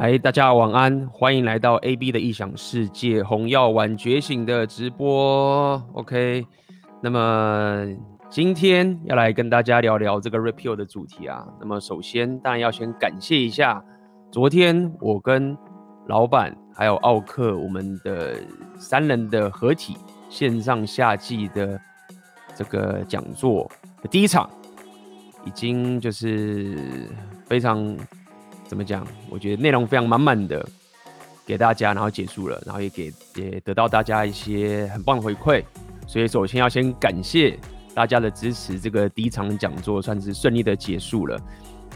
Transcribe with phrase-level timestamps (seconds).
[0.00, 5.82] 嗨，大家晚安，欢迎来到 AB 的异想世界红药丸觉醒的直播。
[5.92, 6.46] OK，
[7.02, 7.84] 那么
[8.30, 11.44] 今天要来跟大家聊聊这个 Repeal 的主题啊。
[11.58, 13.82] 那么首先当然要先感谢一下，
[14.30, 15.58] 昨天我跟
[16.06, 18.36] 老板还有奥克我们的
[18.78, 19.96] 三人的合体
[20.28, 21.76] 线上夏季的
[22.54, 23.68] 这个讲座
[24.00, 24.48] 的第一场，
[25.44, 27.08] 已经就是
[27.46, 27.96] 非常。
[28.68, 29.04] 怎么讲？
[29.30, 30.64] 我觉得内容非常满满的
[31.46, 35.64] 给大家，然后结束了，然后也给也得到大家一些很棒的回馈。
[36.06, 37.58] 所以首先要先感谢
[37.94, 41.40] 大家的支持，这个第一场讲座算是顺利的结束了。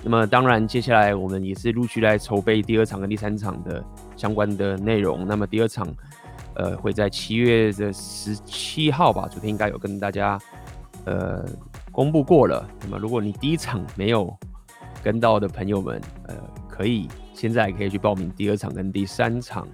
[0.02, 3.84] 那么当然，接下来我们也是陆续来筹备第二场跟第三场的
[4.16, 5.26] 相关的内容。
[5.26, 5.86] 那么第二场，
[6.54, 10.38] 呃，会在七月的十七号吧，昨天应该有跟大家
[11.04, 11.44] 呃
[11.90, 12.66] 公布过了。
[12.82, 14.34] 那么如果你第一场没有
[15.04, 16.34] 跟到的朋友们，呃。
[16.72, 19.68] 可以，现在可以去报名第二场跟第三场。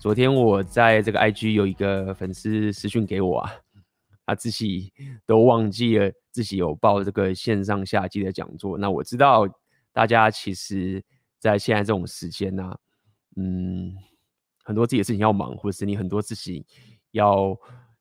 [0.00, 3.52] 昨天我在这个 IG 有一个粉丝私讯给我啊，
[4.26, 4.92] 他自己
[5.24, 8.76] 都忘记了自己有报这个线上夏季的讲座。
[8.76, 9.46] 那我知道
[9.92, 11.00] 大家其实，
[11.38, 12.76] 在现在这种时间呢、啊，
[13.36, 13.94] 嗯，
[14.64, 16.66] 很多自己的事情要忙，或者是你很多自己
[17.12, 17.56] 要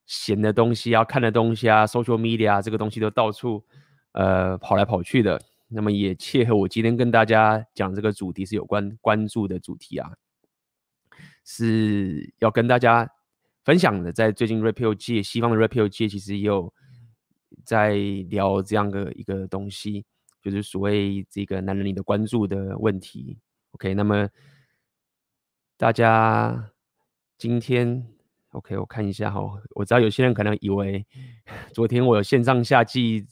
[0.08, 3.64] 闲的东西、要看的东西啊，social media 啊，这个东西都到处
[4.14, 5.40] 呃跑来跑去的。
[5.72, 10.10] 那么也切合我今天跟大家讲这个主题是有关关注的主题啊，
[11.46, 13.08] 是要跟大家
[13.64, 14.12] 分享的。
[14.12, 16.74] 在最近 Red Pill 界，西方的 Red Pill 界其实也有
[17.64, 17.94] 在
[18.30, 20.06] 聊这样的一个东西，
[20.42, 23.38] 就是所谓这个男人你的关注的问题。
[23.72, 24.28] OK，那么
[25.78, 26.72] 大家
[27.38, 28.08] 今天
[28.54, 29.40] OK，我看一下哈，
[29.76, 31.06] 我知道有些人可能以为
[31.72, 33.28] 昨天我有线上夏季。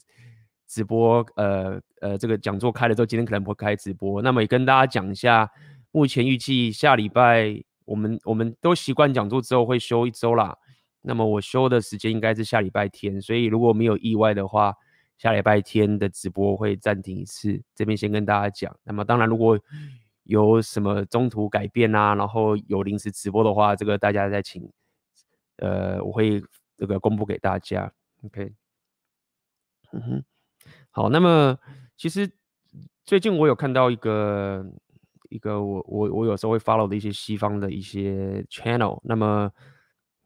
[0.68, 4.20] 直播，呃呃，这个讲座开了之后，今天可能不会开直播。
[4.20, 5.50] 那么也跟大家讲一下，
[5.90, 10.56] 目前预计下礼拜我们我们都习惯讲座之后会休一周啦。
[11.00, 14.74] 那么我休的时间应该是下礼拜天，所以如果没有意外的话，
[15.16, 17.62] 下礼拜天的直播会暂停一次。
[17.74, 18.76] 这边先跟大家讲。
[18.84, 19.58] 那么当然，如果
[20.24, 24.70] 有什么中途改变啊，然后有临时直播的话，这个大家再请，
[25.56, 26.42] 呃，我会
[26.76, 27.90] 这个公布给大家。
[28.22, 28.52] OK，
[29.92, 30.24] 嗯哼。
[30.98, 31.56] 好，那么
[31.96, 32.28] 其实
[33.04, 34.66] 最近我有看到一个
[35.28, 39.48] 一个我我我有时候会 follow 的一些西方的一些 channel，那么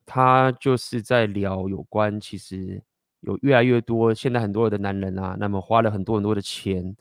[0.06, 2.82] 他就是在聊有关，其实
[3.20, 6.96] 有越来越多现在很多的男人啊，那么花了很多很多的钱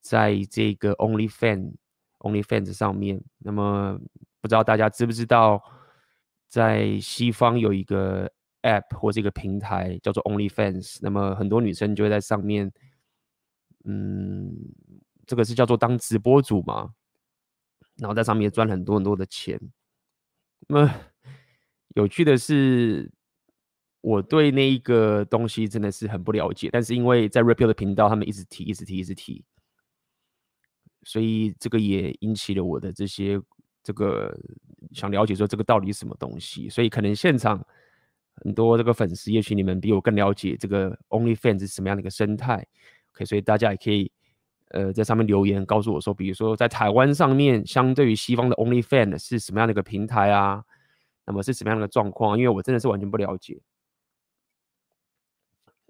[0.00, 1.72] 在这个 OnlyFans
[2.18, 3.96] OnlyFans 上面，那么
[4.40, 5.62] 不知道大家知不知道，
[6.48, 8.28] 在西方有一个
[8.62, 12.72] app 或这个平台叫做 OnlyFans，那么很多女生就会在上面。
[13.84, 14.50] 嗯，
[15.26, 16.94] 这个是叫做当直播主嘛，
[17.96, 19.60] 然后在上面赚很多很多的钱。
[20.66, 20.94] 那么
[21.94, 23.12] 有趣的是，
[24.00, 29.44] 我对那一个东西真的是很不了解，但是因为在 Red Pill 的频道，他们一直提，一直提，一直提，
[31.02, 33.38] 所以这个也引起了我的这些
[33.82, 34.34] 这个
[34.92, 36.70] 想了解说这个到底是什么东西。
[36.70, 37.62] 所以可能现场
[38.36, 42.66] 很多这个粉丝，也许你们比我更了解这个 OnlyFans 是什么样的一个生态。
[43.14, 44.10] OK，所以大家也可以，
[44.70, 50.64] 呃，在上面留言告诉我说，比如说在台湾上面，相对于西方的 OnlyFans 是什么样的一个平台啊？
[51.24, 52.36] 那么是什么样的状况？
[52.36, 53.62] 因为我真的是完全不了解。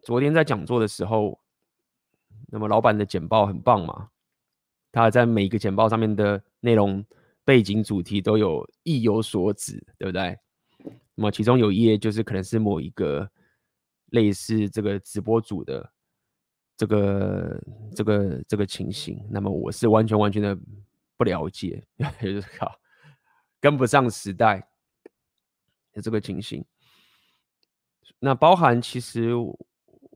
[0.02, 1.40] 昨天在讲座的时候，
[2.48, 4.10] 那么老板的简报很棒嘛，
[4.92, 7.02] 他在每一个简报上面的内容、
[7.42, 10.38] 背景、主题都有意有所指，对不对？
[11.14, 13.30] 那么其中有一页就是可能是某一个
[14.10, 15.93] 类似这个直播组的。
[16.76, 17.62] 这个
[17.94, 20.58] 这个这个情形，那么我是完全完全的
[21.16, 22.70] 不了解，也 就是靠
[23.60, 24.68] 跟不上时代
[25.92, 26.64] 的这个情形。
[28.18, 29.30] 那包含其实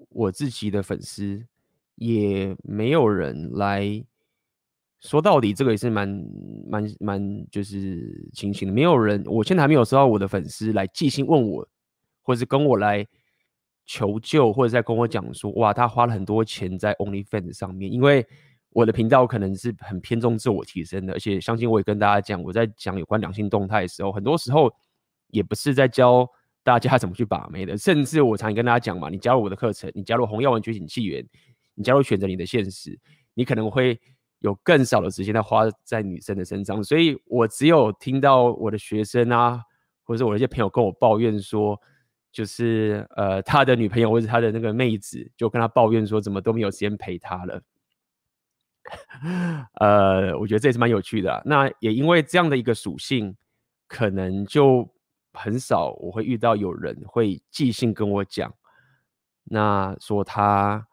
[0.09, 1.47] 我自己的粉丝
[1.95, 4.05] 也没有人来
[5.01, 6.09] 说，到底这个也是蛮
[6.69, 11.69] 蛮蛮就是情形的，没有人，我现在还没有收到我的粉丝来寄信问我，
[12.23, 13.07] 或是跟我来。
[13.89, 17.91] 求救，或者在跟我讲说，哇，他花了很多钱在 OnlyFans 上面。
[17.91, 18.25] 因为
[18.69, 24.71] 我的频道可能是很偏重自我提升的，而且相信我也跟大家讲，我在讲有关两性动态的时候，很多时候
[25.29, 26.29] 也不是在教
[26.63, 27.79] 大家 怎么去把妹的。
[27.79, 31.27] 甚至我常跟大家讲嘛，你加入我的课程，你加入红药丸觉醒纪元，
[31.75, 32.97] 你加入选择你的现实，
[33.33, 33.99] 你可能会
[34.41, 36.85] 有更少的时间在花在女生的身上。
[36.85, 39.63] 所以我只有听到我的学生啊，
[40.05, 41.81] 或者是我的一些朋友跟我抱怨说。
[42.31, 47.63] 就是呃，他的女朋友或者他的那个妹子，就跟他抱怨说，怎么都没有时间陪他了。
[49.81, 51.43] 呃，我觉得这也是蛮有趣的。
[51.45, 53.37] 那也因为这样的一个属性，
[53.87, 54.89] 可能就
[55.33, 58.55] 很少我会遇到有人会寄信跟我讲，
[59.45, 60.87] 那说他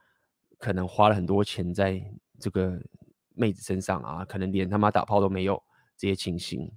[0.57, 2.01] 可能花了很多钱在
[2.39, 2.79] 这个
[3.33, 5.61] 妹子身上啊，可能连他妈打炮都没有
[5.97, 6.71] 这些情形。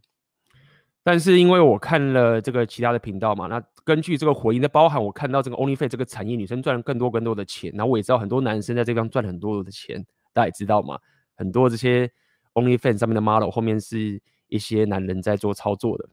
[1.02, 10.04] 但是因为我看了这个其他的频道嘛，那根据这个回应的包含，我看到这个 OnlyFans 这个产业，女生赚了更多更多的钱，然后我也知道很多男生在这边赚很多的钱，
[10.34, 10.98] 大家也知道嘛，
[11.34, 12.10] 很多这些
[12.52, 16.08] OnlyFans 上面的 model 后面是一些男人在做操作的，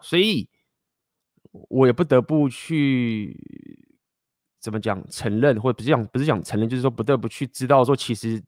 [0.00, 0.48] 所以
[1.50, 3.36] 我也不得不去
[4.60, 8.40] 怎么讲承认，或者不是讲不是讲承认，就是说不得不去知道说，其实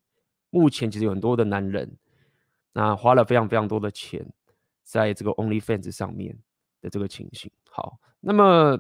[0.51, 1.97] 目前其实有很多的男人，
[2.75, 4.25] 那花了非常非常多的钱。
[4.93, 6.37] 在这个 OnlyFans 上面
[6.83, 8.79] 的这个情形，好，那么，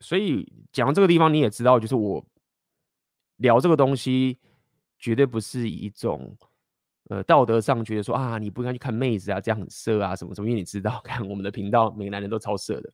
[0.00, 2.22] 所以讲到这个地方，你也知道，就是我
[3.38, 4.38] 聊这个东西，
[4.98, 6.36] 绝对不是以一种
[7.08, 12.92] 呃道德上觉得说啊，你不应该去看妹子啊，这样很色啊，什么什么，因为你知道， 看我们的频道，每个男人都超色的，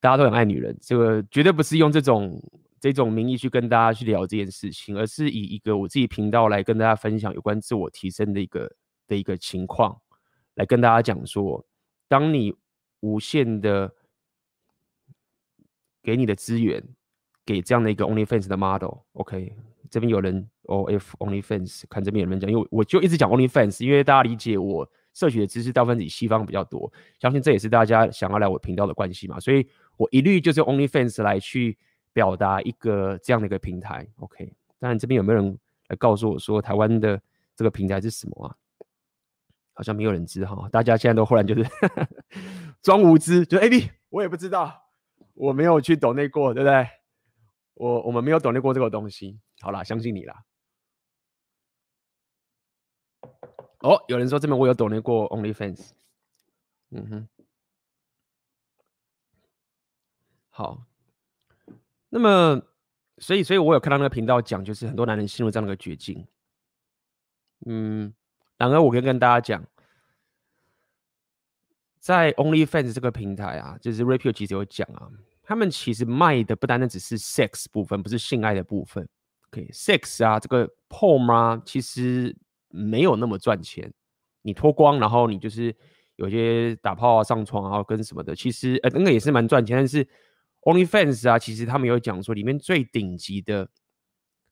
[0.00, 2.42] 大家都很爱女人，这个绝对不是用这种
[2.80, 8.68] 这种名义去跟大家去聊这件事情，而是以一个我自己频道来跟大家分享有关自我提升的一个。
[9.10, 10.00] 的一个情况，
[10.54, 11.66] 来跟大家讲说，
[12.06, 12.54] 当你
[13.00, 13.92] 无限的
[16.00, 16.80] 给你的资源，
[17.44, 19.56] 给这样的一个 OnlyFans 的 model，OK，
[19.90, 29.66] 这边有人 OF OnlyFans，看这边有人讲，因为我就一直讲 OnlyFans，因为大家理解我摄取的知识大部分以西方比较多，相信这也是大家想要来我频道的关系嘛，所以
[29.96, 31.76] 我一律就是 OnlyFans 来去
[32.12, 35.58] 表达一个这样的一个平台，OK，当然这边有没有人
[35.88, 37.20] 来告诉我说台湾的
[37.56, 38.56] 这个平台是什么啊？
[39.80, 41.64] 好像没有人知哈，大家现在都忽然就是
[42.84, 44.78] 装无知，就 A B，我也不知道，
[45.32, 46.86] 我没有去懂内过，对不对？
[47.72, 49.40] 我我们没有懂内过这个东西。
[49.62, 50.44] 好啦，相信你啦。
[53.78, 55.92] 哦，有人说这边我有懂内过 OnlyFans。
[56.90, 57.28] 嗯哼，
[60.50, 60.82] 好。
[62.10, 62.60] 那么，
[63.16, 66.26] 所以，所以我有看到那个频道讲，就是很多男人陷入这样的一个绝境。
[67.64, 68.12] 嗯。
[68.58, 69.64] 然而，我可以跟大家讲，
[72.00, 75.06] 在 OnlyFans 这个平台啊，就是 Rapio 其实有讲啊，
[75.42, 79.06] 他们其实卖的不单单只是 sex 部分，不是性爱的部分。
[79.50, 82.34] OK，sex 啊，这个 porn 啊，其实
[82.70, 83.92] 没有那么赚钱。
[84.42, 85.74] 你脱光，然后你就是
[86.16, 89.76] 有些打炮啊、上床啊，跟什么的，其实呃，那个也是蛮赚钱。
[89.76, 90.08] 但是
[90.62, 93.68] OnlyFans 啊，其实他们有讲说，里面最顶级的、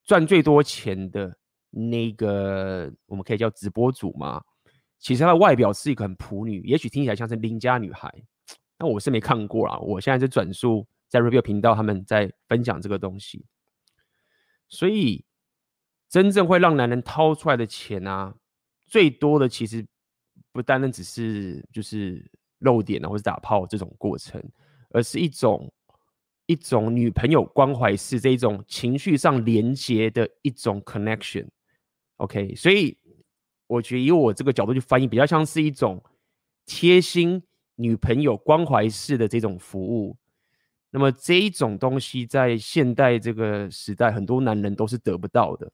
[0.04, 1.36] 赚最多钱的。
[1.70, 4.42] 那个我们可以叫直播主嘛，
[4.98, 8.12] 其实她的外表是一个很普女，也许听起来像是邻家女孩，
[8.76, 9.78] 但我是没看过啦。
[9.78, 13.44] 我现在在转述在 Rapio 频道他们在分享这个东西，
[14.68, 15.24] 所以
[16.08, 18.34] 真正会让男人掏出来的钱啊，
[18.86, 19.86] 最多的其实
[20.52, 24.42] 不单单只是就是露点啊，或是打炮这种过程，
[24.90, 25.72] 而是一种。
[26.50, 32.96] 一种女朋友关怀式这一种情绪上连接的一种 connection，OK，所以
[33.68, 36.02] 我觉得以我这个角度去翻译，比较像是一种
[36.66, 37.40] 贴心
[37.76, 40.16] 女朋友关怀式的这种服务。
[40.90, 45.70] 那么这一种东西在现代这个时代，很多男人都是得不到的。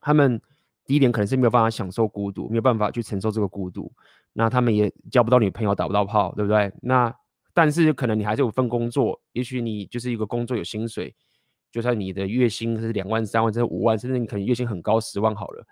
[0.00, 0.40] 他们
[0.86, 3.92] 第一点可能是没有办法享受孤独，没有办法去承受这个孤独，
[4.32, 6.72] 那他们也交不到女朋友，打不到炮，对不对？
[6.80, 7.14] 那
[7.52, 11.14] 但是可能你还是有份工作，也许你就是一个工作有薪水，
[11.70, 15.66] 就算你的月薪是两万、三万、甚至五万，甚至你可能月薪很高十万好了。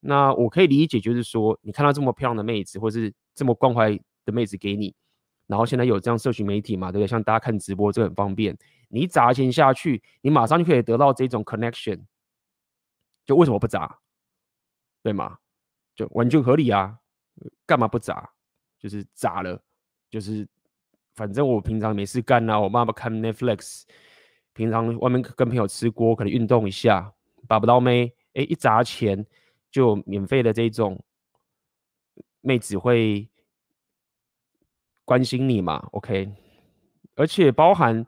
[0.00, 4.94] 那我可以理解，就是说你看到这么漂亮的妹子，或是这么关怀的妹子给你，
[5.46, 7.06] 然后现在有这样社群媒体嘛，对不对？
[7.06, 8.56] 像大家看直播这很方便，
[8.88, 12.00] 你砸钱下去，你马上就可以得到这种 connection，
[13.24, 13.98] 就为什么不砸？
[15.02, 15.38] 对吗？
[15.94, 16.98] 就完全合理啊，
[17.66, 18.30] 干嘛不砸？
[18.78, 19.62] 就是砸了，
[20.10, 20.48] 就是。
[21.16, 23.82] 反正我平常没事干啊，我妈妈看 Netflix，
[24.54, 27.12] 平常外面跟朋友吃锅，可能运动一下，
[27.46, 29.26] 把不到妹，哎、一砸钱
[29.70, 31.02] 就免费的这种
[32.40, 33.28] 妹子会
[35.04, 36.32] 关心你嘛，OK？
[37.16, 38.04] 而且包含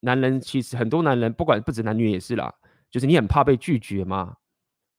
[0.00, 2.54] 男人，其实很多男人，不管不止男女也是啦，
[2.90, 4.36] 就是你很怕被拒绝嘛，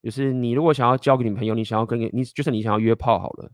[0.01, 3.51] 就是你如果想要交个女朋友，你想要跟你，就是你想要约炮好了。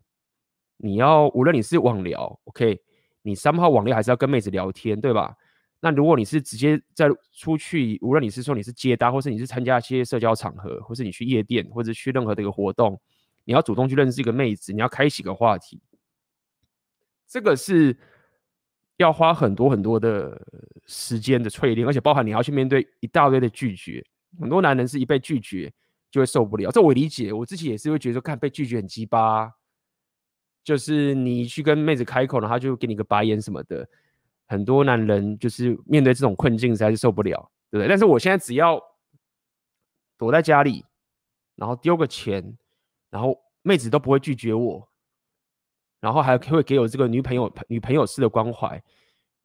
[0.77, 2.81] 你要无论你是网聊，OK，
[3.21, 5.35] 你三号网聊还是要跟妹子聊天，对吧？
[5.85, 12.99] 那如果你是直接在出去，无论你是说你是接单，或是你是参加一些社交场合，或是你去夜店，或者去任何的一个活动，
[13.43, 15.79] 你要主动去认识一个妹子，你要开启个话题，
[17.27, 17.95] 这个是
[18.97, 20.41] 要花很多很多的
[20.87, 24.03] 时间的淬炼，而且包含你要去面对一大堆的拒绝，
[24.39, 25.71] 很多男人是一被拒绝
[26.09, 29.51] 就会受不了，这我理解，我自己也是会觉得说，看被拒绝很鸡巴，
[30.63, 33.87] 就是你去跟妹子开口，然后他就给你个白眼什么的。
[34.47, 37.87] 很多男人就是面对这种困境实在是受不了，对不对？
[37.87, 38.79] 但是我现在只要
[40.19, 40.85] 躲在家里，
[41.55, 42.55] 然后丢个钱，
[43.09, 44.87] 然后妹子都不会拒绝我，
[45.99, 48.79] 然后还会给我这个女朋友女朋友式的关怀。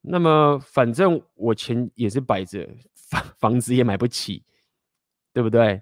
[0.01, 2.69] 那么反正我钱也是摆着，
[3.09, 4.45] 房房子也买不起，
[5.33, 5.81] 对不对？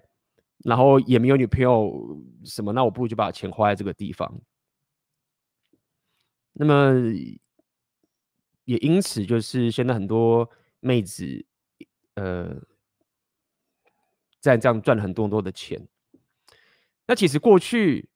[0.64, 4.40] 然后也没有女朋友什么，那我不如就把钱花在这个地方。
[6.54, 6.94] 那么。
[8.64, 10.48] 也因此，就是现在很多
[10.80, 11.44] 妹子，
[12.14, 12.54] 呃，
[14.40, 15.80] 在这样赚了很多很多的钱。
[17.06, 18.08] 那其实过去，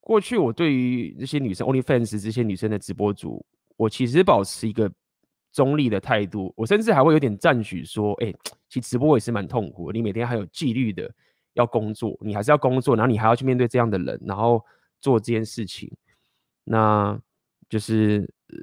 [0.00, 3.44] 过去我对于这些女生，OnlyFans 这些女生的直播主，
[3.76, 4.90] 我其实保持一个
[5.52, 6.52] 中立的态度。
[6.56, 8.32] 我甚至还会有点赞许说，哎，
[8.68, 9.90] 其实直播也是蛮痛苦。
[9.90, 11.12] 你每天还有纪律的
[11.54, 14.64] 要工作，你还是要工作，然后你还要去面对这样的人，然后
[15.00, 15.90] 做这件事情，
[16.62, 17.20] 那
[17.68, 18.28] 就是。
[18.50, 18.56] 呃，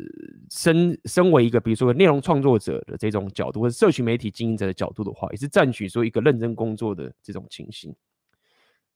[0.50, 7.95] 身身为一个比如说内容创作者的这种角度，或者社群媒体经营者的角度的话，也是赞许说一个认真工作的这种情形。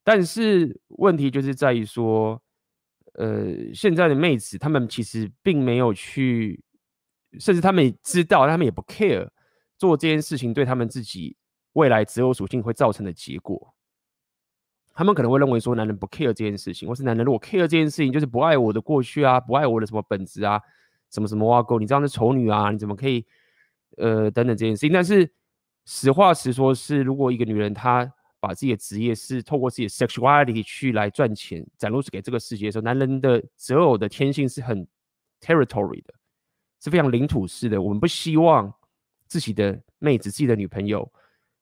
[0.04, 2.42] 但是问题就是在于说，
[3.14, 6.60] 呃，现在的妹子她们其实并没有去，
[7.40, 9.30] 甚至她们也知道，她们也不 care
[9.78, 11.38] 做这件事情对她们自己
[11.74, 13.76] 未来择偶属性会造成的结果。
[15.00, 20.60] 他们可能会认为说，男人不 care 这件事情，或是男人如果 care 这件事情，就是不爱我的过去啊，不爱我的什么本质啊。
[21.10, 22.70] 什么什么挖沟，你这样的丑女啊？
[22.70, 23.26] 你怎么可以，
[23.96, 24.92] 呃，等等这件事情？
[24.92, 25.32] 但是
[25.86, 34.86] 实话实说，是如果一个女人她把自己的职业是透过自己的 sexuality 去来赚钱，展露给这个世界的时候，男人的择偶的天性是很
[35.40, 36.14] territory 的，
[36.84, 37.82] 是非常领土式的。
[37.82, 38.70] 我们不希望
[39.28, 41.10] 自己的妹子、自己的女朋友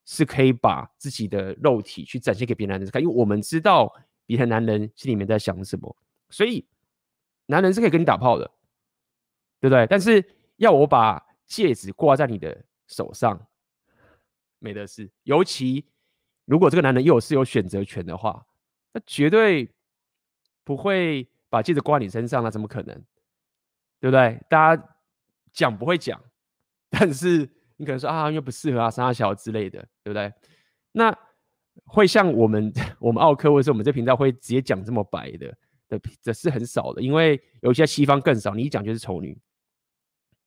[0.08, 5.94] 是可以把自己的肉体去展现给别的男人看，因为我们知道别的男人心里面在想什么，
[6.30, 6.66] 所以
[7.44, 8.50] 男人是可以跟你打炮的。
[9.60, 9.84] 对不对？
[9.88, 10.24] 但是
[10.58, 13.48] 要我把戒指挂在你的手上，
[14.60, 15.10] 没得事。
[15.24, 15.84] 尤其
[16.44, 18.46] 如果这个男人又是有选择权的话，
[18.92, 19.68] 那绝对
[20.62, 22.94] 不会把戒指挂你身上，那怎么可能？
[23.98, 24.40] 对不对？
[24.48, 24.96] 大家
[25.52, 26.22] 讲不会讲，
[26.88, 30.30] 但是你可能说啊，又不适合啊，三小之类的，对不对？
[30.92, 31.16] 那
[31.86, 32.70] 会像我们
[33.00, 35.56] 我们奥客或者是我们这频道会直接讲这么白的
[35.88, 39.40] 的，这是很少的，因为有些西方更少，你一讲就是丑女。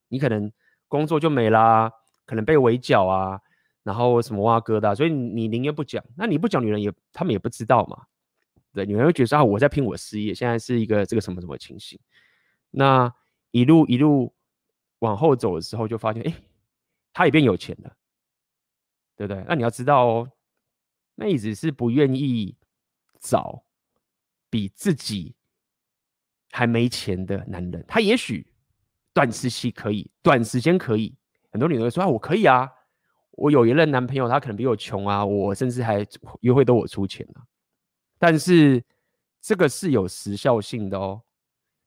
[0.10, 0.52] 你可能
[0.90, 1.90] 工作就没啦，
[2.26, 3.40] 可能被围剿啊，
[3.82, 6.04] 然后什么挖疙瘩、所以你宁愿不讲。
[6.18, 8.04] 那你不讲，女人也他们也不知道嘛。
[8.74, 11.98] 对，女人会觉得啊，我在拼我事业，现在是一个这个什么什么情形。
[12.72, 13.14] 那
[13.52, 14.34] 一路一路
[15.00, 16.34] 往后走的时候，就发现，哎，
[17.14, 17.96] 他也变有钱了，
[19.16, 19.44] 对不对？
[19.48, 20.32] 那你要知道哦，
[21.16, 22.56] 妹子是不愿意
[23.20, 23.64] 找
[24.50, 25.36] 比自己
[26.52, 28.48] 还没钱的男人，他也许。
[29.14, 31.14] 短时期可以，短时间可以，
[31.52, 32.72] 很多女人说啊，我可以啊，
[33.32, 36.08] 我有一任男朋友，他可能比我穷啊，我甚至还
[36.40, 37.44] 约会都我出钱啊。
[38.18, 38.82] 但是
[39.42, 41.22] 这个是有时效性的哦，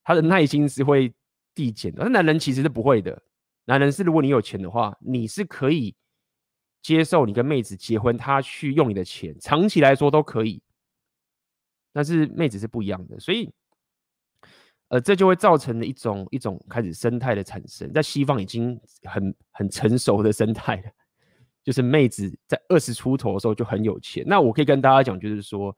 [0.03, 1.11] 他的耐心是会
[1.55, 2.03] 递减的。
[2.03, 3.19] 那男人其实是不会的，
[3.65, 5.95] 男人是如果你有钱的话，你是可以
[6.81, 10.61] 接受你跟妹子结婚，他去用你的钱，长期来说都可以。
[11.91, 13.53] 但是妹子是不一样的，所以。
[14.89, 20.91] 呃，这就会造成了一种一种开始生态的产生，在西方已经很很成熟的生态了，
[21.63, 24.23] 就是妹子在二十出头的时候就很有钱。
[24.27, 25.75] 那我可以跟大家讲，就是说，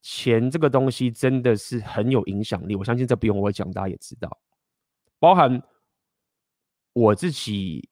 [0.00, 2.76] 钱这个东西真的是很有影响力。
[2.76, 4.38] 我相信这不用我讲，大家也知道。
[5.18, 5.60] 包含
[6.92, 7.88] 我自己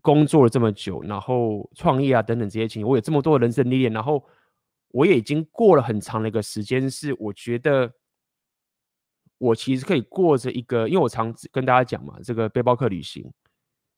[0.00, 4.24] 工作了这么久，然后创业啊等等这些情，我有这么多人生历练，然后
[4.88, 7.92] 我也已经过了很长的一个时间，是我觉得。
[9.38, 13.28] 我其实可以过着一个，因为我常跟大家讲嘛，这个背包客旅行，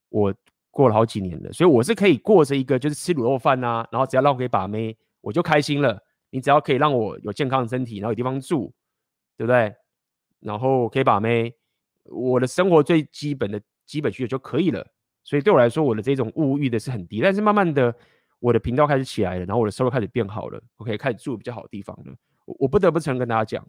[0.09, 0.35] 我
[0.71, 6.03] 过了好几年了，所以我是可以过着一个，就是吃卤肉饭啊，然后只要让我可以把妹，我就开心了。
[6.31, 8.73] 你只要可以让我有健康的身体，然后有地方住，
[9.37, 9.75] 对不对？
[10.41, 11.55] 然后可以把妹，
[12.05, 14.87] 我的生活最基本的基本需求就可以了。
[15.23, 17.21] 所以对我来说，我的这种物欲的是很低。
[17.21, 17.95] 但是慢慢的，
[18.41, 22.15] 我的频道开始起来了，然后我的收入开始变好了，我可以开始住比较好的地方了。
[22.45, 23.67] 我我不得不承认跟大家讲。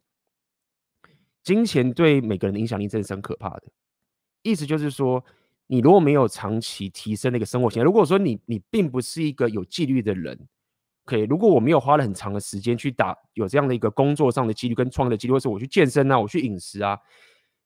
[1.43, 3.63] 金钱对每个人的影响力真的是很可怕的。
[4.41, 5.23] 意思就是说，
[5.67, 10.37] 你如果没有长期提升那个生活型，如果说你你并不是一个有纪律的人，
[11.05, 16.99] 可以，如果我没有花了很长的时间去打有这样的一个工作上的纪律跟创业的纪律，或是我去健身啊，我去饮食啊，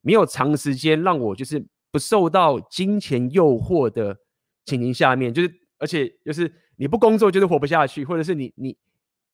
[0.02, 4.16] 没有长时间让我就是不受到金钱诱惑的
[4.64, 8.76] 情形下面，就是而且就是你不工作就是活不下去，或者是你你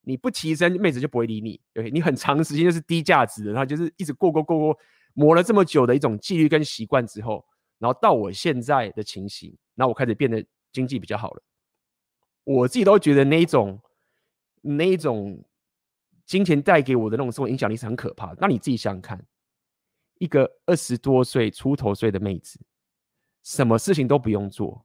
[0.03, 1.61] 你不提升，妹子就不会理你。
[1.73, 4.79] 对，你很长时间就是低价值的，然后就是一直过过过过，
[5.15, 7.45] 磨了这么久的一种纪律跟习惯之后，
[7.79, 11.43] 然后到我现在的情形，然后我开始变得经济比较好了。
[12.45, 13.81] 我自己都觉得那一种
[14.63, 15.45] 那一种
[16.25, 18.39] 金钱带给我的那种生活影响力是很可怕的。
[18.41, 19.27] 那你自己想想看，
[20.19, 22.59] 一个二十多岁出头岁的妹子，
[23.43, 24.85] 什么事情都不用做。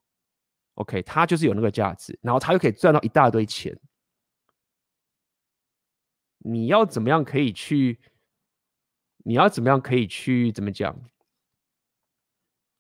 [0.76, 3.78] OK，她就是有那个价值，然后她又可以赚到一大堆钱。
[6.40, 8.00] 你要怎么样可以去？
[9.24, 10.52] 你要怎么样可以去？
[10.52, 11.00] 怎么讲？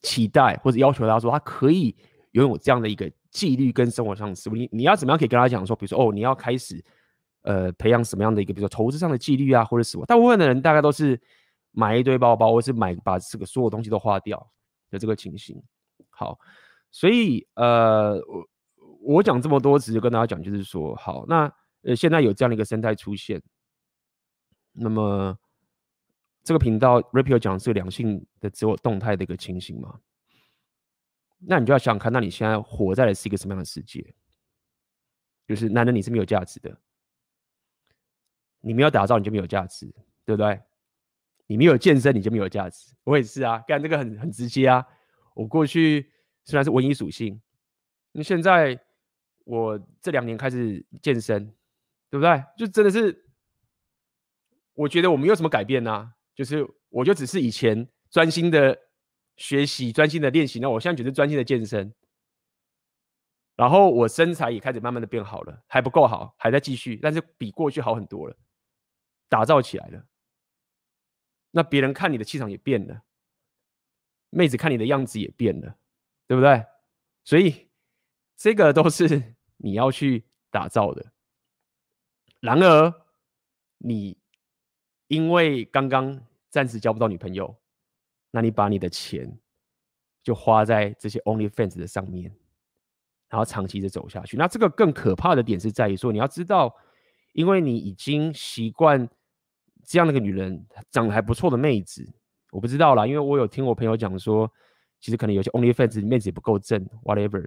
[0.01, 1.95] 期待或者要求他说他可以
[2.31, 4.57] 拥有这样的一个纪律跟生活上的思维。
[4.57, 6.83] 你你要怎么样可以跟他讲说，比如说哦，你要开始
[7.43, 10.03] 呃培养什么样的一个，比如说投资上的纪律啊，或者什么？
[10.07, 11.21] 大部分的人大概都是
[11.71, 14.51] 买一堆包包，或是买把这个所有东西都花掉
[14.89, 15.61] 的这个情形。
[16.09, 16.39] 好。
[16.93, 18.47] 所以，呃，我
[18.99, 21.49] 我讲这么多，只是跟大家讲，就是说，好，那
[21.83, 23.41] 呃，现在有这样的一个生态出现，
[24.73, 25.39] 那么
[26.43, 30.01] 这个频道 Rapio 讲是两性的自我动态的一个情形嘛？
[31.37, 34.13] 那你就要想想看，那你现在活在的是一个什么样的世界？
[35.47, 36.77] 就是男人你是没有价值的，
[38.59, 39.85] 你没有打造你就没有价值，
[40.25, 40.61] 对不对？
[41.51, 44.87] 你没有健身你就没有价值，我也是啊，干这个很很直接啊，
[45.35, 46.09] 我过去。
[46.45, 47.39] 虽然是文艺属性，
[48.13, 48.79] 那现在
[49.43, 51.45] 我这两年开始健身，
[52.09, 52.43] 对不对？
[52.57, 53.25] 就真的是，
[54.73, 58.75] 我觉得我没有什么改变呐、啊，就是我就只是以前专心的
[59.35, 61.93] 学习、专心的练习，那我现在觉得专心的健身，
[63.55, 68.35] 然后我身材也开始慢慢的变好了，还不够好，还在继续，但是比过去好很多了，
[69.29, 70.03] 打造起来了。
[71.51, 73.03] 那别人看你的气场也变了，
[74.29, 75.77] 妹子看你的样子也变了。
[76.27, 76.65] 对不对？
[77.25, 77.67] 所以
[78.37, 81.11] 这个都是你要去打造的。
[82.39, 83.05] 然而，
[83.79, 84.17] 你
[85.07, 87.53] 因为刚刚暂时交不到女朋友，
[88.29, 89.37] 那你把你的钱
[90.23, 92.33] 就花在这些 OnlyFans 的上面，
[93.27, 94.37] 然后长期的走下去。
[94.37, 96.73] 那这个更可怕的点是在于说，你要知道，
[97.33, 99.09] 因为你已经习惯
[99.83, 102.07] 这样的一个女人，长得还不错的妹子，
[102.51, 104.51] 我不知道啦，因为我有听我朋友讲说。
[105.03, 107.43] 其实可能有些 OnlyFans 妹子也不够正，whatever，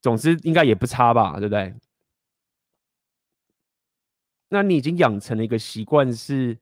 [0.00, 1.74] 总之应该也不差吧，对不对？
[4.48, 6.56] 那你已经养成了一个习惯，是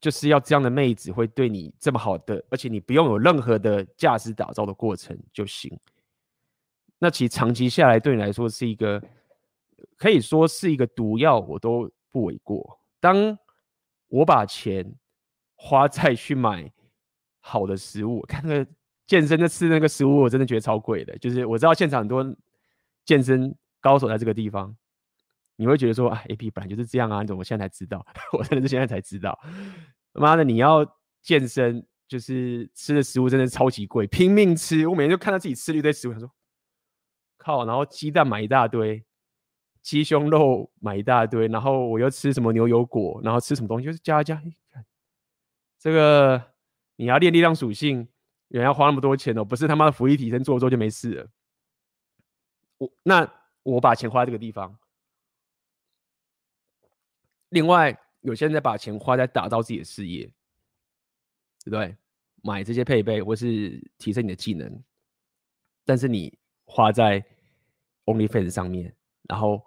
[0.00, 5.78] 就是要这样的妹子会对你这么好的，而且你不用有任何的价值打造的过程就行。
[6.98, 9.02] 那其实长期下来对你来说是一个，
[9.98, 12.80] 可以说是一个毒药，我都不为过。
[13.00, 13.38] 当
[14.08, 14.94] 我把钱
[15.54, 16.72] 花在去买。
[17.48, 18.70] 好的食物，看那个
[19.06, 21.16] 健身的吃那个食物，我真的觉得超贵的。
[21.18, 22.36] 就是我知道现场很多
[23.04, 24.76] 健身高手在这个地方，
[25.54, 28.04] 你会觉得说啊，AP 本来就是这样啊，你怎么现在才知道？
[28.36, 29.38] 我真的是现在才知道。
[30.12, 30.84] 妈的，你要
[31.22, 34.84] 健身，就是吃的食物真的超级贵，拼命吃。
[34.88, 36.28] 我每天就看到自己吃了一堆食物，想说
[37.38, 39.04] 靠，然后鸡蛋买一大堆，
[39.86, 44.34] 鸡胸肉买一大堆，然后我又吃什么牛油果，然后吃什么东西，就是加一加，
[44.72, 44.84] 看
[45.78, 46.42] 这个。
[46.98, 48.08] 你要练力量属性，
[48.48, 51.28] 也要花那么多钱哦，不是他妈的福利提升做做就没事了。
[52.78, 53.30] 我那
[53.62, 54.78] 我把钱花在这个地方。
[57.50, 60.24] 另外，有些人在把钱花在打造自己的事业，
[61.64, 61.94] 对不对？
[62.42, 64.82] 买这些配备或是提升你的技能，
[65.84, 67.22] 但是你花在
[68.06, 68.96] OnlyFans 上面，
[69.28, 69.62] 然后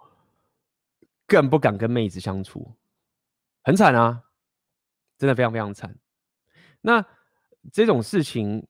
[1.30, 2.76] 更不敢跟妹子相处，
[3.62, 4.24] 很惨啊！
[5.16, 5.96] 真的非常非常惨。
[6.82, 7.06] 那。
[7.74, 8.66] 这种事情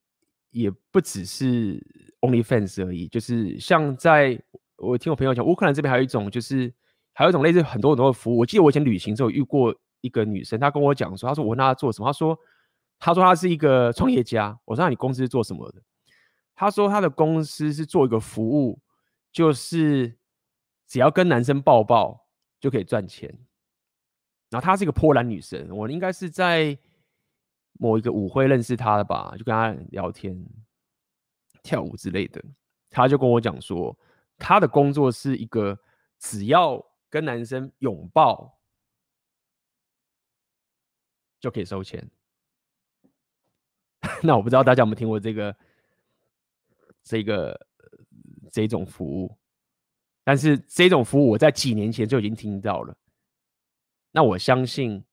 [0.50, 1.80] 也不只是
[2.22, 4.36] OnlyFans 而已，就是像在
[4.78, 6.74] 我听我朋友讲，乌克兰这边还有一种，就是
[7.12, 8.38] 还有一种类似很多很多的服务。
[8.38, 12.36] 我记得我以前旅行的时候遇过一个女生，她跟我讲说，她说我问她做什么，她说
[12.98, 14.58] 她说她是一个创业家。
[14.64, 15.80] 我说那你公司是做什么的？
[16.56, 18.80] 她说她的公司是做一个服务，
[19.30, 20.18] 就是
[20.88, 22.26] 只要跟男生抱抱
[22.60, 23.28] 就可以赚钱。
[24.50, 26.78] 然后她是一个波兰女生，我应该是在。
[27.78, 30.36] 某一个舞会认识她的吧，就跟她聊天、
[31.62, 32.44] 跳舞之类的。
[32.90, 33.98] 她就跟我讲说，
[34.36, 35.78] 她的工作是一个
[36.18, 38.60] 只要跟男生拥抱
[41.38, 42.10] 就可以收钱。
[44.22, 45.56] 那我不知道大家有没有听过这个、
[47.02, 47.66] 这个、
[48.52, 49.38] 这种服务，
[50.30, 52.96] 但是这种服务我在几年前就已经听到了。
[54.12, 55.04] 那我相信，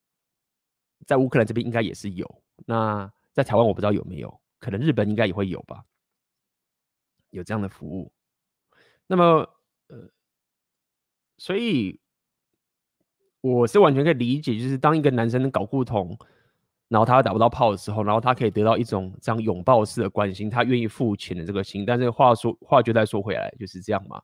[1.07, 2.43] 在乌克兰这边应该也是有。
[2.67, 5.83] 那在台湾我不知道有没有，可能日本应该也会有吧，
[7.31, 8.13] 有这样的服务。
[9.07, 9.23] 那么，
[9.87, 10.07] 呃，
[11.39, 11.99] 所以
[13.41, 16.15] 我是完全可以理解，就是当一个男生搞不同，
[16.89, 21.83] 然后他打不到炮的时候，然后他可以得到一种这样拥抱式的关心，他愿意付钱的这个心。
[21.87, 24.21] 但是话说话就再说回来，就是这样嘛。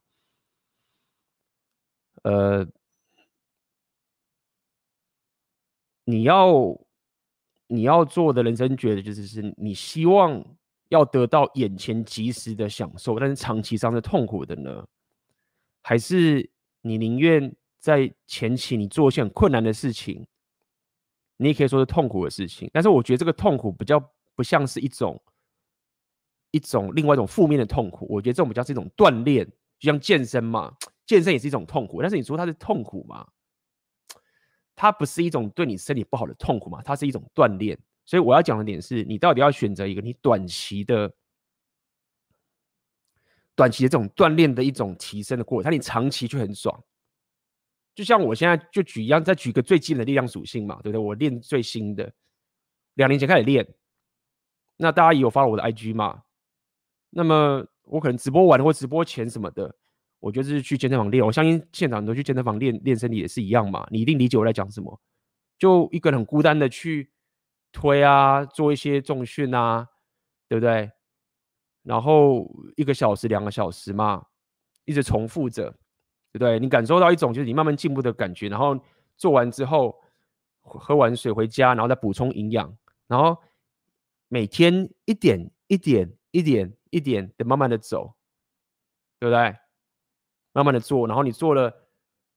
[2.23, 2.67] 呃，
[6.05, 6.77] 你要
[7.67, 10.43] 你要做的人生觉得就是是你希望
[10.89, 14.85] 要得到眼前即时的享受，但是长期上是痛苦的呢？
[15.81, 16.49] 还是
[16.81, 20.25] 你宁愿在前期你做一些很困难的事情？
[21.37, 23.99] 你也可以说是痛苦的事情，但是我觉得这个痛苦比较
[24.35, 25.21] 不像是一种
[26.51, 29.45] 一种另外一种负面的痛苦，我觉得这种比较是一种锻炼，
[29.79, 30.73] 就像健身嘛，
[31.05, 33.27] 健身也是一种痛苦，但是你说它是痛苦吗？
[34.75, 37.77] 它不是一种对你身体不好的痛苦嘛，它是一种锻炼。
[38.05, 41.13] 所以我要讲的点是你到底要选择一个你短期的、
[43.55, 46.83] 短期的这种锻炼的一种提升的过程，但你长期却很爽。
[47.95, 50.99] 就像我现在就举一样，再举个最基本的力量属性嘛，对不对？
[50.99, 52.11] 我练最新的，
[52.95, 53.75] 两年前开始练，
[54.77, 56.23] 那大家也有发了我的 IG 嘛？
[57.11, 59.75] 那么我可能直播完或直播前什么的，
[60.23, 61.21] 我就是去健身房练。
[61.25, 64.97] 我相信现场很多去健身房练练身体也是一样嘛，你一定理解我在讲什么。
[65.59, 67.11] 就一个人很孤单的去
[67.73, 69.85] 推啊，做一些重训啊，
[70.47, 70.89] 对不对？
[71.83, 74.25] 然后一个小时、两个小时嘛，
[74.85, 75.75] 一直重复着。
[76.31, 76.57] 对不对？
[76.57, 78.75] 你感受到一种就是你慢慢进步的感觉，然后
[79.17, 79.95] 做完之后
[80.61, 82.75] 喝完水回家，然后再补充营养，
[83.07, 83.37] 然后
[84.29, 88.15] 每天一点一点一点一点的慢慢的走，
[89.19, 89.55] 对不对？
[90.53, 91.89] 慢慢的做，然后你做了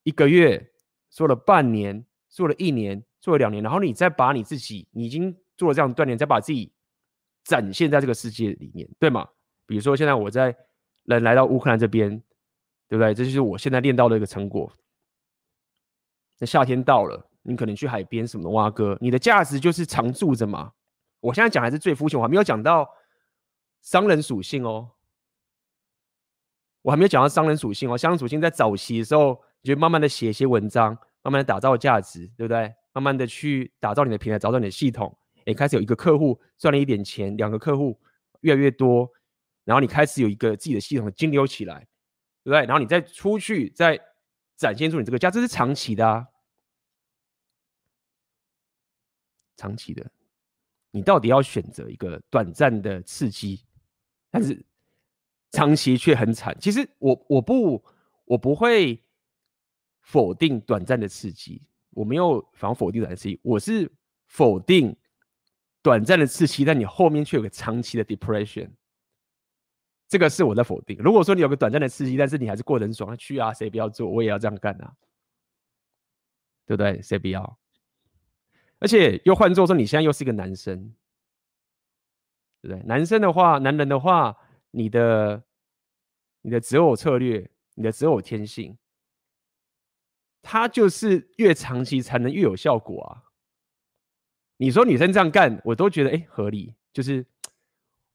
[0.02, 0.72] 一个月，
[1.08, 6.72] 做了半年，做了一年，做了两年，然后你再把你自己，你已经做了这样锻炼，再把自己
[7.44, 9.28] 展现在这个世界里面，对吗？
[9.64, 10.56] 比如说现在我在
[11.04, 12.20] 人来到乌克兰这边。
[12.88, 13.12] 对不对？
[13.12, 14.72] 这就是我现在练到的一个成果。
[16.38, 20.72] 那夏天到了，你可能去海边什么的挖哥，你的价值就是常驻着嘛。
[21.18, 22.88] 我现在讲还是最肤浅，我还没有讲到
[23.82, 24.88] 商人属性哦。
[26.86, 27.98] 我还没有讲到商人属性哦。
[27.98, 32.72] 商人属性在早期的时候，你就慢慢的写一些文章，慢慢的打造价值，对不对？
[32.92, 35.18] 慢慢的去打造你的平台，找到你的系统。
[35.46, 38.00] 诶，开始有一个客户赚了一点钱，两个客户
[38.42, 39.10] 越来越多，
[39.64, 41.88] 然后你开始有一个自己的系统的金流起来。
[42.44, 42.64] 对不对？
[42.66, 44.00] 然后你再出去，再
[44.56, 46.28] 展现出你这个价值，这是长期的啊，
[49.56, 50.08] 长期的。
[50.92, 53.64] 你到底要选择一个短暂的刺激，
[54.30, 54.64] 但是
[55.56, 56.54] 长期却很惨。
[56.60, 57.82] 其实我我不
[58.26, 59.02] 我不会
[60.02, 63.90] 否定短暂的刺激，我没有反否定短暂刺激，我是
[64.26, 64.94] 否定
[65.80, 68.68] 短暂的刺激，但你后面却有个长期的 depression。
[70.06, 70.98] 这个是我在否定。
[70.98, 74.10] 如果说你有个短暂的刺激，但是你还是过得很爽，去啊，谁不要做？
[74.10, 74.92] 我也要这样干啊，
[76.66, 77.00] 对不对？
[77.00, 77.58] 谁不要？
[78.78, 80.92] 而且又换作说，你现在又是一个男生，
[82.60, 82.86] 对不对？
[82.86, 84.36] 男生的话，男人的话，
[84.70, 85.42] 你的
[86.46, 88.78] 你的择偶策略，你的择偶天性，
[90.40, 93.10] 他就是越长期才能越有效果啊。
[94.58, 97.26] 你说女生这样干，我都觉得哎合理，就是。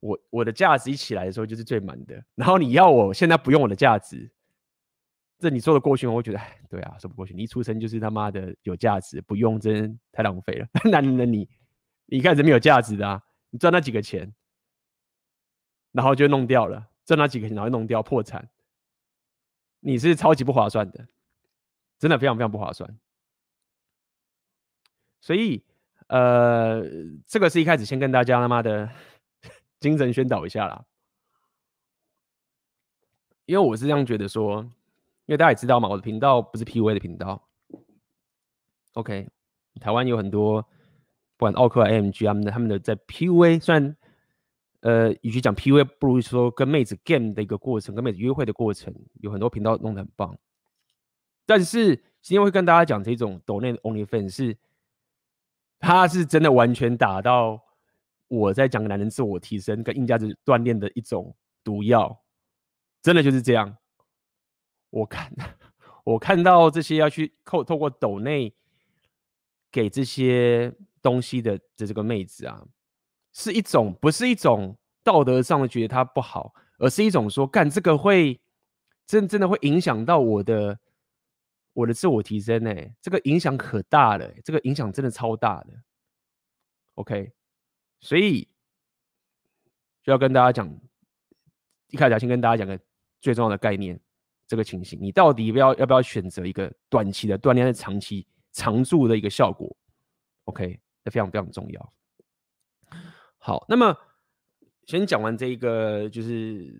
[0.03, 4.27] 我我的价值一起来的时候就是最满的，然后你要我现在不用我的价值，
[5.37, 6.13] 这你说的过去吗？
[6.13, 7.35] 我觉得，对啊，说不过去。
[7.35, 10.67] 你一出生就是他妈的有价值，不用真太浪费了。
[10.89, 11.47] 男人的你，
[12.07, 14.33] 你一开始没有价值的啊，你赚那几个钱，
[15.91, 18.49] 然后就弄掉了，赚那几个钱然后弄掉破产，
[19.79, 21.07] 你是超级不划算的，
[21.99, 22.97] 真的非常非常不划算。
[25.19, 25.63] 所以，
[26.07, 26.83] 呃，
[27.25, 28.89] 这个是一开始先跟大家他妈的。
[29.81, 30.85] 精神宣导一下啦，
[33.47, 34.61] 因为我是这样觉得说，
[35.25, 37.49] 因为大家也知道嘛，我的频道不是 PUA 的频道。
[38.93, 39.27] OK，
[39.79, 43.97] 台湾有很多，不管奥克、AMG 他们的他们的在 PUA，虽然
[44.81, 50.37] 呃，与其讲 PUA，不如说跟妹子 game 的一个过程，跟妹子约会的过程，有很多频道弄得很棒。
[51.45, 54.57] 但是今天会跟大家讲这种抖内 OnlyFans 是，
[55.79, 57.63] 他是真的完全打到。
[58.27, 62.23] 我在讲男人自我提升跟硬价值锻炼的一种毒药，
[63.01, 63.75] 真的就是这样。
[64.89, 65.29] 我看，
[66.05, 68.55] 我看到这些要去透透过抖内
[69.69, 72.65] 给这些东西的的这个妹子啊，
[73.33, 78.39] 是一种不是一种道德上的觉得她不好，而是一种说干这个会
[79.05, 80.79] 真真的会影响到我的
[81.73, 85.73] 我的自我提升呢、这个影响可大了、这个影响真的超大的。
[86.95, 87.31] OK。
[88.03, 88.47] 所以
[90.01, 90.67] 就要跟大家讲，
[91.89, 92.83] 一开始先跟大家讲个
[93.19, 93.99] 最重要的概念，
[94.47, 99.71] 这个情形，你到底要不要要不要选择一个短期的锻炼，还是长期长驻的一个效果
[100.45, 101.93] ？OK，这非常非常重要。
[103.43, 103.97] 好，那么
[104.85, 106.79] 先讲完这一个，就是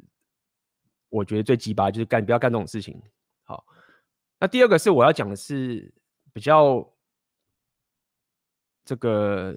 [1.10, 3.02] 我觉得最鸡巴就是干不要干这种事情。
[3.41, 3.65] 好，
[4.39, 5.91] 那第二个是我要讲的是
[6.32, 6.88] 比较
[8.86, 9.56] 这个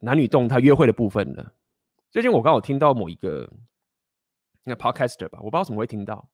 [0.00, 1.52] 男女动态约会的部分的。
[2.10, 3.46] 最近我刚好听到某一个
[4.64, 6.26] 那个 podcaster 吧，我不知道怎么会听到。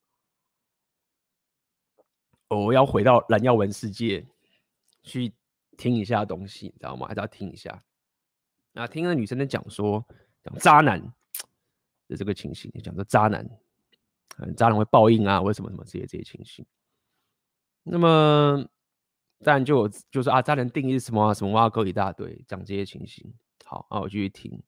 [2.47, 4.25] 我要回到蓝耀文世界
[5.03, 5.35] 去
[5.77, 7.09] 听一下东西，你知道吗？
[7.09, 7.83] 还是要听一下。
[8.73, 10.05] 那听了女生在讲说，
[10.43, 11.01] 讲渣男
[12.09, 13.47] 的这个情形，讲说渣男，
[14.39, 16.65] 嗯，渣男会报应啊，为什么什么这些这些情形。
[17.83, 18.65] 那么
[19.45, 21.35] 当然就有就是啊，渣男定义是什么啊？
[21.35, 23.33] 什么挖沟一大堆，讲这些情形。
[23.65, 24.63] 好，那我继续听。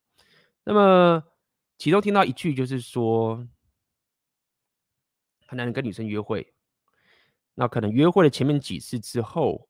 [0.63, 1.23] 那么
[1.77, 3.47] 其中听到一句就是说，
[5.51, 6.53] 男人跟女生约会。
[7.57, 9.69] 那可能约会了前面几次之后，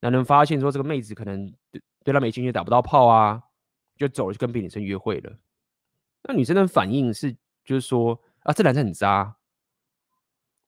[0.00, 1.54] 男人发现说这个妹子可能
[2.08, 3.42] 对对他没兴趣，打不到炮啊，
[3.96, 5.38] 就走了，去跟别的女生约会了。
[6.22, 7.32] 那女生的反应是，
[7.64, 9.36] 就是说啊，这男生很渣，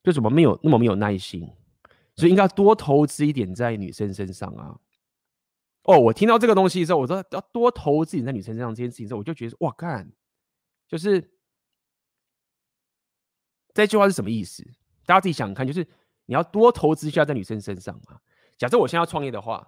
[0.03, 1.51] 就怎么没有那么没有耐心，
[2.17, 4.79] 所以应该多投资一点在女生身上啊。
[5.85, 10.13] 哦，我听到这个东西的时候，我说要多投资在女生身上这件事情之后，我就觉得哇，干，
[10.87, 11.33] 就是
[13.73, 14.63] 这句话是什么意思？
[15.07, 15.87] 大家自己想看，就是。
[16.27, 18.15] 你要多投资一下在女生身上啊！
[18.57, 19.67] 假设我现在要创业的话，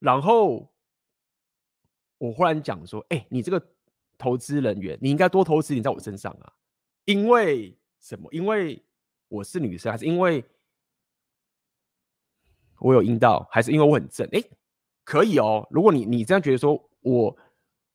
[0.00, 0.68] 然后
[2.18, 3.64] 我忽然讲说：“哎、你这个
[4.18, 6.52] 投资人员，你应该多投资点在我身上啊！
[7.04, 8.28] 因为什么？
[8.32, 8.82] 因为
[9.28, 10.44] 我是女生，还是因为
[12.80, 14.28] 我有阴道，还是因为我很正？
[14.32, 14.42] 哎、
[15.04, 15.68] 可以哦。
[15.70, 17.36] 如果你你这样觉得说我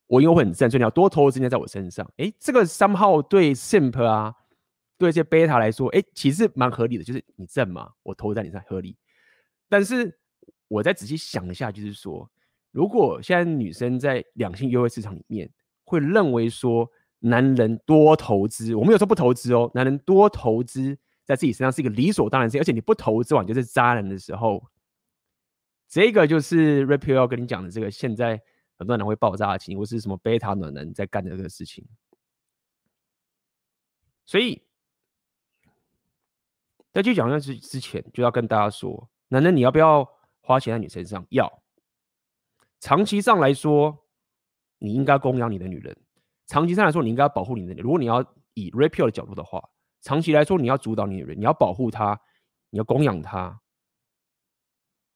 [0.08, 2.10] 我因为我很正，所以你要多投资点在我身上。
[2.18, 4.34] 哎、这个 somehow 对 simp 啊。
[4.98, 8.96] 对一些贝塔来说，哎，其实蛮合理的，就是你正嘛，我投在你身上合理。
[9.68, 10.18] 但是
[10.68, 12.30] 我再仔细想一下，就是说，
[12.72, 15.50] 如果现在女生在两性约会市场里面，
[15.84, 24.66] 会认为说男人多投资，我没有说不投资哦，男人多投资在自己身上是一个理所当然事，而且你不投资完就是渣男的时候，
[25.88, 28.42] 这个就是 Red Pill 要跟你讲的这个，现在
[28.78, 31.86] 很多人会爆炸的情况，或是什么贝塔暖男在干的这个事情，
[34.26, 34.62] 所以。
[36.94, 40.10] 在继续讲下去之前，就要跟大家说，男人你要不要
[40.46, 41.26] 花钱在你身上？
[41.30, 41.64] 要。
[42.80, 44.06] 长期上来说，
[44.78, 45.92] 你应该供养你的女人；
[46.46, 47.84] 长期上来说，你应该要保护你的女人。
[47.84, 48.22] 如果你要
[48.54, 49.68] 以 Rapio 的角度的话，
[50.02, 52.22] 长期来说，你要主导你的女人，你要保护她，
[52.70, 53.60] 你要供养她，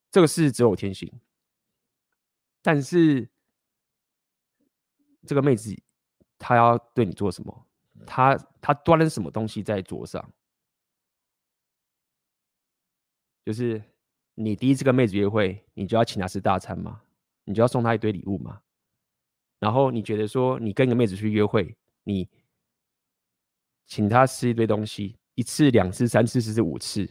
[0.10, 1.22] 这个是只有天性。
[2.64, 3.30] 但是，
[5.28, 5.80] 这个妹子
[6.40, 7.68] 她要对你做什么？
[8.08, 10.34] 她她端了什么东西在桌上？
[13.46, 13.82] 就是
[14.42, 17.02] 你第一次跟妹子约会，你就要请她吃大餐吗？
[17.44, 18.62] 你就要送她一堆礼物吗？
[19.60, 21.76] 然后你觉得说，你跟一个妹子去约会，
[22.06, 22.26] 你
[23.86, 27.06] 请她吃一堆东西，一次、两次、三次、四次、五次，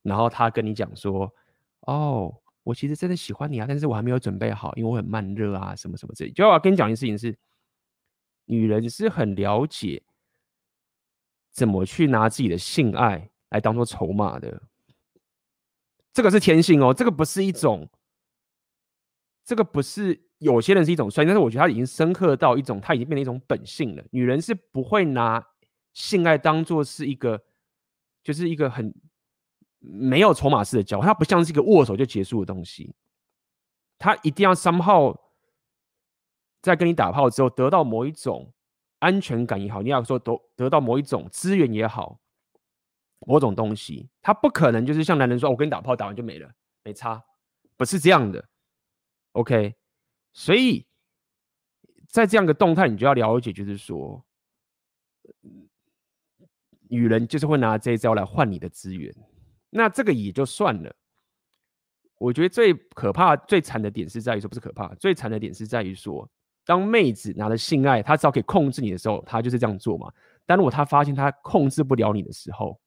[0.00, 1.30] 然后她跟你讲说
[1.86, 7.38] ：“哦，我其实真的喜欢你啊，但是我还没有准备好，因为我很慢热啊，什么什么之类。”就要跟你讲一件事情是，
[8.46, 10.02] 女人是很了解
[11.52, 14.62] 怎么去拿自己的性爱来当做筹码的。
[16.12, 17.88] 这个是天性哦，这个不是一种，
[19.44, 24.02] 这个不是有些人是一种衰，但是我觉得他已经深刻到一种，他已经变成一种本性了。
[24.10, 25.44] 女人是不会拿
[25.92, 27.40] 性爱当做是一个，
[28.22, 28.92] 就是一个很
[29.78, 32.94] 没有筹码式的交换，它不像是一个握手就结束的东西，
[33.98, 35.16] 他一定要 somehow
[36.60, 38.52] 在跟你打炮之后得到某一种
[38.98, 42.20] 安全感也好，你要说得得到某一种资源也好。
[43.26, 46.50] 某种东西，他不可能就是像男人说：“我跟你打炮，打完就没了，
[46.82, 47.22] 没差。”
[47.76, 48.48] 不是这样的。
[49.32, 49.74] OK，
[50.32, 50.86] 所以
[52.08, 54.24] 在这样的动态，你就要了解，就是说，
[56.88, 59.14] 女人就是会拿这一招来换你的资源。
[59.70, 60.94] 那这个也就算了。
[62.18, 66.28] 我觉得最可怕、最惨的点是在于说，不是可怕，最惨的点是在于说，
[66.66, 70.12] 当妹子拿了性爱，她只要可以控制你的时候，她就是这样做嘛。
[70.44, 72.78] 但如果她发现她控制不了你的时候，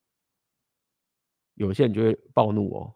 [1.56, 2.94] 有些人就会暴怒哦，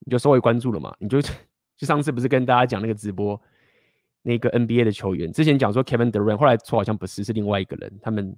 [0.00, 0.94] 你就稍微关注了嘛？
[0.98, 1.20] 你就
[1.76, 3.40] 就上次不是跟大家讲那个直播，
[4.22, 7.98] 那个 NBA 的球员之前讲说 Kevin Durant，后来说好像不是，是另外一个人。
[8.02, 8.36] 他们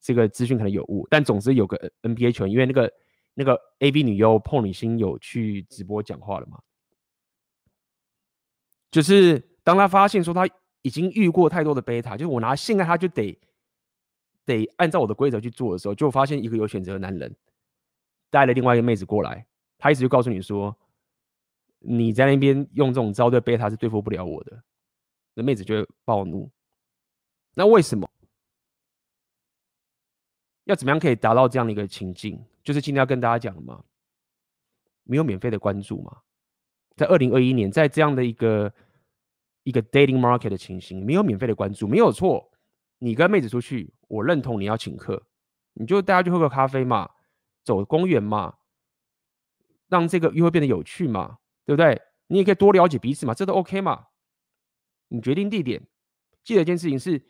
[0.00, 2.92] 这个资讯可能有误，但总之有个 NBA 球员，因为那个
[3.34, 6.58] 那个 AV 女优碰女星有去直播讲话了嘛？
[8.90, 10.48] 就是当他发现说他
[10.82, 13.38] 已经遇过太多的贝塔，就是我拿性爱他就得
[14.46, 17.36] 得按照我的规则去做的时候，就发现一个有选择的男人
[18.30, 20.76] 带了另外一个妹子过来，他一直就告诉你说，
[21.80, 24.62] 你在那边用这种招对贝塔是对付不了我的，
[25.34, 26.50] 那妹子就会暴怒。
[27.54, 28.08] 那为什么？
[30.64, 32.40] 要怎么样可以达到这样的一个情境？
[32.62, 33.82] 就是今天要跟大家讲的嘛，
[35.02, 36.18] 没有免费的关注嘛。
[36.94, 38.72] 在二零二一年，在这样的一个
[39.64, 42.52] 一个 dating market 的情形，没有免费的关注，没有错。
[42.98, 45.26] 你跟妹子出去，我认同你要请客，
[45.72, 47.10] 你就大家去喝个咖啡嘛，
[47.62, 48.54] 走公园嘛，
[49.88, 52.00] 让这个约会变得有趣嘛，对不对？
[52.26, 54.06] 你也可以多了解彼此嘛，这都 OK 嘛。
[55.08, 55.86] 你决定地点，
[56.44, 57.22] 记得一件事情是。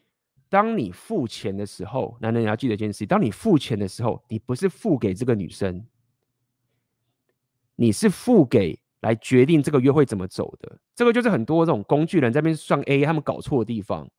[0.52, 5.86] 当你付钱的时候，男人也要记得一件事情：当你付钱的时候，你不是付给这个女生，
[7.76, 10.80] 你是付给来决定这个约会怎么走的。
[10.96, 14.10] 这个就是很多这种工具人在那边算 A，他们搞错的地方，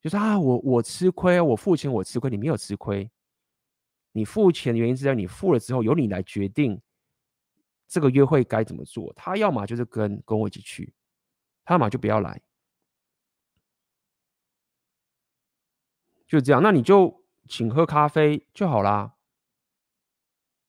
[0.00, 3.10] 就是啊，我我吃亏，我付钱我吃亏，你没有吃亏。
[4.12, 6.80] 你付钱的原因是在你付了之后，由你来决定
[7.88, 9.12] 这个约会该怎么做。
[9.14, 10.94] 他要么就是跟跟我一起去，
[11.64, 12.40] 他要么就不要来。
[16.26, 19.12] 就这样，那你就请喝咖啡就好啦，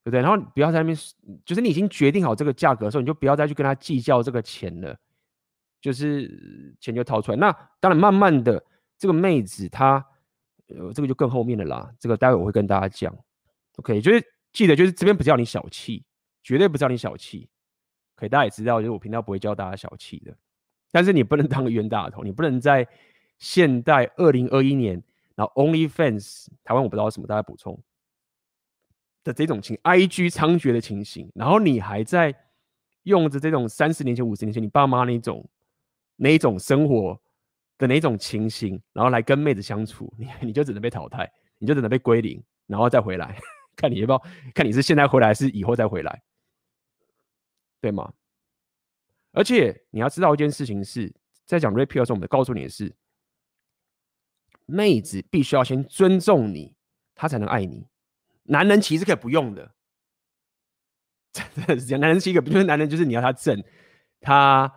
[0.02, 0.20] 对不对？
[0.20, 0.96] 然后不要在那边，
[1.44, 4.94] 就是你已经决定好这个价格的时候，你就不要再去跟他计较这个钱了，
[5.80, 7.38] 就是钱就掏出来。
[7.38, 8.62] 那当然，慢慢的，
[8.98, 10.06] 这个妹子她，
[10.66, 11.90] 呃，这个就更后面的啦。
[11.98, 13.16] 这个待会我会跟大家讲。
[13.76, 16.04] OK，就是记得，就是这边不叫你小气，
[16.42, 17.48] 绝对不叫你小气。
[18.14, 20.36] 可，大家也知道，就是我频道不会教大家小气的。
[20.92, 22.86] 但是你不能当个冤大头，你不能在
[23.38, 25.02] 现代二零二一年。
[25.36, 27.76] 然后 OnlyFans 台湾我不知道什么，大家补充
[29.24, 32.32] 的这种情 IG 猖獗的情形，然后你还在
[33.02, 35.44] 用着这种三十年前、五十年前你爸妈那种
[36.14, 37.20] 那一种生活
[37.78, 43.36] 的那种情形，然后来跟妹子相处，你你就只能被淘汰，你就只能被归零，然后再回来，
[43.76, 44.22] 看你要不要，
[44.54, 46.22] 看你是现在回来还是以后再回来，
[47.80, 48.12] 对吗？
[49.32, 51.12] 而且你要知道一件事情是
[51.44, 52.94] 在讲 Red Pill 的时候，我们告诉你的是。
[54.66, 56.74] 妹子必须要先尊重你，
[57.14, 57.86] 她才能爱你。
[58.44, 59.74] 男人其实可以不用的，
[61.30, 61.98] 真的是。
[61.98, 63.62] 男人其实不就是男人，就是你要他正，
[64.22, 64.72] 他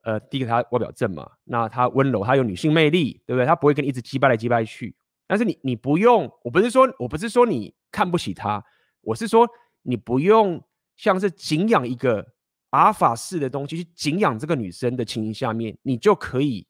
[0.00, 3.46] 呃，第一个他外表正嘛，那他温柔，他有女性魅力，对不对？
[3.46, 4.96] 他不会跟你一直击败来击败去。
[5.26, 8.64] 但是你你不用，我不是说我不是说你看不起他，
[9.00, 9.48] 我是说
[9.82, 10.62] 你不用
[10.96, 12.34] 像是敬仰一个
[12.70, 16.66] 阿尔法式的东西去敬仰这个女生的情形下面，你就可以。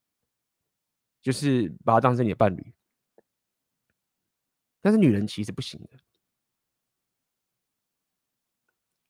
[1.23, 2.73] 就是把她当成你的伴侣，
[4.81, 5.99] 但是女人其实不行的，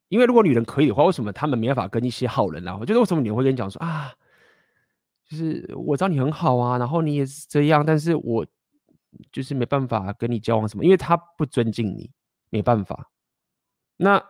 [0.09, 2.75] 因为如果女人可以的话，为什么他们没办法跟一些好人啊？
[2.81, 4.15] 我觉得为什么你会跟你讲说啊，
[5.29, 8.47] 就是我知道你很好啊，然后你也是这样，但是我
[9.33, 12.11] 就是没办法跟你交往什么，因为他不尊敬你，
[12.51, 13.11] 没办法。
[13.97, 14.23] 那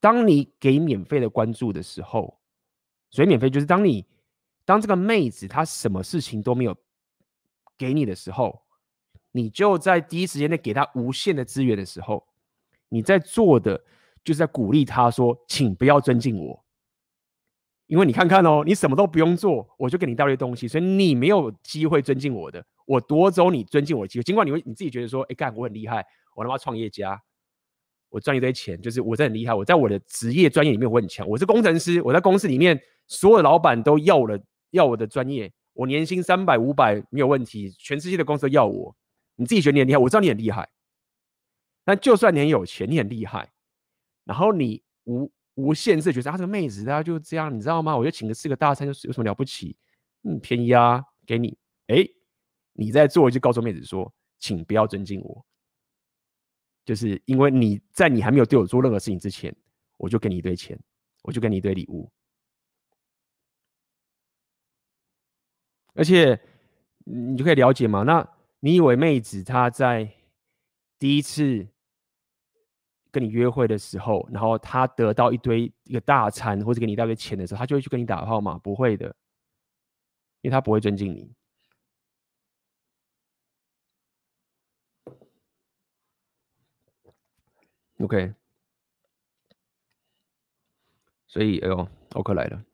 [0.00, 2.40] 当你给免费的关注的时候，
[3.10, 4.06] 所以免费就是当你。
[4.64, 6.76] 当这个妹子她什么事情都没有
[7.76, 8.62] 给你的时候，
[9.32, 12.24] 你就在第一时间内给她无限的资源的时候，
[12.88, 13.76] 你在做的
[14.22, 16.64] 就是在鼓励她说：“请不要尊敬我，
[17.88, 24.22] 因为你看看哦，你什么都不用做，我就给你一大堆东西，所以你没有机会尊敬我的，我夺走你尊敬我的机会。
[24.22, 27.20] 尽管你会你自己觉得说，哎干，我很厉害，我他妈创业家，
[28.08, 34.38] 我赚一堆钱，就是我真的很厉害，我在我的职业专业里面我很强，我是工程师，我在公司里面所有老板都要了。”
[34.72, 38.96] 要我的专业，我年薪三百五百没有问题，全世界的公司都要我。
[39.36, 40.66] 你自己觉得你很厉害，我知道你很厉害。
[41.84, 43.52] 但就算你很有钱，你很厉害，
[44.24, 47.94] 然后你无无限制觉得啊，这个妹子她就这样，你知道吗？
[47.94, 49.76] 我就请个吃个大餐，就是有什么了不起？
[50.22, 51.58] 嗯，便宜啊，给你。
[51.88, 52.02] 哎，
[52.72, 55.44] 你在做就告诉妹子说，请不要尊敬我，
[56.84, 59.54] 就是因为你在你还没有对我做任何事情之前，
[59.98, 60.78] 我就给你一堆钱，
[61.22, 62.10] 我就给你一堆礼物。
[65.94, 66.40] 而且
[67.04, 68.02] 你就可以了解嘛？
[68.02, 68.26] 那
[68.60, 70.10] 你以为妹子她在
[70.98, 71.68] 第一次
[73.10, 78.58] 跟你约会的时候，然后她得到一堆一个大餐或者给你一大堆钱的时候，她就会去跟你打炮吗？
[78.58, 79.14] 不会的，
[80.40, 81.30] 因为她不会尊敬你。
[88.02, 88.34] OK，
[91.28, 92.64] 所以哎呦，奥克来了。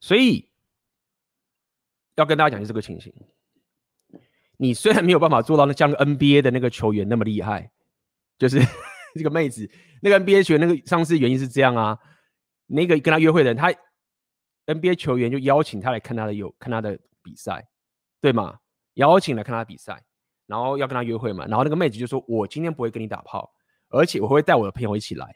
[0.00, 0.48] 所以
[2.14, 3.12] 要跟大家讲，就这个情形。
[4.58, 7.72] 你虽然没有办法做到那像 NBA 的那个球员那么厉害，
[8.38, 8.60] 就是
[9.16, 9.68] 这个妹子，
[10.02, 11.98] 那个 NBA 球员那个上次原因是这样啊。
[12.66, 13.72] 那个跟他约会的人，他
[14.66, 17.68] NBA 球员就邀请他来看他的有看他的比赛，
[18.20, 18.60] 对吗？
[18.98, 20.00] 邀请来看他比赛，
[20.46, 21.44] 然后要跟他约会嘛。
[21.46, 23.52] 然后那个妹子就说：“我今天不会跟你打炮，
[23.88, 25.34] 而且我会带我的朋友一起来。”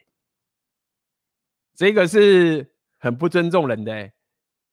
[1.74, 4.08] 这个是很不尊重人的、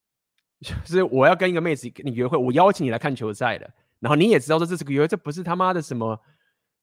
[0.61, 6.21] 就是我要跟一个妹子跟你约会，我邀请你来看球赛的，然后你也知道说这是个约会，这不是他妈的什么，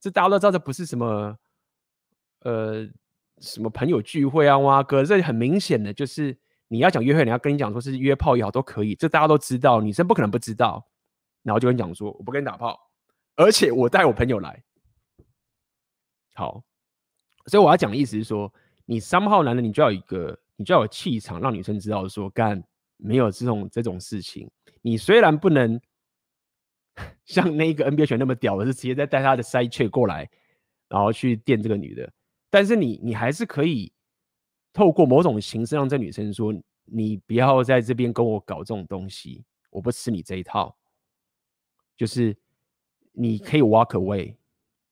[0.00, 1.36] 这大家都知道这不是什么，
[2.40, 2.88] 呃，
[3.38, 6.38] 什么朋友聚会啊，哇哥，这很明显的就是。
[6.68, 10.84] 你要讲约会，人家跟你讲说是约炮也好，都可以，这大家都知道，女生不可能不知道。
[11.46, 12.76] 然后就跟你讲说，我不跟你打炮，
[13.36, 14.60] 而且我带我朋友来。
[16.34, 16.62] 好，
[17.46, 18.52] 所以我要讲的意思是说，
[18.84, 22.60] 你三号男人，你就要一个，你就要有气场，让女生知道说，干
[22.96, 24.50] 没有这种这种事情。
[24.82, 25.80] 你虽然不能
[27.24, 30.28] 像那个 NBA 选那么屌我，是直接在带他的 side chick 过来，
[30.88, 32.12] 然后去电这个女的，
[32.50, 33.92] 但是你你还是可以。
[34.72, 36.52] 透过某种形式让这女生说
[36.84, 40.76] ：“你不要在这边跟我搞这种东西，我不吃你这一套。”
[41.96, 42.36] 就是
[43.12, 44.34] 你可以 walk away，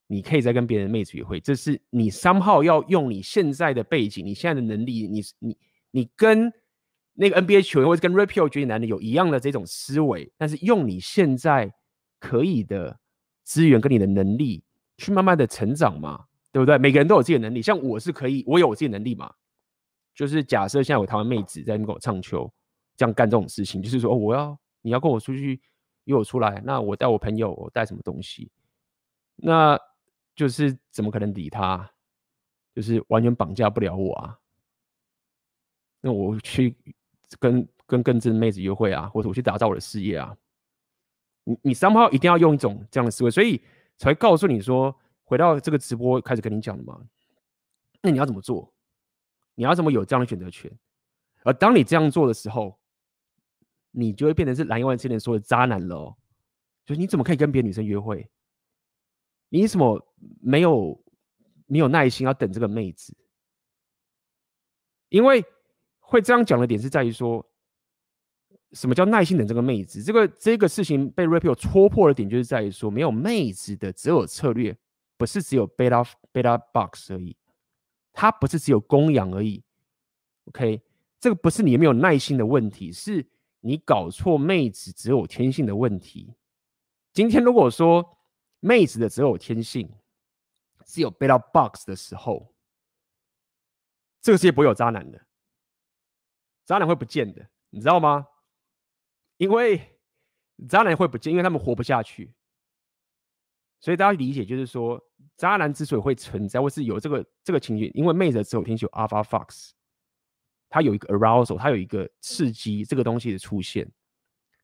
[0.07, 1.39] 你可以再跟别人妹子约会。
[1.39, 5.59] 这是你 somehow 要用你现在的背景、你现在的能力，你你
[5.91, 6.53] 你跟
[7.13, 11.73] 那个 NBA 球员或者跟 Rapio 绝顶男的有一样的这种思维，但是用你现在
[12.19, 12.99] 可以的
[13.43, 14.65] 资源跟你的能力
[14.97, 16.79] 去慢慢的成长嘛，对不对？
[16.79, 19.33] 每个人都有自己的能力，像我是可以，我有我自己的能力嘛。
[20.15, 22.49] 就是假设现在有台湾妹子在那边跟我唱秋，
[22.97, 25.61] 这样干这种事情，就是说，哦，我要你要跟我出去
[26.05, 28.51] 约我出来，那我带我朋友，我带什么东西？
[29.37, 29.79] 那
[30.35, 31.91] 就是怎么可能理他？
[32.75, 34.39] 就是完全绑架不了我啊！
[36.01, 36.77] 那我去
[37.39, 40.37] 跟跟更正妹子约会啊，或者我去打造我的事业啊？
[41.45, 43.63] 你你 somehow 一定要用一种这样的思维，所以
[43.97, 47.01] 才告诉你说，回到这个直播开始跟你讲的嘛。
[48.03, 48.73] 那你要怎么做？
[49.55, 50.71] 你要怎么有这样的选择权？
[51.45, 52.77] 而当你这样做的时候，
[53.95, 56.15] 你就会变成是蓝一万之前说的渣男了。
[56.85, 58.29] 就是你怎么可以跟别的女生约会？
[59.49, 60.05] 你怎么
[60.41, 61.03] 没有
[61.67, 63.17] 没有耐心要等这个妹子？
[65.09, 65.45] 因为
[66.01, 67.47] 会这样讲的点是在于说，
[68.73, 70.03] 什么叫耐心等这个妹子？
[70.03, 74.77] 这个这个事情被 Rapio 戳破的点就是在于说，没有妹子的择偶策略，
[75.17, 77.37] 不是只有 beta beta box 而已。
[78.13, 79.63] 它不是只有供养而已
[80.45, 80.81] ，OK，
[81.19, 83.27] 这个不是你有没有耐心的问题，是
[83.67, 86.35] 你搞错妹子只有天性的问题。
[87.15, 88.19] 今天如果说
[88.61, 89.91] 妹子的只有天性
[90.85, 92.55] 是有背到 box 的时候，
[94.21, 95.27] 这个世界不会有渣男的，
[96.67, 98.27] 渣男会不见的，你知道吗？
[99.39, 99.99] 因为
[100.69, 102.35] 渣男会不见，因为他们活不下去。
[103.81, 105.03] 所以大家理解就是说。
[105.37, 109.71] 渣男之所以会存在，或是有这个这个情绪，因为妹子的择偶天性有 Alpha Fox，
[110.75, 113.89] 它有一个 arousal，它有一个刺激这个东西的出现。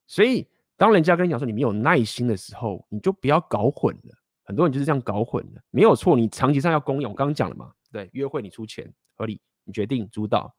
[0.08, 0.44] 所以
[0.76, 4.18] 当人家跟你讲说你没有耐心的时候，你就不要搞混了。
[4.42, 6.16] 很多人就是这样搞混了，没有错。
[6.16, 10.52] 你长期上要供养，我刚刚讲了嘛，对，约会你出钱合理，你决定主导，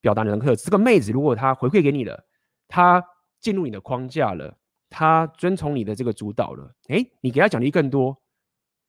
[0.00, 0.64] 表达你的特质。
[0.64, 2.26] 这个妹子如果她回馈给你了，
[2.66, 3.00] 她
[3.38, 4.58] 进入你的框架了，
[4.90, 8.20] 她遵从你的这个主导了，哎，你给她奖励更多。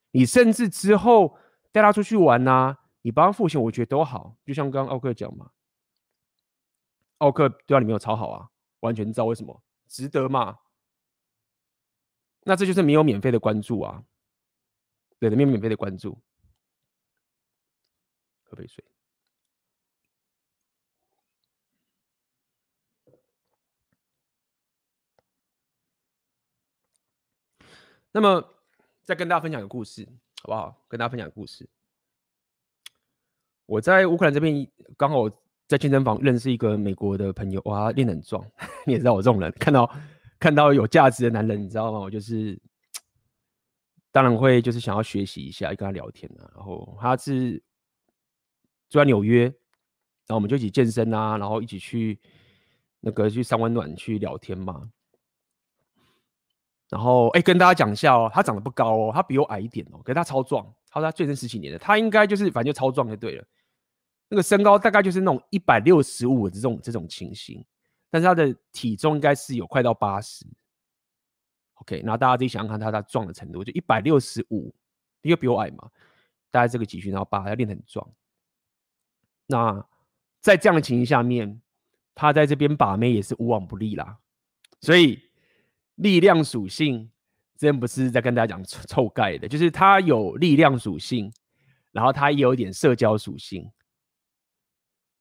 [0.09, 1.37] 你甚至之后
[1.71, 2.75] 带他出去玩呐、
[3.07, 4.35] 你帮他付钱，我觉得都好。
[4.43, 5.49] 就像刚刚奥克讲嘛，
[7.19, 8.51] 奥克对他里面有超好啊，
[8.81, 10.59] 完全知道为什么值得嘛。
[12.41, 14.03] 那这就是没有免费的关注啊，
[15.19, 16.21] 对的，没有免费的关注。
[18.43, 18.83] 喝杯水。
[28.11, 28.53] 那么。
[29.05, 30.05] 再跟大家分享个故事，
[30.41, 30.85] 好不好？
[30.89, 31.69] 跟大家分享个故事。
[33.67, 35.29] 我在乌克兰这边刚好
[35.67, 38.43] 在健身房认识一个美国的朋友，哇，练得很壮。
[38.87, 39.89] 你也知道我这种人，看到
[40.39, 41.99] 看到有价值的男人，你知道吗？
[41.99, 42.59] 我就是
[44.11, 46.49] 当然会就是想要学习一下，跟他聊天啊。
[46.55, 47.61] 然后他是
[48.89, 52.17] 住在纽约，然后我们就一起健身啊，然后一起去
[53.01, 54.89] 那个去三温暖去聊天嘛。
[56.89, 63.43] 然后，哎，跟大家讲一下哦，他长得不高哦，他比我矮一点哦，可是他超壮，他说他健身十几年的，他应该就是反正就超壮就对了。
[64.27, 67.63] 那个身高大概就是那种一百六十五的这种这种情形，
[68.09, 70.45] 但是他的体重应该是有快到八十。
[71.75, 74.73] OK，然后大家自己想想看他他壮的程度，就一百六十五，
[75.21, 75.89] 因为比我矮嘛，
[76.51, 78.07] 大概这个体型，然后把他练得很壮。
[79.45, 79.85] 那
[80.41, 81.61] 在这样的情形下面，
[82.15, 84.17] 他在这边把妹也是无往不利啦，
[84.81, 85.25] 所以。
[85.97, 87.09] 力量属性，
[87.57, 91.33] 这边不是在跟大家讲臭盖的，就是他有力量属性，
[91.91, 93.67] 然后他也有一点社交属性。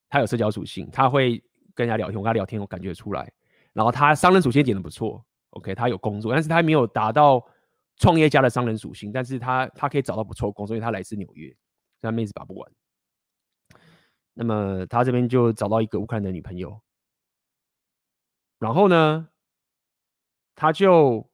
[0.08, 1.42] 他有社交属性，他会
[1.74, 3.30] 跟人家聊天，我跟他聊天，我感觉出来。
[3.72, 7.44] 然后他商人属性点的不错，OK，他有工作，但是他还没有达到
[7.96, 11.48] 创业家的商人属性，但是他他可以找到不错的工作，因为他来自纽约，
[12.00, 12.72] 所以他妹子把不完。
[14.32, 16.80] 那么他这边就找到一个乌克兰的女朋友，
[18.58, 19.28] 然后呢，
[20.54, 21.26] 他就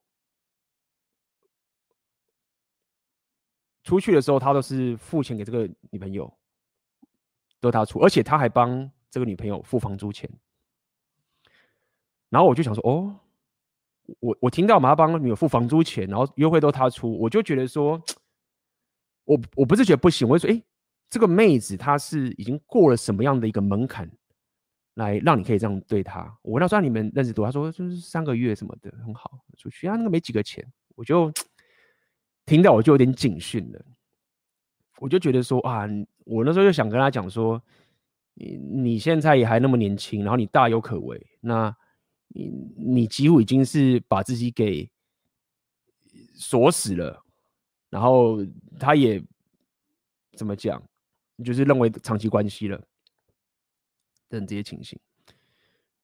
[3.85, 6.33] 出去的时候，他都是付钱给这个女朋友，
[7.63, 10.29] 都他出，而且他还帮这个女朋友付房租钱。
[12.29, 13.15] 然后我就想说，哦，
[14.19, 18.03] 我我听到嘛，他帮女友付房租钱，然后约会都他出，我就觉得说，
[19.25, 20.61] 我我不是觉得不行，我就说，哎，
[21.09, 24.11] 这个妹子她是已经过了什么样的一个门槛，
[24.95, 26.37] 来让你可以这样对她？
[26.43, 27.47] 我问他说你们认识多？
[27.47, 31.33] 他说就是三个月什么的，很好，出去啊，那个没几个钱，我就
[32.45, 33.85] 听到我就有点警讯了，
[34.99, 35.87] 我就觉得说啊，
[36.25, 37.63] 我那时候就想跟他讲说，
[38.35, 41.75] 你你现在也还那么年轻，然后你大有可为，那。
[42.35, 42.49] 你
[42.79, 44.91] 你几乎已经是把自己给
[46.35, 47.23] 锁死了，
[47.91, 48.39] 然后
[48.81, 49.23] 他也
[50.35, 50.83] 怎么讲，
[51.45, 52.83] 就是认为长期关系了
[54.31, 54.99] 等这些情形。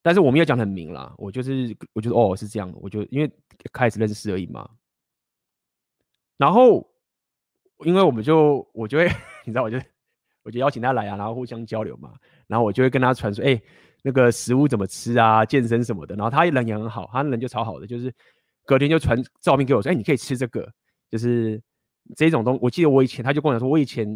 [0.02, 3.32] 但是我没有讲很明啦，我就是我觉得哦是这样，我就因为
[3.72, 4.68] 开始认识而已嘛。
[6.36, 6.86] 然后
[7.86, 9.06] 因为我们就我就会
[9.46, 9.78] 你知道，我就
[10.49, 12.12] 我就邀请他来啊，然后互相交流嘛，
[12.46, 13.61] 然后我就会跟他传说，哎。
[14.05, 15.44] 那个食物怎么吃啊？
[15.44, 18.14] 健身什么的，然后他人也很好，他人就超好的，就是
[18.64, 20.66] 隔天就传照片给我说：“哎、你可以吃这个，
[21.11, 21.61] 就是
[22.14, 24.07] 这种东西。”我记得我以前他就跟我讲说，我以前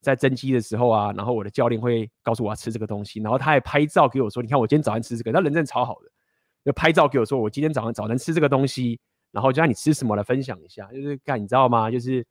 [0.00, 6.08] 在增肌的时候啊，然后我的教练会告诉我要吃这个东西，然后他还拍照给我说：“你看我今天早上吃这个。”他人真的超好的，
[6.64, 8.98] 就拍照给我说：“我今天早上早晨吃这个东西。”
[9.32, 11.90] 然后就让你吃什么来分享一下，就是干你知道吗？
[11.90, 12.24] 就是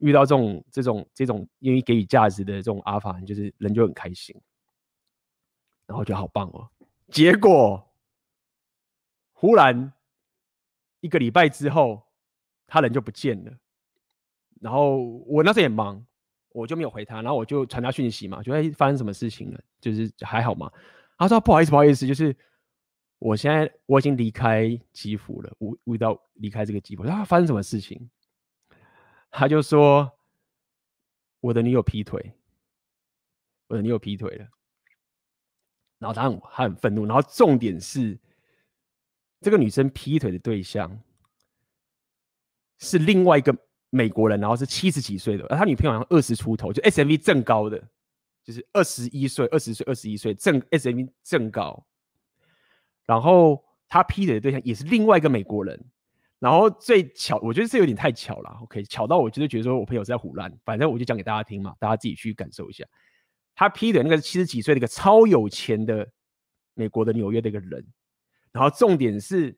[0.00, 4.34] 遇到这种这种这种愿意给予价值的这种阿法，就是人就很开心。
[5.86, 6.68] 然后觉得好棒哦，
[7.08, 7.84] 结果
[9.32, 9.92] 忽然
[11.00, 12.02] 一个礼拜之后，
[12.66, 13.52] 他人就不见了。
[14.60, 16.06] 然后我那时候也忙，
[16.50, 17.22] 我就没有回他。
[17.22, 19.60] 然后我就传他讯息嘛，就哎发生什么事情了？
[19.80, 20.70] 就是还好嘛？
[21.18, 22.36] 他说不好意思，不好意思，就是
[23.18, 27.04] 我现在我已经离开基辅了，我遇到离开这个基辅。
[27.04, 28.08] 他发生什么事情？
[29.30, 30.10] 他就说
[31.40, 32.34] 我的女友劈腿，
[33.68, 34.48] 我的女友劈腿了。
[35.98, 38.18] 然后他很他很愤怒，然后重点是
[39.40, 40.98] 这个女生劈腿的对象
[42.78, 43.56] 是另外一个
[43.90, 47.78] 美国人，然后是七十几岁的，而他女朋友好像二十出头，就 SMV 正高的，
[48.42, 51.86] 就是二十一岁、二十岁、二十一岁正 SMV 正高。
[53.04, 55.84] 然后他劈腿的对象也是另外一个美国人，
[56.40, 62.84] 然后最巧，我觉得这有点太巧了，OK，巧到我就是觉得说我朋友是在胡乱，反正我就讲给大家听嘛，大家自己去感受一下。
[63.54, 66.10] 他劈的那个七十几岁的一个超有钱的
[66.72, 67.86] 美国的纽约的一个人，
[68.52, 69.54] 然后重点是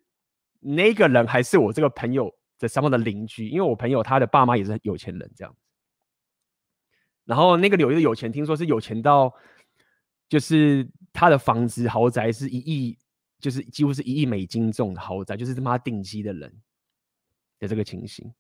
[0.59, 5.57] 那个人还是我这个朋友的上方的邻居，因为我朋友他的爸妈也是有钱人这样。
[7.25, 9.33] 然后那个纽约的有钱，听说是有钱到
[10.29, 12.99] 就是他的房子豪宅是一亿，
[13.39, 16.53] 就是几乎是一亿美金这种豪宅，就是他妈顶级的人
[17.63, 18.31] 的这个情形。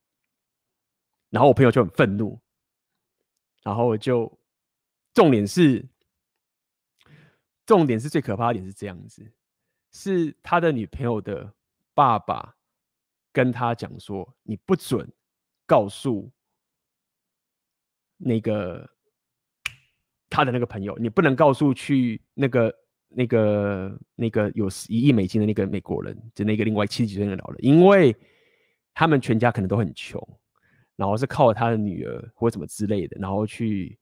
[1.31, 2.39] 然后我朋友就很愤怒，
[3.62, 4.31] 然后就。
[5.14, 5.87] 重点是，
[7.66, 9.31] 重点是最可怕的点是这样子，
[9.93, 11.53] 是他的女朋友的
[11.93, 12.57] 爸爸
[13.31, 15.07] 跟他讲说，你不准
[15.66, 16.33] 告诉
[18.16, 18.89] 那个
[20.31, 22.75] 他的那个朋友，你不能告诉去那个
[23.09, 28.16] 那个那个有一亿美金的那个美国人，就那个另外七十几岁的老人，因为
[28.95, 30.20] 他们全家可能都很穷，
[30.97, 33.99] 然后是靠他的女儿或什么之类的，然后去。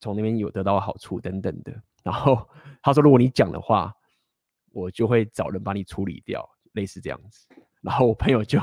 [0.00, 1.72] 从那边有得到好处等等的，
[2.04, 2.48] 然后
[2.82, 3.92] 他说：“如果你讲的话，
[4.70, 7.48] 我就会找人把你处理掉，类似这样子。”
[7.82, 8.60] 然后我朋友就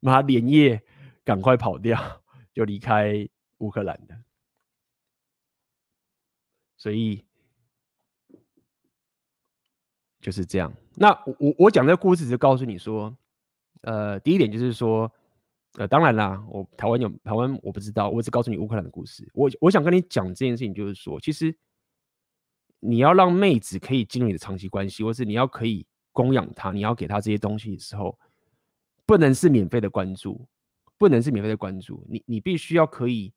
[0.00, 0.82] 妈连夜
[1.24, 2.00] 赶快跑掉，
[2.54, 3.28] 就离开
[3.58, 4.18] 乌克兰的。
[6.78, 7.22] 所以
[10.22, 10.72] 就是这样。
[10.94, 13.14] 那我我讲这个故事，是告诉你说，
[13.82, 15.10] 呃，第一点就是说。
[15.78, 19.26] 呃，当然啦，我台湾有台湾，我不知道，我只告诉你乌克兰的故事。
[19.32, 21.56] 我我想跟你讲这件事情，就是说，其实
[22.78, 28.18] 你要让妹子可以进入你的长期关系，或是你要可以供养她，你要给她这些东西的时候，
[29.06, 30.46] 不能是免费的关注，
[30.98, 33.32] 不能是免费的关注，你你必须要可以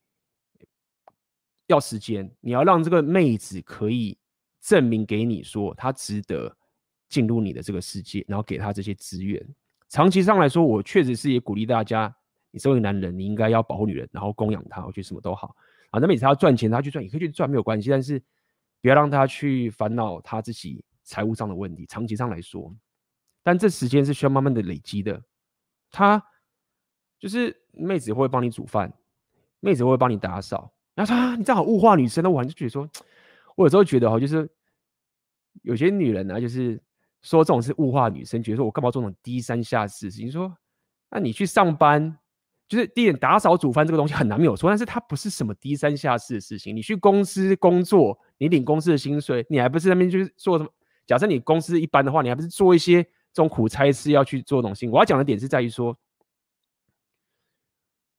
[1.67, 4.17] 要时间，你要让这个妹子可以
[4.59, 6.53] 证明给你说，她值得
[7.07, 9.55] 进入你的这个世界，然后给她这些资源。
[9.89, 12.13] 长期上来说，我确实是也鼓励大家。
[12.51, 15.53] 你身为男人，你应该要保护女人，然后供养她，我觉得什么都好
[15.91, 15.99] 啊。
[15.99, 17.89] 那每次要赚钱，他去赚也可以去赚，没有关系。
[17.89, 18.17] 但是
[18.81, 21.85] 不要让他去烦恼他自己财务上的问题。
[21.85, 22.73] 长期上来说，
[23.43, 25.21] 但这时间是需要慢慢的累积的。
[25.91, 26.23] 他
[27.19, 28.93] 就是妹子会帮你煮饭，
[29.59, 30.71] 妹子会帮你打扫。
[30.93, 32.89] 然后说啊，你这样好物化女生，那我就觉得说，
[33.57, 34.49] 我有时候觉得哈，就是
[35.61, 36.81] 有些女人呢、啊，就是
[37.25, 40.31] 说这种是物化女生，觉得说我干嘛做这种低三下四的事情？
[40.31, 40.55] 说，
[41.09, 42.17] 那你去上班，
[42.67, 46.75] 就是第一点打扫煮饭这个东西很难没有错，但是它不是什么低三下四的事情。
[46.75, 50.69] 你去公司工作，你领公司的薪水，你还不是那边就是做什么？
[51.07, 54.87] 假设你公司一般的话，你还不是做一些这种苦差事要去做东西？
[54.87, 55.97] 我要讲的点是在于说。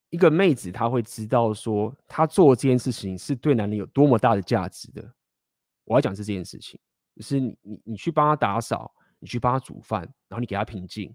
[0.09, 5.03] 一个妹子，她会知道说，她做这件事情是对男人有多么大的价值的。
[5.83, 6.79] 我要讲是这件事情，
[7.17, 8.89] 是你你你去帮她打扫，
[9.19, 11.13] 你去帮他煮饭，然后你给他平静，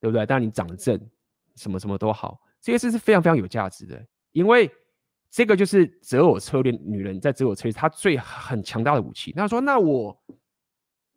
[0.00, 0.24] 对不对？
[0.26, 0.98] 但你长正，
[1.56, 4.70] 什么什么都好，这些事是非常非常有价值的，因为
[5.30, 9.32] 这个就是择偶策略，女人在择偶策略，她最很强大的武器。
[9.34, 10.22] 那说，那我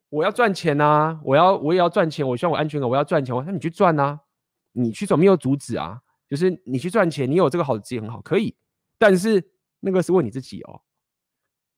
[0.10, 4.20] 我要赚钱啊，我要我也要赚钱，我希望我安全感，我要赚钱，那你去赚啊，
[4.72, 6.02] 你去做没有阻止啊。
[6.30, 8.54] 就是你去赚钱，你有这个好的职业很好，可以，
[8.98, 9.42] 但是
[9.80, 10.82] 那个是问你自己哦。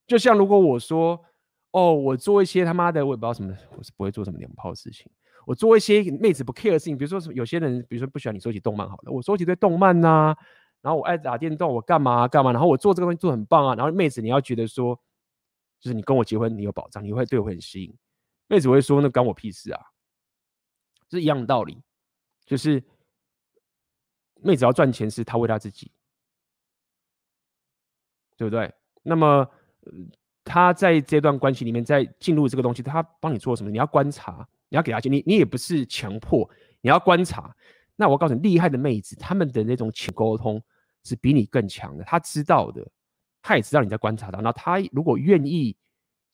[0.08, 1.24] 就像如果我说，
[1.72, 5.10] 哦，我做一些他妈的，我也不知道什么，我是不会做什么娘炮的事情。
[5.46, 10.38] 我做一些妹子不 care 的事情，比如说有些人，比如说不喜欢你收集动漫，好了，我收集对动漫呐、啊，
[10.82, 15.00] 然后我爱打电动，我干嘛干嘛，然后我做这个东西做很棒啊，然后妹子你要觉得说，
[15.80, 17.96] 就是你跟我结婚，你有保障，你会对我很吸引，
[18.48, 19.82] 妹子会说那关我屁事啊，
[21.10, 21.82] 是一样的道理，
[22.46, 22.84] 就是。
[24.42, 25.92] 妹子要赚钱是她为她自己，
[28.38, 28.74] 对不对？
[29.04, 29.46] 那么，
[30.50, 33.70] 他在这段关系里面，在进入这个东西，他帮你做什么？
[33.70, 36.50] 你要观察，你要给他钱，你你也不是强迫，
[36.82, 37.56] 你要观察。
[37.96, 40.60] 那我告诉你，厉害的妹子，她们的那种情沟通
[41.04, 42.04] 是比你更强的。
[42.04, 42.84] 她知道的，
[43.44, 44.42] 她也知道你在观察她。
[44.42, 45.78] 那她如果愿意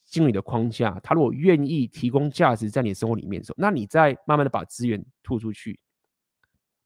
[0.06, 5.78] 进入你的框架，她如果愿意提供价值在你的生活里面的时候，那你再慢慢的把资源吐出去。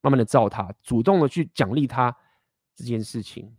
[0.02, 2.16] 慢慢的照他，主动的去奖励他
[2.74, 3.54] 这件事情，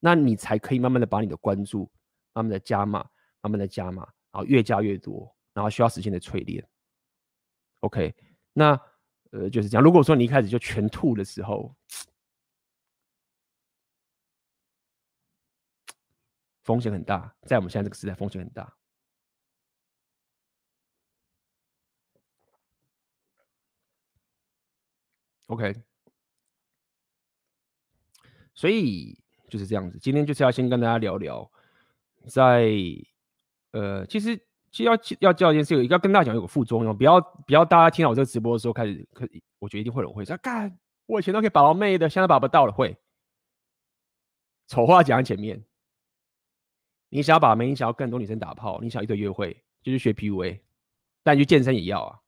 [0.00, 1.90] 那你才可以慢慢的把你的关注
[2.32, 3.00] 慢慢的加码，
[3.40, 6.66] 慢慢的加码，然后越加越多，然后需要时间的淬炼。
[7.80, 8.14] OK，
[8.52, 8.80] 那
[9.30, 9.82] 呃就是这样。
[9.82, 11.74] 如果说你一开始就全吐的时候，
[16.62, 18.76] 风险很大，在我们现在这个时代，风险很大。
[25.46, 25.74] OK，
[28.54, 29.18] 所以
[29.48, 29.98] 就是这样子。
[29.98, 31.50] 今天就是要先跟大家聊聊，
[32.26, 32.70] 在
[33.72, 34.36] 呃，其实
[34.70, 39.28] 其实要要教一件事，有要跟大家讲有个副作用，不要不要大家听到我这个直播的时候开始，可
[39.58, 42.96] 我觉得一定会有人会说，干，我以前都可以把到妹的，现在把不到了，会。
[44.66, 45.64] 丑话讲在前面，
[47.08, 50.60] 你想要把妹，你想要更多女生打炮，你想要一对约会，就是学 PUA，
[51.22, 52.20] 但你去健身也要啊。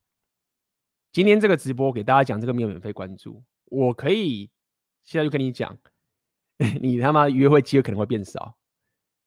[1.11, 4.49] 今天这个直播给大家讲这个没有免费关注，我可以
[5.03, 5.77] 现在就跟你讲，
[6.79, 8.55] 你他妈约会机会可能会变少，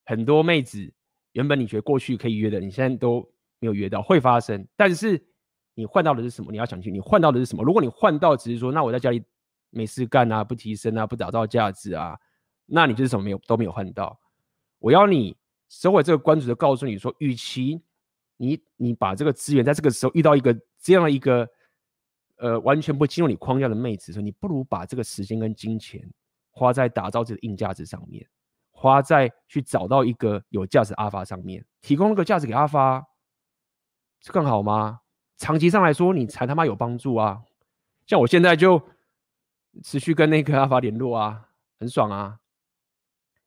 [0.04, 0.92] 很多妹子
[1.32, 3.20] 原本你觉得过去可以约的，你现在都
[3.58, 4.64] 没有约到，会发生。
[4.76, 5.20] 但是
[5.74, 6.52] 你换到的是什么？
[6.52, 7.64] 你要想清楚，你换到的是什么？
[7.64, 9.20] 如果你换到只是说，那我在家里
[9.70, 12.16] 没事干啊，不提升啊，不打造价值啊，
[12.66, 14.16] 那你就是什么没有都没有换到。
[14.78, 15.36] 我要你
[15.68, 17.82] 收回这个关注的告诉你说，与其
[18.36, 21.48] 你你把这个资源在这个时候遇到一个这样的一个。
[22.38, 26.04] 呃，完全不进入你框架的妹子说，你不如把这个时间跟金钱
[26.54, 28.26] 花在打造自己的硬价值上面，
[28.70, 33.04] 花在去找到一个有价值阿发上面，提供那个价值给阿发，
[34.20, 35.00] 这更好吗？
[35.36, 37.42] 长期上来说，你才他妈有帮助啊！
[38.06, 38.80] 像我现在就
[39.82, 42.38] 持续跟那个阿发联络啊，很爽啊，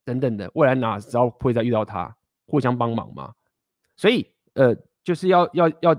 [0.03, 3.33] 等等的，未来哪知道会再遇到他，互相帮忙嘛。
[3.95, 5.95] 所以，呃，就是要要要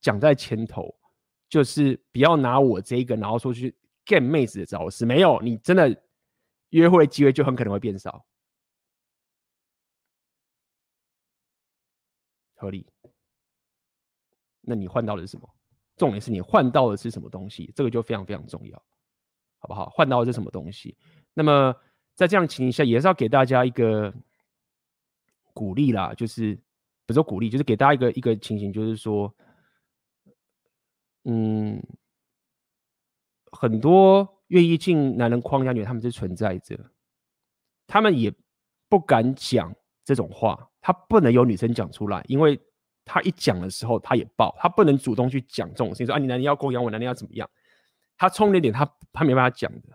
[0.00, 0.94] 讲在前头。
[1.48, 3.76] 就是不要拿我这一个，然后说去
[4.06, 5.94] get 妹子的招式，没有，你真的
[6.72, 8.26] 约会机会就很可能会变少，
[12.56, 12.86] 合理。
[14.60, 15.48] 那你换到的是什么？
[15.96, 17.72] 重点是你换到的是什么东西？
[17.74, 18.76] 这个就非常非常重要，
[19.58, 19.88] 好不好？
[19.90, 20.96] 换到的是什么东西？
[21.32, 21.74] 那么
[22.14, 24.12] 在这样情形下，也是要给大家一个
[25.54, 26.60] 鼓励啦，就是
[27.06, 29.34] 不是鼓励，就是给大家一个一个情形，就是说。
[31.24, 31.80] 嗯，
[33.52, 36.78] 很多愿意进男人框架里，他们是存在着，
[37.86, 38.30] 他们也
[38.86, 39.74] 不敢讲
[40.04, 42.60] 这种话，他不能有女生讲出来，因为
[43.02, 47.48] 他一讲的时候，他也爆，他不能主动去讲这种事情，说啊，你男人要供养我，男人要怎么样？
[48.18, 49.88] 他冲那点，他他没办法讲的，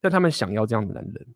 [0.00, 1.26] 但他们想要这样的男人，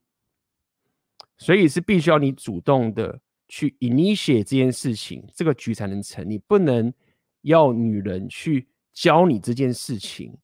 [1.39, 6.25] 所以是必须要你主动的去 initiate 这件事情，这个局才能成。
[6.31, 6.95] 你不能
[7.43, 10.39] 要女人去教你这件事情，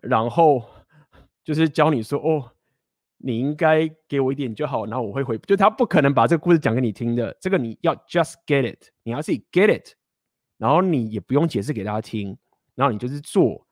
[0.00, 0.66] 然后
[1.44, 2.50] 就是教你说哦，
[3.18, 5.38] 你应该给我一点就好，然后我会回。
[5.38, 9.92] 就他不可能把这个故事讲给你听的，这个你要 just get it，你要自己 get it，
[10.58, 12.36] 然后你也不用解释给他听，
[12.74, 13.64] 然后你就是做，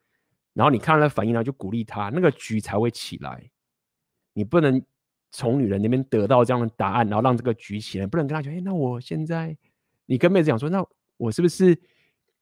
[0.53, 3.51] 然后你看他的反应，然后就鼓励他，那个局才会起来。
[4.35, 4.81] 你不能。
[5.35, 9.57] 从女人那边得到这样的答案，然后让这个局起来，不能跟她讲，哎，那我现在，
[10.05, 11.75] 你跟妹子讲说，那我是不是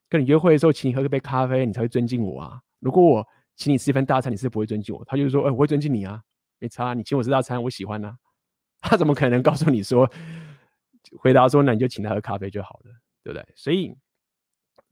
[0.09, 2.61] 跟你约会的时候，请你喝一杯咖啡，你才会尊敬我啊？
[2.81, 3.29] 如果我
[3.61, 5.05] 请你吃一份大餐，你是不会尊敬我。
[5.05, 6.21] 他就是说，哎，我会尊敬你啊，
[6.59, 8.17] 没差，你请我吃大餐，我喜欢啊。
[8.81, 10.11] 他怎么可能告诉你说，
[11.19, 12.93] 回答说，那你就请他喝咖啡就好了，
[13.23, 13.47] 对不对？
[13.55, 13.95] 所以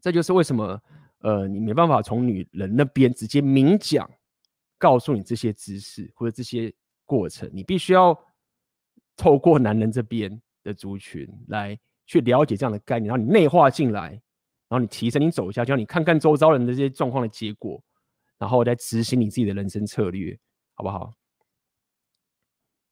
[0.00, 0.80] 这就是为什么，
[1.20, 4.08] 呃，你没办法从女人那边直接明讲，
[4.76, 6.72] 告诉你这些知识或者这些。
[7.10, 8.14] 过程，你必须要
[9.16, 10.30] 透过男人这边
[10.62, 14.10] 的族群来去了解这样的概念，然后你内化进来，
[14.68, 17.82] 然后你提升，你走一下去，你看看周遭人的这些状况的结果，
[18.38, 20.38] 然后再执行你自己的人生策略，
[20.74, 21.12] 好不好？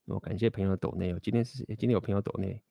[0.06, 2.62] 我感谢朋友的抖内哦，今天是今天有朋友抖内。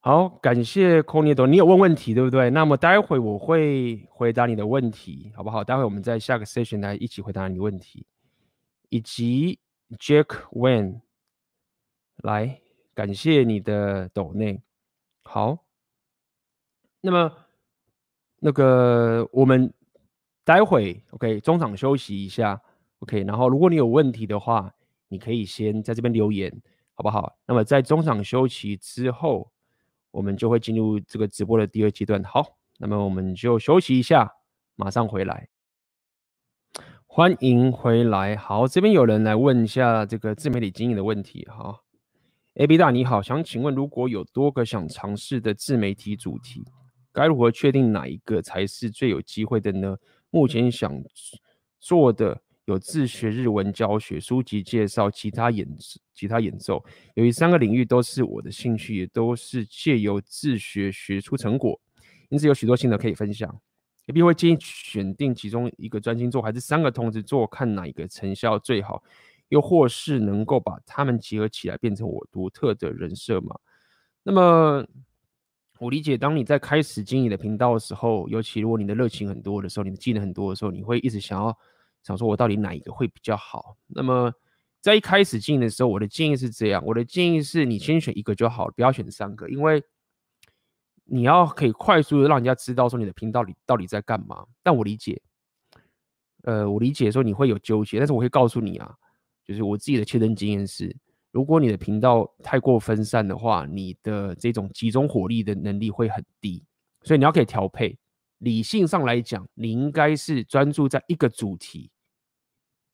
[0.00, 2.50] 好，感谢 Connie 你有问问题对不对？
[2.50, 5.64] 那么待会我会回答你的问题，好不好？
[5.64, 8.06] 待会我们在下个 session 来一起回答你的问题，
[8.90, 9.58] 以及
[9.98, 11.00] Jack Wen
[12.16, 12.60] 来
[12.92, 14.62] 感谢你的抖内。
[15.22, 15.63] 好，
[17.04, 17.30] 那么
[18.40, 19.70] 那个我们
[20.42, 22.58] 待会 OK 中场休息一下
[23.00, 24.74] OK，然后如果你有问题的话，
[25.08, 26.50] 你可以先在这边留言，
[26.94, 27.36] 好不好？
[27.46, 29.50] 那么在中场休息之后。
[30.14, 32.22] 我们就会进入这个直播的第二阶段。
[32.22, 34.30] 好，那么我们就休息一下，
[34.76, 35.48] 马上回来。
[37.08, 38.36] 欢迎回来。
[38.36, 41.44] 好，这边有人来问一下这个自媒体经营的问题。
[41.46, 41.80] 哈
[42.54, 46.64] ，AB 大你好，想请问，如果有多个想尝试的自媒体主题，
[47.14, 49.96] 该如何确定哪一个才是最有机会的呢？
[50.28, 51.02] 目前想
[51.80, 52.42] 做的。
[52.66, 55.68] 有自学日文教学、书籍介绍、其他演
[56.14, 61.78] 其他演奏，由于三个领域都是我的兴趣，也都是借由自学学出成果，
[62.30, 63.54] 因此有许多心得可以分享。
[64.06, 69.02] A B 会建议选定其中一个专心做，还是三个同时做，看哪一个成效最好，
[69.50, 73.54] 又或是能够把它们结合起来，变成我独特的人设嘛？
[74.22, 74.86] 那么
[75.84, 81.56] 我理解，当你在开始经营的频道的时候，尤其如果你的热情很多的时候，你的技能很多的时候，你会一直想要。
[82.02, 83.78] 想说，我到底哪一个会比较好？
[83.86, 84.30] 那么，
[84.82, 89.82] 在一开始经营的时候，我的建议是这样：我的建议是你先选一个就好了，不要选三个，因为
[91.04, 94.44] 你要可以快速的让人家知道说你的频道里到底在干嘛。
[94.62, 95.18] 但我理解，
[96.42, 98.94] 呃，我理解说你会有纠结，但是我会告诉你啊，
[99.46, 100.94] 就是我自己的切身经验是，
[101.34, 106.64] 如果你的频道太过分散的话，你的这种集中火力的能力会很低，
[107.02, 107.98] 所以你要可以调配。
[108.38, 111.90] 理性上来讲，你应该是专注在一个主题。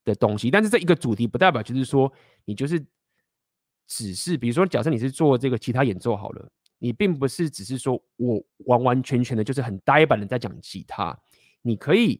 [0.03, 2.11] 的东西，但是这一个主题不代表就是说
[2.43, 2.83] 你就是
[3.85, 11.15] 只是，比如说，假设你是做这个吉他演奏好了，你并不是只是说我完完全全的就是很呆板的在讲吉他，
[11.61, 12.19] 你可以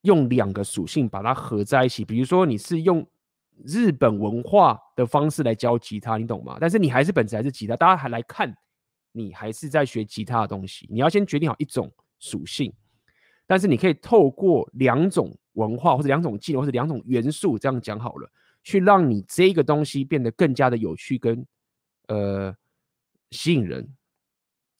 [0.00, 3.08] 用两个属性把它合在一起，比如说你是用
[3.66, 6.58] 日本文化的方式来教吉他，你懂吗？
[6.60, 8.54] 但是你还是本质还是吉他，大家还来看
[9.12, 12.72] 你还是在学吉他的东西，你要先决定好一种属性，
[13.46, 15.36] 但是你可以透过两种。
[15.54, 18.30] 文化或者两种技能或者两种元素，这样讲好了，
[18.62, 21.44] 去让你这个东西变得更加的有趣跟
[22.06, 22.54] 呃
[23.32, 23.86] 吸引人，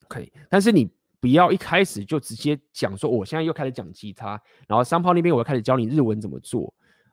[0.09, 0.33] 可以。
[0.49, 6.73] 但是你不要一开始就直接讲说，我现在又开始讲吉他，然后三炮那边我要开始教你日文怎么做，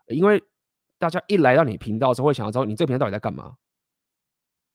[0.09, 0.41] 因为
[0.97, 3.55] 大家一来到你频道的时候会想要知道你这个频道到底在干嘛。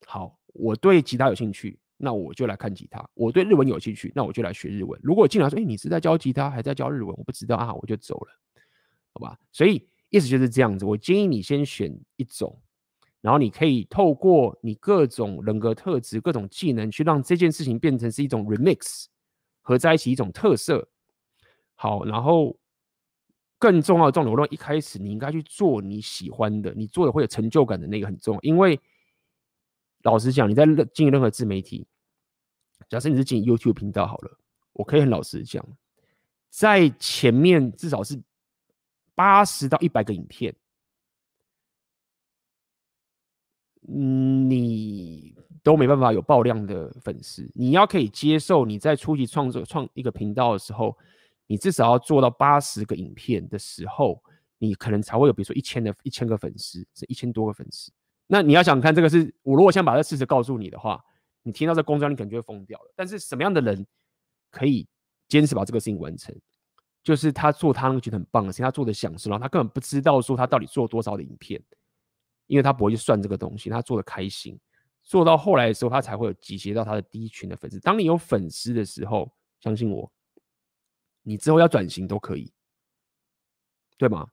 [0.06, 1.78] 好，我对吉他有兴趣。
[2.04, 3.08] 那我就来看吉他。
[3.14, 4.98] 我对日文有兴趣，那我就来学日文。
[5.04, 8.32] 如果进来说，哎，你是在教吉他，还在教日文，我不知道啊，我就走了，
[9.12, 9.38] 好吧？
[9.52, 10.84] 所以意思就是这样子。
[10.84, 12.60] 我建议你先选一种，
[13.20, 19.04] 然后你可以透过你各种人格特质、各种技能，去让这件事情变成是一种 remix，
[19.60, 20.88] 合在一起一种特色。
[21.76, 22.58] 好，然后
[23.62, 28.80] 更重要的重点，我认为一开始你应该去做你喜欢的，你做的会有成就感的那个很重要，因为
[30.02, 31.86] 老实讲，你在经营任何自媒体。
[32.88, 34.36] 假设你是进 YouTube 频道好了，
[34.72, 35.64] 我可以很老实讲，
[36.50, 38.20] 在前面至少是
[39.14, 40.52] 八十到一百个影片，
[43.82, 47.48] 你都没办法有爆量的粉丝。
[47.54, 50.98] 你要可以接受你在初期创作创一个频道的时候，
[51.52, 54.18] 你至少要做到八十个影片的时候，
[54.56, 57.92] 你可能才会有，比如说一千的一千个粉丝，是一千多个粉丝。
[58.26, 60.98] 那你要想看这个是，我如果想把这事实告诉你的话，
[61.42, 62.90] 你听到这公章，你可能就会疯掉了。
[62.96, 63.86] 但是什么样的人
[64.50, 64.88] 可以
[65.28, 66.34] 坚持把这个事情完成？
[67.02, 71.62] 就是他做他那个觉得很棒的事情，他做的享受，然后他根本不知道说他到底做多少的影片，
[72.46, 74.58] 因为他不会去算这个东西，他做的开心，
[75.02, 77.78] 做到后来的时候，他才会有集结到他的第一群的粉丝。
[77.78, 79.30] 当你有粉丝的时候，
[79.60, 80.10] 相信我，
[81.22, 82.52] 你之后要转型都可以，
[83.96, 84.28] 对吗？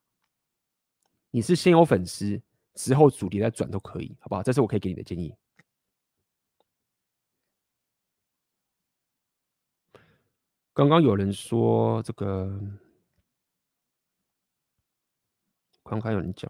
[1.31, 2.41] 你是先有粉丝，
[2.73, 4.41] 之后主题再转都可以，好不好？
[4.41, 5.35] 这是我可以给你的建议。
[10.73, 12.47] 刚刚有人说这个，
[15.83, 16.49] 刚刚有人讲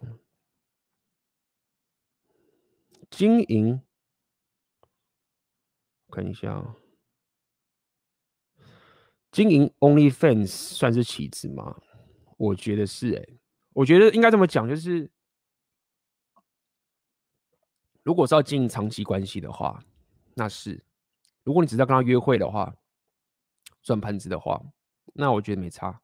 [3.10, 3.82] 经营，
[6.10, 6.76] 看一下啊，
[9.30, 11.76] 经营 OnlyFans 算是棋子吗？
[12.36, 13.38] 我觉得是哎，
[13.72, 15.10] 我觉得应该这么讲，就是
[18.02, 19.84] 如果是要经营长期关系的话，
[20.34, 20.74] 那是；
[21.44, 22.74] 如果你只是要跟他约会的话。
[23.82, 24.62] 转盘子的话，
[25.14, 26.00] 那我觉得没差，好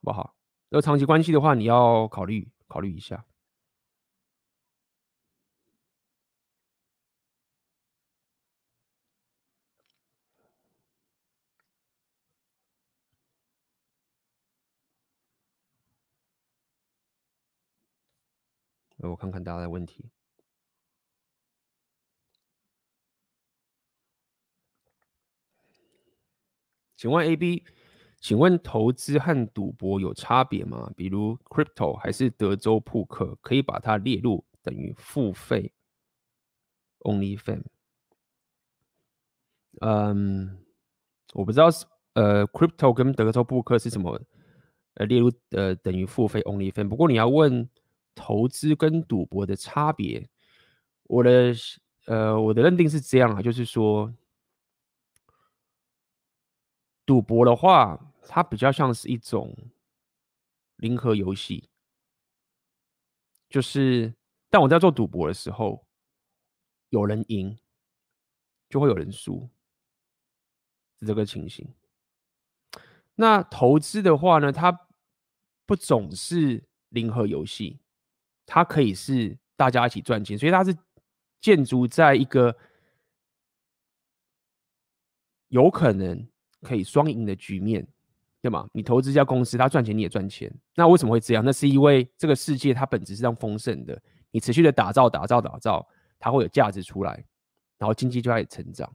[0.00, 0.34] 不好？
[0.70, 3.22] 要长期关系的话，你要考虑考虑一下。
[18.98, 20.04] 我看看大家的问题。
[26.96, 27.64] 请问 AB，
[28.18, 30.92] 请问投资和赌博有差别吗？
[30.96, 35.72] 比如 Crypto 还是德州扑克，可以把它列入等于付费
[36.98, 37.62] Only Fan？
[39.80, 40.58] 嗯，
[41.34, 44.20] 我不知道是呃 Crypto 跟德州扑克是什么
[44.94, 46.88] 呃列入呃等于付费 Only Fan。
[46.88, 47.70] 不过你要问
[48.18, 50.28] 投资跟赌博的差别，
[51.04, 51.54] 我的
[52.06, 54.12] 呃我的认定是这样啊，就是说。
[57.06, 59.56] 赌博的话，它比较像是一种
[60.76, 61.70] 零和游戏，
[63.48, 64.14] 就是，
[64.50, 65.86] 但我在做赌博的时候，
[66.90, 67.58] 有人赢，
[68.68, 69.48] 就会有人输，
[71.00, 71.66] 是这个情形。
[73.14, 74.86] 那投资的话呢，它
[75.64, 77.80] 不总是零和游戏，
[78.48, 80.76] 它可以是大家一起赚钱，所以它是
[81.40, 82.56] 建筑在一个
[85.46, 86.26] 有可能。
[86.60, 87.86] 可以双赢的局面，
[88.42, 88.68] 对吗？
[88.72, 91.44] 你投资一家公司，它赚钱你也赚钱，那为什么会这样？
[91.44, 93.96] 那是因为这个世界它本质是这样丰盛的，
[94.32, 95.88] 你持续的打造、打造、打造，
[96.18, 97.24] 它会有价值出来，
[97.78, 98.92] 然后经济就开始成长。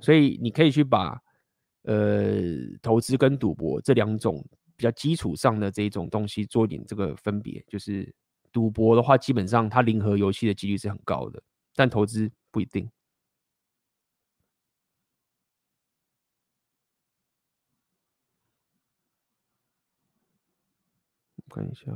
[0.00, 1.16] 所以你可以去把
[1.82, 2.42] 呃
[2.82, 4.44] 投资跟赌博这两种
[4.74, 8.12] 比较基础上的这一种东西做一点这个分别，就是
[8.54, 11.42] 赌博的话，基本上它零和游戏的几率是很高的，
[11.74, 12.88] 但投资不一定。
[21.50, 21.92] 看一下，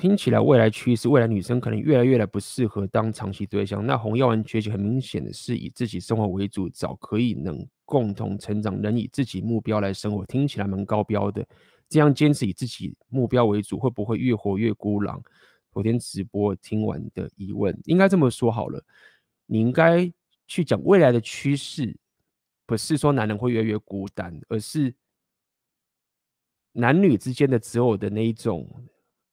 [0.00, 3.84] 听起来未来趋势，未来女生可能越来越来不适合当长期对象。
[3.86, 10.24] 那红药丸崛起，很明显的是以自己生活为主，找可以能共同成长、能以自己目标来生活。
[10.24, 11.46] 听起来蛮高标的。
[11.86, 15.22] 这样坚持以自己目标为主，会不会越活越孤狼？
[15.70, 18.82] 昨天直播听完的疑问，应该这么说好了，
[19.44, 20.10] 你应该
[20.46, 21.94] 去讲未来的趋势，
[22.64, 24.94] 不是说男人会越来越孤单，而是
[26.72, 28.66] 男女之间的择偶的那一种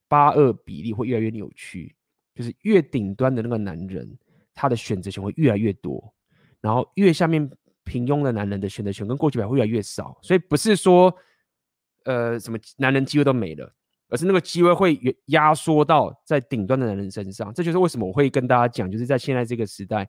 [0.08, 1.96] 八二比例会越来越扭曲，
[2.36, 4.18] 就是越顶端的那个男人，
[4.54, 6.14] 他的选择权会越来越多，
[6.62, 7.50] 然后越下面
[7.84, 11.14] 平庸的男人的选择权跟过去比会越来越少，所以不是说。
[12.06, 13.70] 呃，什么男人机会都没了，
[14.08, 17.54] 而是那个机会会压缩到在顶端的男人身上。
[17.54, 20.08] 这就是为什么我会跟大家讲，就是在现在这个时代，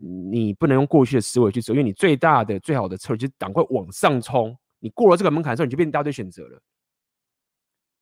[0.00, 4.52] 你不能用过去的思维去走，因为你最大的、最好的策略就是赶快往上冲。
[4.80, 6.60] 你过了这个门槛之后，你就变一大堆选择了。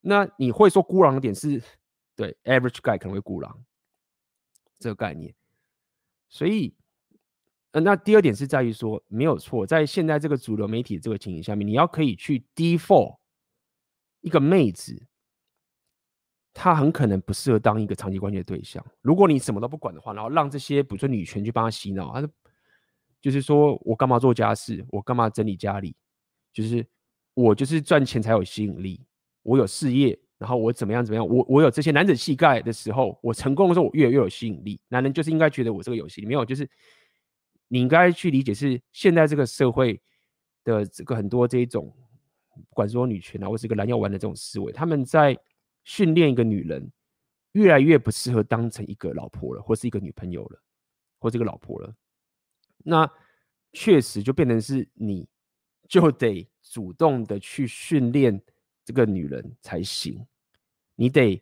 [0.08, 1.62] 那你会说孤狼的点是，
[2.16, 3.62] 对，average guy 可能会孤狼
[4.78, 5.34] 这个概念，
[6.28, 6.74] 所以。
[7.72, 13.18] 呃，那第二点是在于说，没有错，在现在这个主流媒体这个情形下面，你要可以去 default
[14.22, 15.06] 一个妹子，
[16.54, 18.82] 她很可能不适合当一个长期关系的对象。
[19.02, 22.26] 如果你什么都不管的话，然后让这些比如说女权去帮她洗脑，她
[23.20, 25.94] 就是说我干嘛做家事，我干嘛整理家里，
[26.54, 26.86] 就是
[27.34, 29.04] 我就是赚钱才有吸引力，
[29.48, 34.80] 我有事业然后我怎么样怎么样，我我有这些男子气概的时候，我成功的时候，我越来越有吸引力。
[34.88, 36.68] 男人就是应该觉得我这个有吸引力，没有，就是
[37.66, 40.00] 你应该去理解是现在这个社会
[40.62, 41.92] 的这个很多这一种，
[42.54, 45.36] 不管说女权啊，或是一个蓝药丸的这种思维，他们在
[45.82, 46.92] 训练一个女人，
[47.52, 50.62] 越来越不适合当成一个老婆了，或是一个女朋友了，
[51.18, 51.92] 或是一个老婆了。
[52.84, 53.10] 那
[53.72, 55.26] 确实就变成是你
[55.88, 58.40] 就得主动的去训练。
[58.88, 60.26] 这个女人才行，
[60.94, 61.38] 你得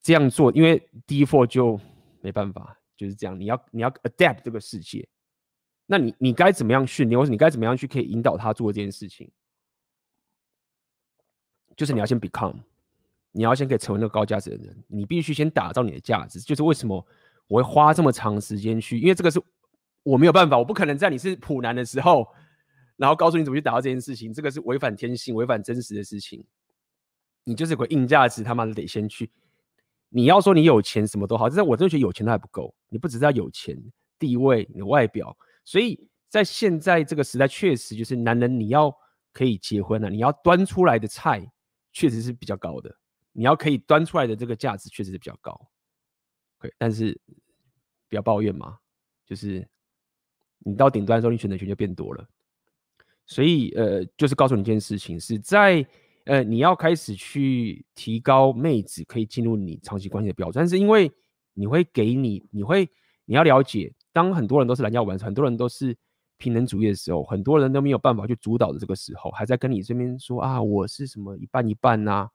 [0.00, 1.80] 这样做，因为 default 就
[2.20, 3.36] 没办法，就是这样。
[3.36, 5.04] 你要你要 adapt 这个世界，
[5.84, 9.28] 那你你该怎么样训练，或者你该怎么样去可以引导她做这件事情？
[11.76, 12.54] 就是你要先 become，
[13.32, 16.38] 你要先可以成为那个高价值的人，你必须先打造你的价值。
[16.38, 17.04] 就是为什么
[17.48, 19.42] 我会花这么长时间去，因为这个是
[20.04, 22.28] 我没有办法，我不可能在你是普男的时候，
[22.94, 26.46] 然后告诉你怎么去达到这件事情，这个是违反天性、违反真实的事情。
[27.48, 29.30] 你就是有个硬价值，他妈的得先去。
[30.08, 32.74] 你要说你有钱什么都好，但是我真的觉得有钱都还不够。
[32.88, 33.76] 你不只是要有钱、
[34.18, 38.92] 地位、你的外表，所以在现在这个时代，确实就是男人你要
[39.32, 41.48] 可以结婚了，你要端出来的菜
[41.92, 42.92] 确实是比较高的。
[43.30, 45.56] 你要可以端出来的这个价值确实是比较高。
[46.58, 47.16] 对，但是
[48.08, 48.76] 不要抱怨嘛，
[49.24, 49.64] 就是
[50.58, 52.28] 你到顶端的时候，你选择权就变多了。
[53.24, 55.86] 所以呃，就是告诉你一件事情，是在。
[56.26, 61.10] 呃，你要开始去提高妹子可以进入你长期关系的标准，但是因为
[61.54, 62.88] 你会给你，你会
[63.24, 65.96] 你要了解，当很多人都是蓝药丸，很多人都是
[66.36, 72.30] 平等主义的时候，很多人都没有办法去主导的这个时候，还在跟你这边说啊，我是什么一半一半呐、啊，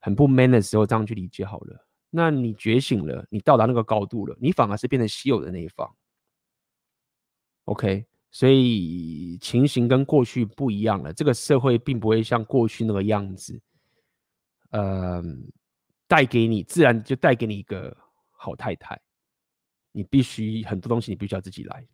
[0.00, 1.86] 很不 man 的时候，这样去理解好了。
[2.10, 5.92] 那你觉醒了，你到达那个高度了，你反而是变成稀有的那一方。
[7.64, 8.06] OK。
[8.34, 13.60] 所以情形跟过去不一样了，这个社会并不会像过去那个样子，
[14.70, 15.22] 呃，
[16.08, 17.96] 带给你自然就带给你一个
[18.32, 19.00] 好太太，
[19.92, 21.86] 你必须很多东西你必须要自己来。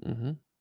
[0.00, 0.51] 嗯哼。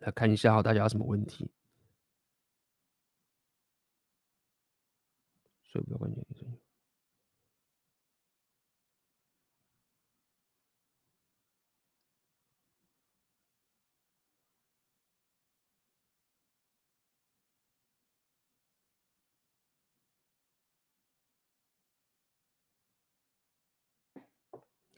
[0.00, 1.50] 来看一下哈，大家有什么问题？
[5.64, 6.24] 所以不要关键。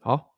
[0.03, 0.30] 好。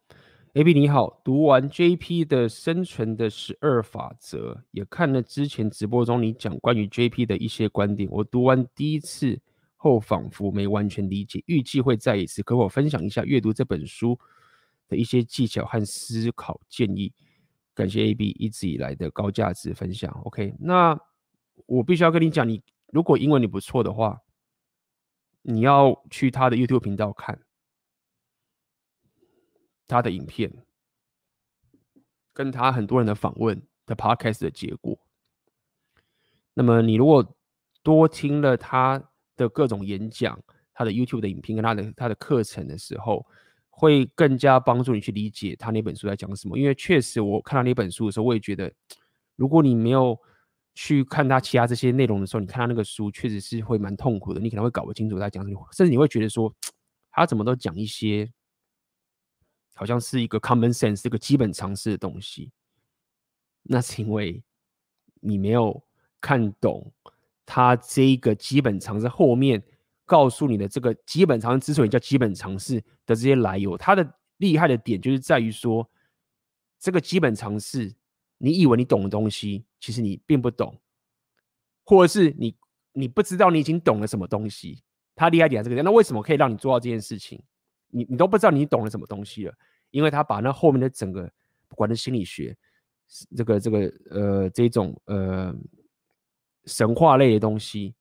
[0.55, 8.07] AB 你好，读完 JP 的生存的十二法则，也看了之前直播中你讲关于 JP 的一些观点。
[8.12, 9.40] 我读完第一次
[9.76, 12.42] 后，仿佛没完全理解，预计会再一次。
[12.42, 14.18] 可否分享一下阅读这本书
[14.88, 17.11] 的一些技巧和思考建议？
[17.72, 20.12] 感谢 AB 一直以来的高价值分享。
[20.24, 20.94] OK，那
[21.64, 24.20] 我必须要跟你讲，你如果英文你不错的话，
[25.40, 27.40] 你要去他的 YouTube 频道看。
[29.93, 30.53] 他的影片，
[32.32, 34.99] 跟他很多人的访问的 podcast 的结果。
[36.55, 37.36] 那么你如果
[37.82, 39.03] 多听了他
[39.36, 40.38] 的各种演讲、
[40.74, 43.26] 他的 YouTube 的影片跟他的他的课程的时候，
[43.70, 46.59] 会更加帮助你去理解他那本书在讲什么。
[46.59, 48.72] 因为确实我看到那本书的时候，我也觉得，
[49.36, 50.18] 如果你没有
[50.74, 54.40] 去看他其他这些内容的时候，你看他那个书确实是会蛮痛苦的。
[54.40, 56.55] 你可能会搞不清楚他讲什么，甚至你会觉得说，
[57.11, 58.30] 他怎么都讲一些。
[59.83, 62.53] 好像是一个 common sense，一个基本常识的东西。
[63.64, 64.41] 那是因为
[65.18, 65.83] 你没有
[66.20, 66.93] 看懂
[67.45, 69.61] 他这一个基本常识后面
[70.05, 73.76] 告诉你的这个基本常识之所以叫基本常识的这些来由。
[73.76, 75.91] 它的厉害的点就是在于说，
[76.78, 77.93] 这个基本常识，
[78.39, 80.78] 你以为你懂的东西，其实你并不懂，
[81.83, 82.55] 或者是你
[82.93, 84.80] 你不知道你已经懂了什么东西。
[85.16, 87.43] 他厉害点在这个，那为什么可以让你做到这件事情？
[87.95, 89.55] 你你都不知道你懂了什么东西了，
[89.93, 91.32] 因为他把那后面的整个，
[91.68, 92.57] 不管是心理学，
[93.36, 95.55] 这个这个呃这种呃
[96.64, 97.95] 神话类的东西，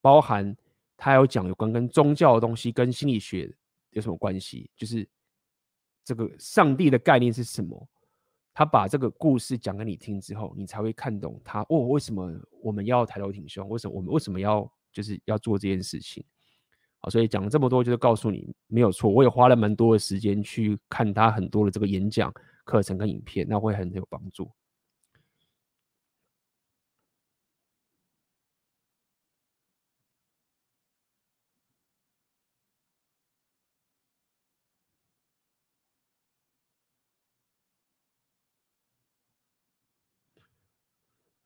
[0.00, 0.56] 包含
[0.96, 3.54] 他有讲有关跟宗教的东西跟心理学
[3.90, 5.06] 有什么关系，就是
[6.04, 7.86] 这个上帝的概念是什么？
[8.54, 12.28] 他把这个故事讲给你听之后，你才会看懂他哦，为什么
[12.60, 13.68] 我们要抬头挺胸？
[13.68, 16.24] 为什么我们为什么要就是要做这件事情？
[17.00, 22.32] 好，所以讲这么多就是告诉你没有错，我也花了蛮多的时间去看他很多的这个演讲
[22.64, 24.50] 课程跟影片，那会很有帮助。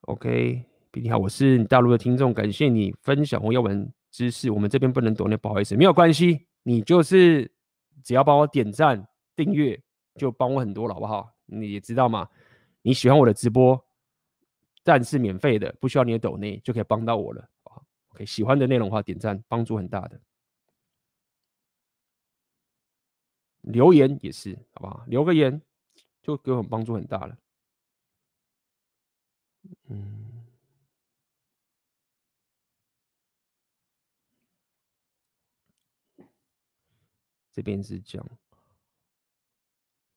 [0.02, 4.48] OK，你好，我是你大陆的听众，感谢你分享我要闻知识。
[4.48, 7.50] 我们这边不能抖内，不好意思，没有关系，你就是
[8.04, 9.82] 只要帮我点赞、订阅，
[10.14, 11.28] 就帮我很多了，好不好？
[11.46, 12.28] 你也知道嘛，
[12.82, 13.84] 你喜欢我的直播，
[14.84, 17.48] 赞是免费的，不需要你的抖内就可以帮到我了。
[18.10, 20.20] OK，喜欢的内容的话，点赞帮助很大的，
[23.62, 25.04] 留言也是，好不好？
[25.06, 25.60] 留个言
[26.20, 27.36] 就给我们帮助很大了。
[29.88, 30.31] 嗯，
[37.52, 38.26] 这边是讲，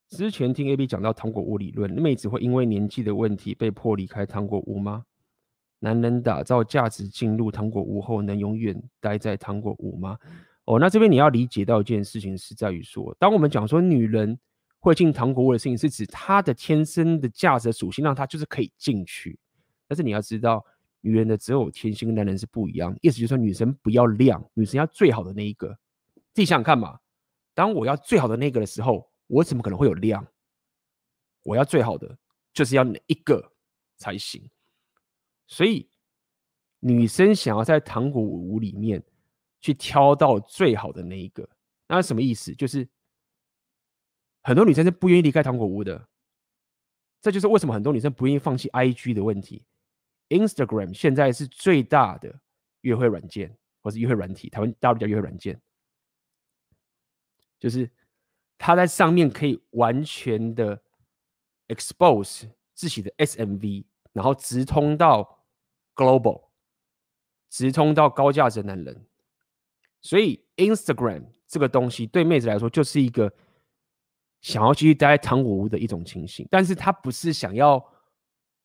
[0.07, 5.05] 之前听 AB 讲到糖果屋理论，妹子会因为年纪的问题被迫离开糖果屋吗？
[5.79, 10.17] 男人打造价值进入糖果屋后，能永远待在糖果屋吗？
[10.63, 14.39] 哦，那这边你要理解到一件事情，是在于说，当我们讲说女人
[14.79, 19.37] 会进糖果屋的事情，是指她的天生的价值属性，让她就是可以进去。
[19.87, 20.65] 但是你要知道，
[21.01, 25.77] 女人的择偶天性跟男人是不一样，意思就是说，女生不要亮，女生要最好的那一个。
[26.33, 26.99] 自己想想看嘛，
[27.55, 30.23] 当我要最好的那个的时候，我怎么可能会有量？
[31.41, 32.15] 我要最好的，
[32.53, 33.51] 就是要哪一个
[33.97, 34.47] 才行？
[35.47, 35.89] 所以，
[36.79, 39.03] 女生想要在糖果屋里面
[39.61, 41.49] 去挑到最好的那一个，
[41.87, 42.53] 那是什么意思？
[42.53, 42.87] 就是
[44.43, 46.07] 很多女生是不愿意离开糖果屋的。
[47.21, 49.65] 这就是为什么很多女生不愿意放弃 IG 的问题。
[50.29, 52.39] Instagram 现在是最大的
[52.81, 55.59] 约会软件，或是约会软体，台湾大陆叫约会软件，
[57.65, 57.89] 就是
[58.59, 60.79] 它在上面可以完全的
[61.69, 65.43] expose 自己的 SMV，然后直通到
[65.95, 66.49] global，
[67.49, 69.07] 直通到高价值男人。
[70.01, 73.33] 所以 Instagram 这个东西对妹子来说就是一个
[74.41, 77.83] 想要继续待在糖果屋的一种情形，但是她不是想要。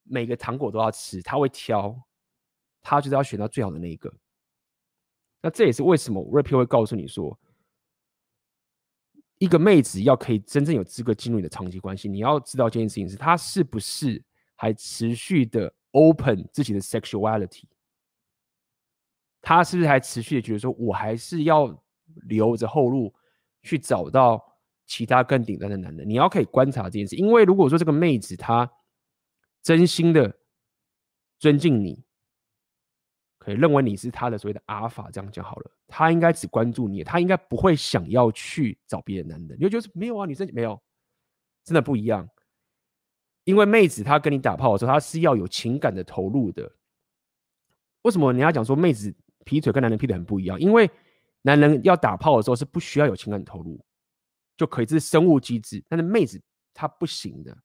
[0.03, 1.95] 每个糖果都要吃，他会挑，
[2.81, 4.11] 他就是要选到最好的那一个。
[5.41, 7.39] 那这也是为什么 Rapio 会告诉你说，
[9.41, 14.23] 一个妹子要可以真正有资格进入你的长期关系，你要知道这件事情是，她是不是
[14.55, 17.63] 还持续的 open 自己的 sexuality，
[19.41, 21.83] 她是不是还持续的觉得说，我还是要
[22.27, 23.11] 留着后路
[23.63, 24.39] 去找到
[24.85, 26.07] 其他更顶端的男人？
[26.07, 28.71] 你要可以观察这件事，因为如果说这个妹子她。
[29.63, 30.39] 真心的
[31.37, 32.03] 尊敬你，
[33.43, 35.71] 可以认为你是他的所谓的阿尔法，这样讲好了。
[35.87, 39.57] 他应该只关注你，他应该不会想要去找别的男人。
[39.59, 40.79] 你就觉得没有啊，女生没有，
[41.65, 42.29] 真的不一样。
[43.45, 46.71] 因为妹子她跟你打炮的时候，她是要有情感的投入的。
[48.03, 49.11] 为什么你要讲说妹子
[49.43, 50.59] 劈腿跟男人劈腿很不一样？
[50.59, 50.87] 因为
[51.41, 53.83] 男人要打炮的时候是不需要有情感投入
[54.55, 55.83] 就可以，这是生物机制。
[55.89, 56.39] 但是妹子
[56.75, 57.57] 她不行的。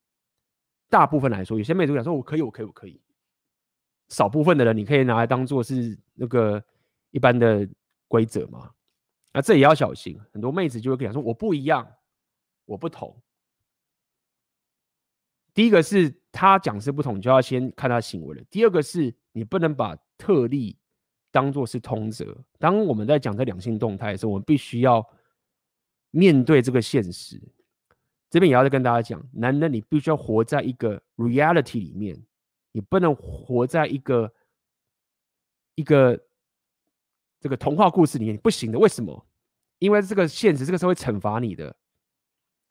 [0.88, 3.00] 大部分来说，有些妹子讲说：“我可以，我可以，我可以。”
[4.08, 6.62] 少部分的人，你可以拿来当做是那个
[7.10, 7.68] 一般的
[8.08, 8.70] 规则嘛？
[9.32, 10.18] 那这也要小心。
[10.32, 11.86] 很多妹子就会跟你说：“我不一样，
[12.64, 13.14] 我不同。”
[15.52, 18.42] 第一个是他讲是不同，你就要先看他行为了。
[18.50, 20.76] 第二个是你不能把特例
[21.30, 22.36] 当做是通则。
[22.58, 25.04] 当我们在讲这两性动态的时候，我们必须要
[26.10, 27.40] 面对这个现实。
[28.28, 32.22] 这边也要再跟大家讲，男人你必须要活在一个 reality 里面，
[32.76, 34.30] 你不能活在一个
[35.76, 36.20] 一个
[37.40, 38.78] 这个童话故事里面，不行的。
[38.78, 39.26] 为什么？
[39.78, 41.74] 因为这个现实，这个社会惩罚你的。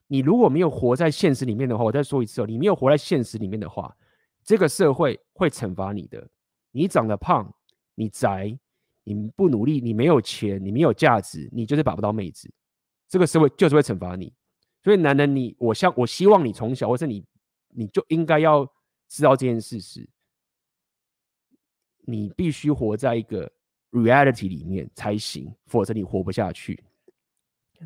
[0.06, 3.98] 你如果没有活在现实里面的话，我再说一次哦，你没有活在现实里面的话，
[4.44, 6.30] 这个社会会惩罚你的。
[6.70, 7.52] 你长得胖，
[7.96, 8.56] 你宅，
[9.04, 12.48] 你不努力，你没有钱，你没有价值，你就是把不到妹子。
[13.10, 14.32] 这个社会就是会惩罚你。
[14.84, 17.26] 所以，男人你，我希我希望你从小，或是你，
[17.70, 18.72] 你就应该要
[19.08, 20.08] 知道这件事是，
[22.02, 23.52] 你必须活在一个
[23.92, 26.84] reality 里面才行，否则你活不下去。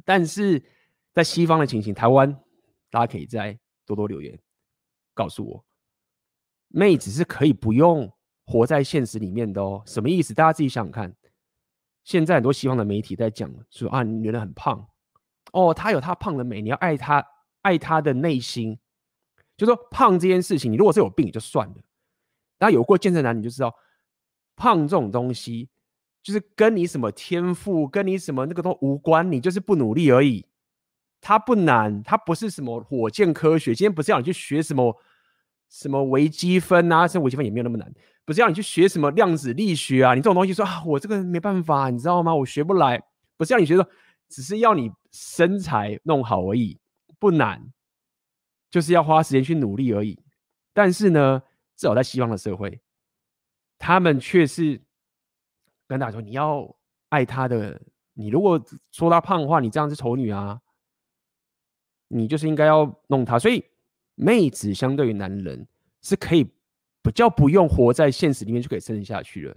[0.05, 0.63] 但是
[1.13, 2.31] 在西方的情形，台湾
[2.89, 4.37] 大家可以再多多留言
[5.13, 5.65] 告诉我，
[6.67, 8.11] 妹子是可以不用
[8.45, 9.83] 活在现实里面的哦。
[9.85, 10.33] 什么意思？
[10.33, 11.15] 大家自己想想看。
[12.03, 14.87] 现在很多西方的媒体在讲说啊，女人很胖。
[15.51, 17.23] 哦，他有他胖的美，你要爱他，
[17.61, 18.79] 爱他的内心。
[19.59, 21.75] 就说胖这件事情，你如果是有病也就算了。
[22.57, 23.75] 大家有过健身男，你就知道，
[24.55, 25.69] 胖这种东西，
[26.23, 30.45] 就是跟你什么天赋，跟你什么那个都无关，你就是不努力而已。
[31.21, 33.75] 它不难，它不是什么火箭科学。
[33.75, 34.95] 今天不是要你去学什么
[35.69, 37.93] 什么微积分啊，这微积分也没有那么难。
[38.25, 42.33] 不是要你去学什么量子力学啊，你这种东西说啊，我这个没办法，你知道吗？
[42.33, 43.01] 我学不来。
[43.35, 43.87] 不是要你学说，
[44.27, 46.77] 只是要你身材弄好而已，
[47.19, 47.61] 不难，
[48.69, 50.17] 就是要花时间去努力而已。
[50.73, 51.41] 但是呢，
[51.75, 52.81] 至少在西方的社会，
[53.77, 54.81] 他们却是
[55.87, 56.75] 跟大家说，你要
[57.09, 57.81] 爱他的。
[58.13, 60.61] 你如果说他胖的话，你这样是丑女啊。
[62.11, 63.63] 你就是应该要弄他，所以
[64.15, 65.67] 妹子相对于男人
[66.01, 66.43] 是可以
[67.03, 69.55] 比较不用活在现实里面就可以生存下去了，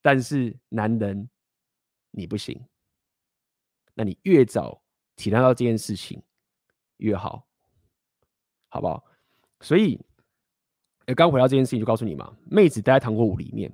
[0.00, 1.30] 但是男人
[2.10, 2.60] 你不行，
[3.94, 4.82] 那你越早
[5.14, 6.20] 体谅到这件事情
[6.96, 7.46] 越好，
[8.72, 9.04] 好不好？
[9.60, 10.00] 所以，
[11.04, 13.70] 呃，刚回到这件事情就告诉你嘛，妹子待在糖果屋里面，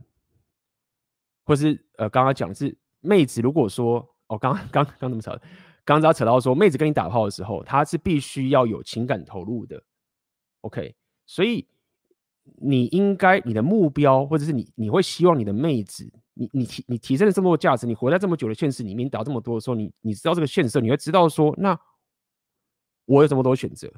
[1.44, 5.40] 或是呃，刚刚讲是妹子如果说哦，刚刚刚怎么扯，刚？
[5.84, 9.80] 刚刚扯到说，妹子跟你打炮的时候，她是必须要有情感投入的
[10.62, 10.94] ，OK？
[11.26, 11.64] 所以
[12.56, 21.78] 你应该你的目标，或者是你你会希望你的妹子，你你提你提升了这么多价值，你活在这么久的现实里面，打这么多的时候，你你知道这个现实，你会知道说，那
[23.04, 23.90] 我有这么多选择，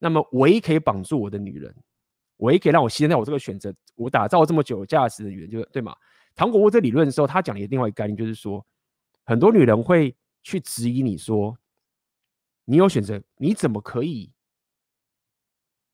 [0.00, 1.72] 那么唯一可以绑住我的女人，
[2.38, 5.96] 唯一可以让我牺牲掉我这个选择，我打造这么久价值的女人，就对吗？
[6.34, 8.66] 糖果屋这理论的时候，他讲的另外一个概念就是说，
[9.24, 10.16] 很多女人会。
[10.42, 11.54] 去质疑你说，
[12.64, 14.32] 你有选择，你怎么可以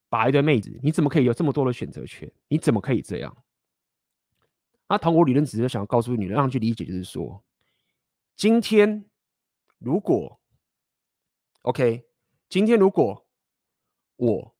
[0.09, 0.79] 把一堆妹子？
[0.85, 2.31] 你怎么可以有这么多的选择权？
[2.47, 3.37] 你怎么可以这样？
[4.89, 7.43] 那糖果理论只是想要告诉女人，让去理解，就是说，
[8.37, 9.05] 今天
[9.79, 10.41] 如果
[11.63, 12.07] OK，
[12.49, 13.26] 今天如果
[14.17, 14.55] 我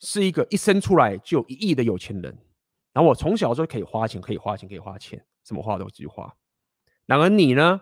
[0.00, 2.36] 是一个一生出来就有一亿的有钱人，
[2.92, 6.34] 然后我从小就可以花钱，可以花钱，可以花钱，什么花都继续花。
[7.06, 7.80] 然而你呢？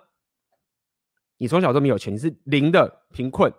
[1.38, 3.52] 你从小都没有钱，你是零的贫困，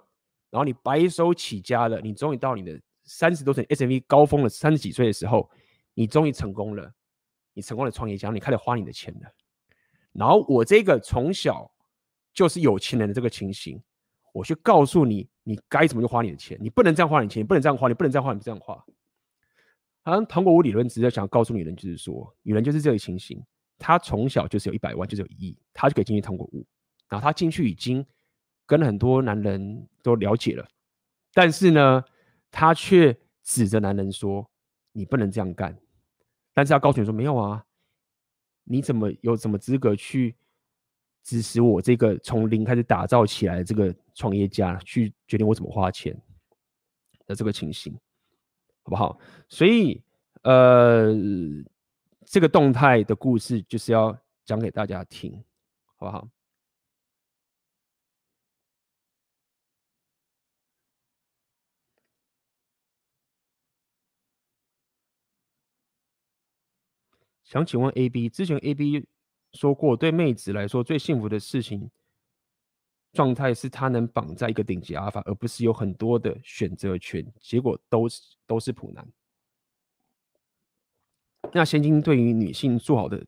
[0.50, 5.50] 然后你白手起家了，你终于到你的三十多岁 SMV 高峰了，三十几岁的时候，
[5.94, 6.94] 你终于成功了，
[7.54, 9.30] 你成功的创业家，你开始花你的钱了。
[10.14, 11.70] 然后我这个从小
[12.34, 13.84] 就是有钱人的这个情形，
[14.34, 18.76] 我去告诉你，你该怎么去花你的钱，你不能这样花你钱，你不能这样花，你不能这样花，你这样花。
[20.02, 23.42] 好像糖果屋理论只是想告诉女人，就是说，女人就是这个情形，
[23.78, 26.66] 她从小就是有一百万，就是有一亿，她就可以进去糖果屋。
[27.08, 28.06] 然后她进去已经
[28.66, 30.68] 跟很多男人都了解了，
[31.34, 32.04] 但是呢，
[32.52, 34.50] 她却指着男人说
[34.92, 35.78] ：“你不能这样干。”
[36.54, 37.64] 但是她告诉你说：“没有啊，
[38.64, 40.36] 你怎么有什么资格去
[41.24, 46.16] 指使我这个从零开始打造起来的这个创业家去决定我怎么花钱
[47.26, 47.94] 的这个情形，
[48.84, 49.18] 好不好？”
[49.48, 50.04] 所以，
[50.44, 51.14] 呃，
[52.26, 55.34] 这个动态的故事就是要讲给大家听，
[55.98, 56.28] 好不好？
[67.44, 69.06] 想请问 A B，之前 A B
[69.54, 71.90] 说过，对妹子来说最幸福的事情
[73.14, 79.08] 状态是她能绑在一个顶级阿尔法，而不是有很多的选择权，结果都是都是普男。
[81.54, 83.24] 那现今对于女性做好的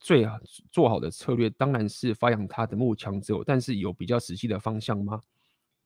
[0.00, 0.38] 最好
[0.70, 5.20] 做好的策略，当然是发扬她的慕强之友，但是有比较实际的方向吗？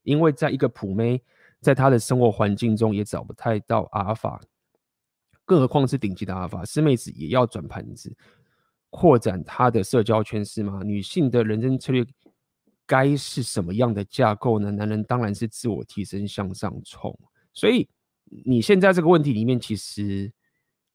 [0.03, 1.21] 因为在一个普妹，
[1.61, 4.41] 在她的生活环境中也找不太到阿尔法。
[5.45, 8.15] 更何况是顶级的阿尔法，是妹子也要转盘子，
[8.97, 10.81] 扩展他的社交圈是吗？
[10.85, 12.07] 女性的人生策略
[12.87, 14.71] 该是什么样的架构呢？
[14.71, 17.19] 男人当然是自我提升向上冲。
[17.53, 17.89] 所以
[18.45, 20.33] 你现在这个问题里面，其实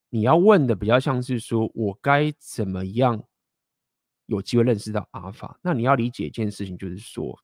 [0.08, 3.22] 你要问的比较像是说，我该怎么样
[4.24, 5.58] 有机会认识到阿尔法？
[5.60, 7.38] 那你要理解一件事情，就是说，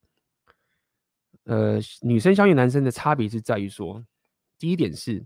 [1.43, 4.03] 呃，女生相对男生的差别是在于说，
[4.57, 5.23] 第一点是。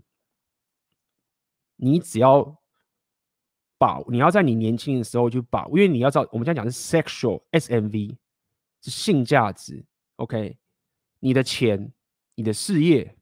[1.76, 2.61] 你只要
[3.82, 8.16] 保，你要在你年轻的时候就保，因为你要知道，我们现在讲是 sexual SMV，
[8.80, 9.84] 是性价值
[10.16, 10.56] ，OK？
[11.18, 11.92] 你的钱、
[12.36, 13.16] 你的事业、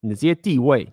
[0.00, 0.92] 你的这些地位，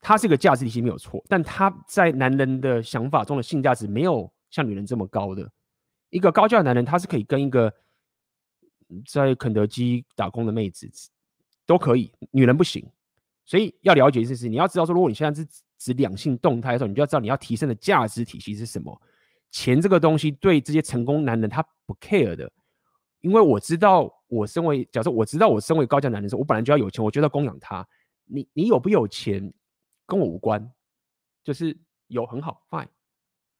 [0.00, 5.50] 它是个价值体系没有错，但它在男人的想法中的性价值没有像女人这么高的。
[6.10, 7.74] 一个高价的男人，他是可以跟一个
[9.10, 10.88] 在肯德基打工的妹子
[11.66, 12.88] 都可以，女人不行。
[13.48, 15.48] 所以要了解一件事，你要知道说，如果你现在是
[15.78, 19.00] 指两性动态的时候，你就要知道你要提升的价值体系是什么。
[19.50, 22.52] 钱这个东西对这些成功男人他不 care 的，
[23.22, 27.88] 因为我知道我身为，假设我知道我身为高价男人的时候，我本来就要有钱，我就要供养他。
[28.26, 29.50] 你你有不有钱
[30.04, 30.70] 跟我无关，
[31.42, 31.74] 就是
[32.08, 32.88] 有很好 fine，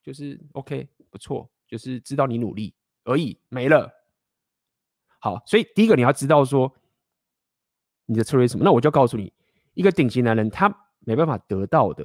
[0.03, 2.75] 就是 OK 不错，就是知道你努力
[3.05, 3.91] 而已，没了。
[5.19, 6.71] 好，所以第一个你要知道说
[8.05, 8.65] 你的策略是什么。
[8.67, 9.33] 那我就告诉你，
[9.79, 10.69] 一个顶级男人他
[10.99, 12.05] 没办法得到的，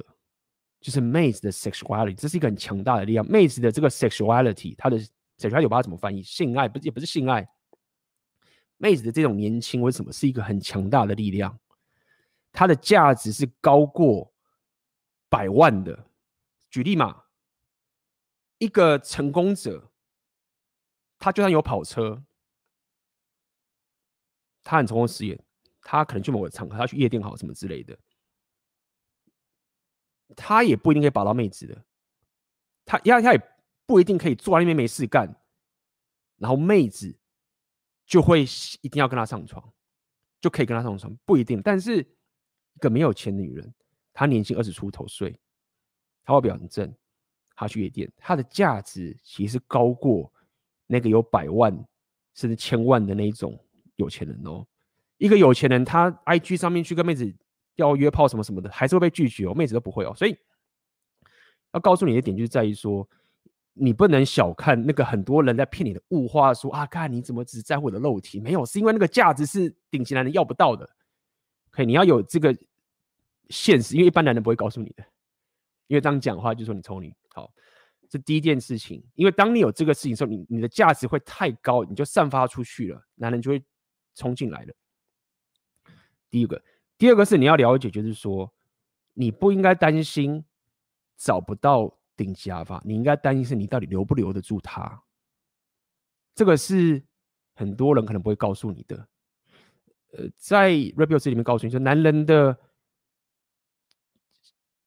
[0.80, 3.26] 就是妹子的 sexuality，这是一个很强大的力量。
[3.28, 4.96] 妹子的这个 sexuality，她的
[5.36, 6.22] sexuality 有把它怎么翻译？
[6.22, 7.48] 性爱不也不是性爱，
[8.76, 11.58] 妹子的这种年轻为什么是一个很强大的力量？
[12.52, 14.32] 它的价值是高过
[15.28, 16.06] 百万的。
[16.70, 17.24] 举例嘛，
[18.58, 19.90] 一个成功者，
[21.18, 22.22] 他就算有跑车，
[24.62, 25.43] 他很成功事业，
[25.84, 27.96] 他可能去某个场合，他去夜店好什么之类的，
[30.34, 31.84] 他也不一定可以把到妹子的，
[32.84, 33.40] 他他他也
[33.86, 35.28] 不一定可以坐在那边没事干，
[36.38, 37.14] 然后妹子
[38.06, 38.42] 就会
[38.80, 39.72] 一定要跟他上床，
[40.40, 41.60] 就可以跟他上床，不一定。
[41.62, 43.72] 但是一个没有钱的女人，
[44.12, 45.38] 她年轻二十出头岁。
[46.24, 46.92] 她外表很正，
[47.54, 50.32] 她去夜店，她的价值其实高过
[50.86, 51.70] 那个有百万
[52.32, 53.62] 甚至千万的那一种
[53.96, 54.66] 有钱人哦。
[55.18, 57.32] 一个有钱人，他 IG 上面去跟妹子
[57.76, 60.12] 要约炮什么什么的，还是会被拒绝哦，妹子都不会哦。
[60.16, 60.36] 所以
[61.72, 63.08] 要告诉你的点，就是在于说，
[63.72, 68.40] 你不能小看那个很多人在骗你的物化，说啊，看你怎么只在乎我的肉体？
[68.40, 70.88] 没有，是因为那个价值是顶级男人要不到的。
[71.70, 72.56] 可以，你要有这个
[73.48, 75.04] 现实，因为一般男人不会告诉你的。
[75.88, 77.52] 因为当讲话就说你聪明，好，
[78.08, 79.04] 这第一件事情。
[79.14, 83.62] 因为当你有这个事情的时候，你你的价值会太高，你就散发出去了，男人就会
[84.14, 84.74] 冲进来了。
[86.34, 86.60] 第一个，
[86.98, 88.52] 第二个是你要了解，就是说
[89.12, 90.44] 你不应该担心
[91.16, 95.00] 找不到顶级阿法，你应该担心是你到底留不留得住他。
[96.34, 97.00] 这个是
[97.54, 99.06] 很多人可能不会告诉你的。
[100.10, 102.58] 呃，在 Red Pill 里面告诉你说，男人的。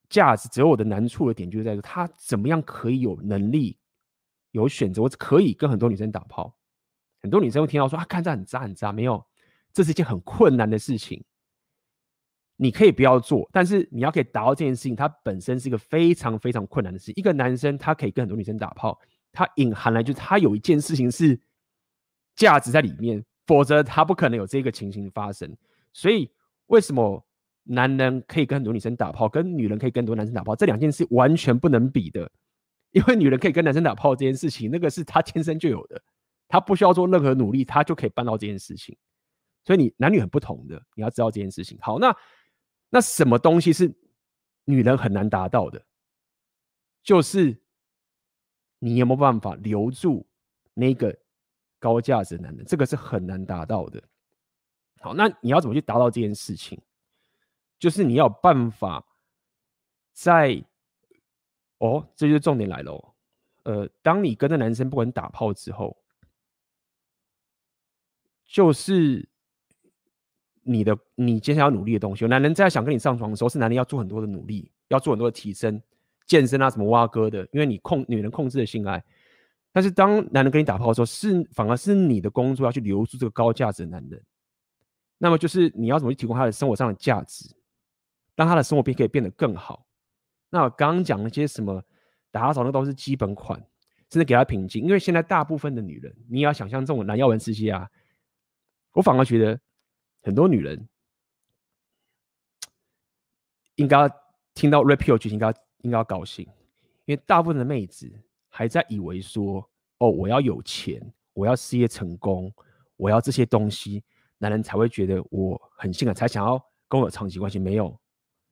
[0.10, 3.78] 价值择偶的难处的点就是在于他怎么样可以有能力、
[4.52, 6.58] 有选择，我可以跟很多女生打炮。
[7.20, 9.26] 很多女生会听到说：“啊，看这很渣很渣。”没有，
[9.74, 11.22] 这是一件很困难的事情。
[12.58, 17.14] 你可以不要做，但是你要可以达到这件事情，它本身是一个非常非常困难的事。
[17.16, 19.00] 一个男生他可以跟很多女生打炮，
[19.32, 21.40] 他隐含了就是他有一件事情是
[22.36, 25.56] 价值在里面，否则他不可能有这个情形发生。
[25.94, 26.30] 所以
[26.66, 27.24] 为什么？
[27.70, 32.32] 男人可以跟很多女生打炮，跟女人可以跟很多男生打炮，这两件事完全不能比的。
[32.92, 36.02] 因为女人可以跟男生打炮这件事情，那个是她天生就有的，
[36.48, 38.96] 她不需要做任何努力，她就可以办到这件事情。
[39.66, 41.78] 所以你男女很不同的，你要知道这件事情。
[41.82, 42.16] 好，那
[42.90, 43.94] 那什么东西是
[44.66, 45.86] 女人很难达到的？
[47.04, 47.62] 就是
[48.80, 50.28] 你有没有办法留住
[50.74, 51.18] 那个
[51.80, 52.66] 高价值男人？
[52.66, 54.04] 这个是很难达到的。
[55.00, 56.82] 好，那你要怎么去达到这件事情？
[57.80, 59.06] 就是你要有办法
[60.12, 60.64] 在
[61.78, 63.16] 哦，这就是重点来了。
[63.64, 65.96] 呃，当你跟那男生不管打炮之后，
[68.46, 69.30] 就是
[70.68, 72.26] 你的你接下来要努力的东西。
[72.28, 75.82] 男人在想跟你上床的时候，是男人要做很多的努力，要做很多的提升、
[76.26, 79.04] 健身啊，什么挖哥的，因为你控女人控制的性爱。
[79.72, 84.22] 但是当男人跟你打炮的时候，是反而是你的工作要去留住这个高价值的男人。
[85.18, 87.50] 那么就是你要怎么去提供他的生活上的价值？
[88.36, 89.88] 让他的生活变可以变得更好。
[90.50, 91.84] 那我刚刚讲那些什么
[92.32, 93.60] 打扫，那都是基本款，
[94.12, 94.84] 甚至给他平静。
[94.84, 97.90] 因为现在大部分的女人，你也要想象这种男要文世界啊，
[98.94, 99.60] 我反而觉得
[100.28, 100.86] 很多女人
[103.76, 104.12] 应该
[104.54, 106.46] 听到 Red Pill 剧情，应该应该要高兴，
[107.06, 108.12] 因为大部分的妹子
[108.50, 109.66] 还在以为说，
[110.00, 111.02] 哦，我要有钱，
[111.32, 112.54] 我要事业成功，
[112.98, 114.04] 我要这些东西，
[114.38, 117.58] 男人才会觉得我很性感，才想要跟我有长期关系。
[117.58, 117.98] 没有。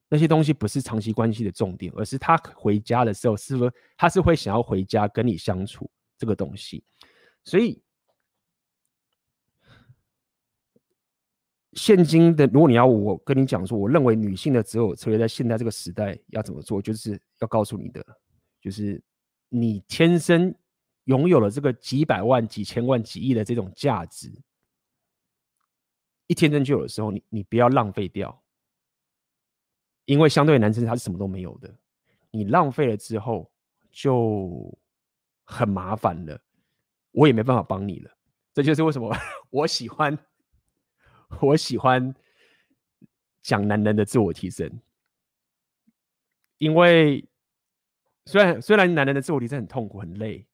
[0.08, 6.86] 那些东西不是长期关系的重点，而是他回家的时候，是不是他是会想要回家跟你相处这个东西？
[7.44, 7.84] 所以，
[11.76, 18.04] 现今的如果你要我跟你讲说，我认为女性的择偶策略在现在这个时代要怎么做，就是要告诉你的，
[18.60, 19.02] 就是
[19.50, 20.56] 你天生
[21.04, 24.32] 拥有了这个几百万、几千万、几亿的这种价值，
[26.28, 28.42] 一天生就有的时候，你你不要浪费掉。
[30.06, 31.74] 因为相对男生他是什么都没有的，
[32.30, 33.52] 你浪费了之后
[33.92, 34.72] 就
[35.44, 36.40] 很麻烦了，
[37.12, 38.12] 我也没办法帮你了。
[38.54, 39.12] 这就是为什么
[39.50, 40.16] 我喜欢
[41.42, 42.14] 我喜欢
[43.42, 44.80] 讲男人的自我提升，
[46.58, 47.28] 因为
[48.26, 50.46] 虽然虽然男人的自我提升很痛苦很累，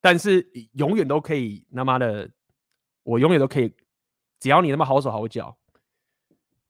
[0.00, 2.30] 但是永远都可以他妈的，
[3.02, 3.72] 我永远都可以，
[4.40, 5.56] 只要你他妈好手好脚，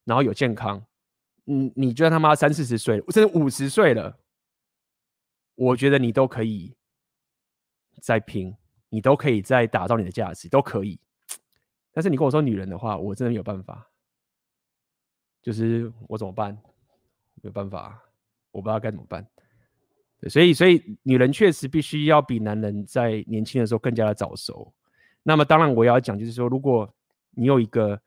[0.04, 0.84] 然后有健康。
[1.46, 4.18] 你你觉得他妈三四十岁，甚至五十岁了，
[5.56, 6.74] 我觉得你都可以
[8.00, 8.56] 再拼，
[8.88, 10.98] 你都可以再打造你的价值，都可以。
[11.94, 13.88] 但是你跟我说女人的话，我真的有办法。
[15.40, 16.52] 就是我怎么办？
[17.42, 18.02] 没有办法，
[18.50, 19.26] 我不知道该怎么办。
[20.28, 24.72] 所以，所以女人确实必须要比男人在年轻的时候更加的早熟。
[25.22, 26.92] 那么，当然我要讲，就是说，如果
[27.30, 28.00] 你有一个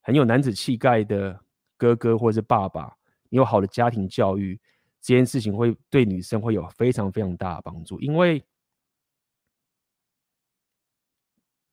[0.00, 1.38] 很有男子气概的
[1.76, 2.92] 哥哥或者是爸爸，
[3.28, 4.60] 你有好的家庭教育，
[5.00, 8.00] 这件事情会对女生会有非常非常大的帮助。
[8.00, 8.44] 因为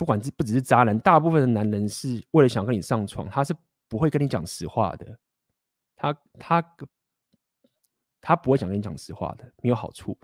[0.02, 3.56] 不管是不只是渣男，大部分的男人是为了想跟你上床，他是
[3.88, 5.16] 不会跟你讲实话的。
[5.96, 6.76] 他他。
[8.24, 10.16] 他不会想跟你讲实话的，没有好处。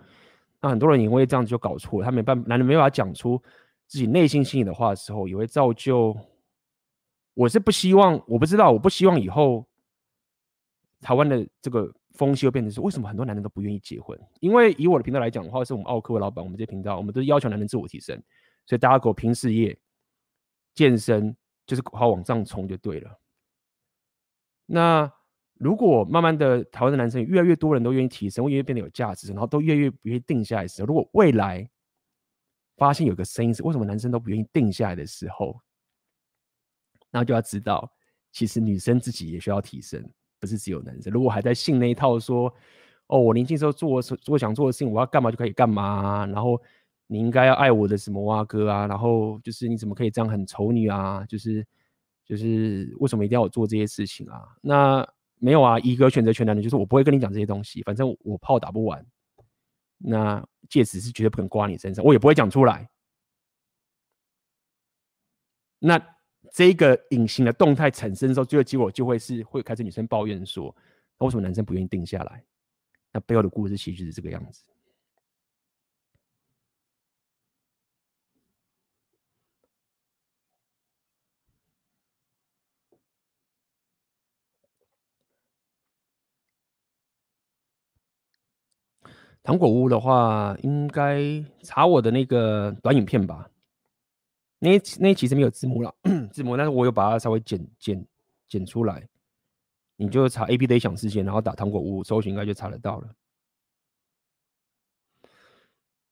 [0.62, 3.41] 那很多人因为这样子就搞错，他没办法，男人没办法讲出
[3.88, 6.16] 自己内心心里的话的时候，也会造就。
[7.34, 9.66] 我是不希望，我不知道，我不希望以后
[11.02, 14.16] 台湾的这个风气又变成是为什么很多男人都不愿意结婚？
[14.41, 18.16] 因为以我的频道来讲的话，是我们奥客的老板，我们这频道，我们都是要求男人自我提升，
[18.68, 19.76] 所以大家给我拼事业、
[20.76, 21.35] 健身，
[21.65, 23.19] 就是好往上冲就对了。
[24.68, 25.11] 那。
[25.60, 31.68] 如果慢慢的台湾的男生越来越多人都愿意提升，会越来越变得有价值，然后都越来越不愿意定下来的时候，如果未来
[32.76, 35.60] 发现有个声音是为什么男生都不愿意定下来的时候，
[37.10, 37.91] 那就要知道，
[38.31, 40.07] 其实女生自己也需要提升，
[40.39, 41.11] 不是只有男生。
[41.11, 42.53] 如果还在信那一套说，
[43.07, 46.61] 哦，我年轻时候做做想做的事情，我要干嘛就可以干嘛，然后
[47.08, 51.66] 你应该要爱我的什么啊哥啊，然后就是你怎么可以这样很丑女啊，就是
[52.26, 54.44] 就是为什么一定要我做这些事情啊？
[54.62, 55.08] 那
[55.40, 59.06] 没有啊，一个选择权男人就是我不会跟你讲这些东西，反正我炮打不完，
[59.98, 62.90] 那戒指是绝对不可能挂你身上，我也不会讲出来。
[65.80, 66.02] 那
[66.52, 70.76] 这个隐形的动态产生的时候，最后结果就会是会开始女生抱怨说，
[71.20, 72.44] 那为什么男生不愿意定下来？
[73.14, 74.64] 那背后的故事其实就是这个样子。
[89.48, 93.49] 糖果屋的话，应该查我的那个短影片吧。
[94.60, 95.95] 那那其实没有字幕了，
[96.34, 98.06] 字幕，但是我有把它稍微剪剪
[98.49, 99.07] 剪出来。
[99.95, 103.07] 你就查 A B 的想世界，然后打糖果屋搜寻，应该就查得到了。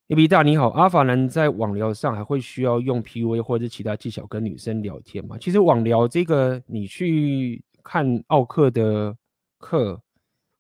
[0.08, 5.38] A B 大你好，阿法男在网聊上还会需要用 P U A 或者是其他技巧跟女生聊天吗？
[5.42, 9.14] 其实网聊这个，你去看奥克的
[9.58, 10.02] 课，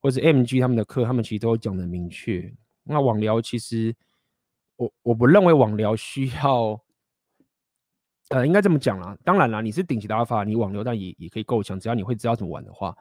[0.01, 2.53] 或者 M G 他们的课，他们其实都讲的明确。
[2.85, 3.93] 那网聊其实
[4.77, 6.79] 我我不认为网聊需要，
[8.29, 9.17] 呃，应该这么讲啦。
[9.23, 12.95] 当然啦，你是顶级的阿法，你网聊但也也可以够强，只要你会知道怎么玩的话。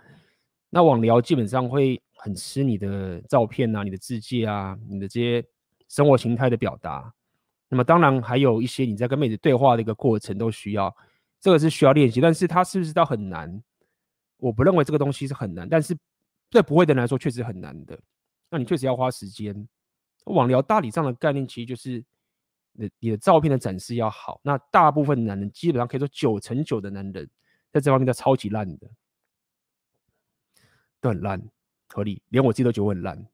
[0.70, 5.44] 那网聊基本上会很吃你的照片啊、你的字迹啊、你的这些
[5.88, 7.12] 生活形态的表达。
[7.68, 10.94] 那么当然还有一些你在跟妹子对话的一个过程都需要，
[11.40, 12.20] 这个是需要练习。
[12.20, 13.62] 但是它是不是到很难？
[14.38, 15.96] 我不认为这个东西是很难，但是
[16.50, 17.98] 对不会的人来说确实很难的。
[18.50, 19.66] 那你确实要花时间。
[20.24, 22.02] 网聊大体上的概念其实就是
[22.72, 24.40] 你你的照片的展示要好。
[24.42, 27.28] 那大部分男人基本上可以说九成九的男人
[27.70, 28.88] 在这方面都超级烂的，
[31.00, 31.42] 都很烂，
[31.88, 33.26] 合理，连我自己都觉得我很烂。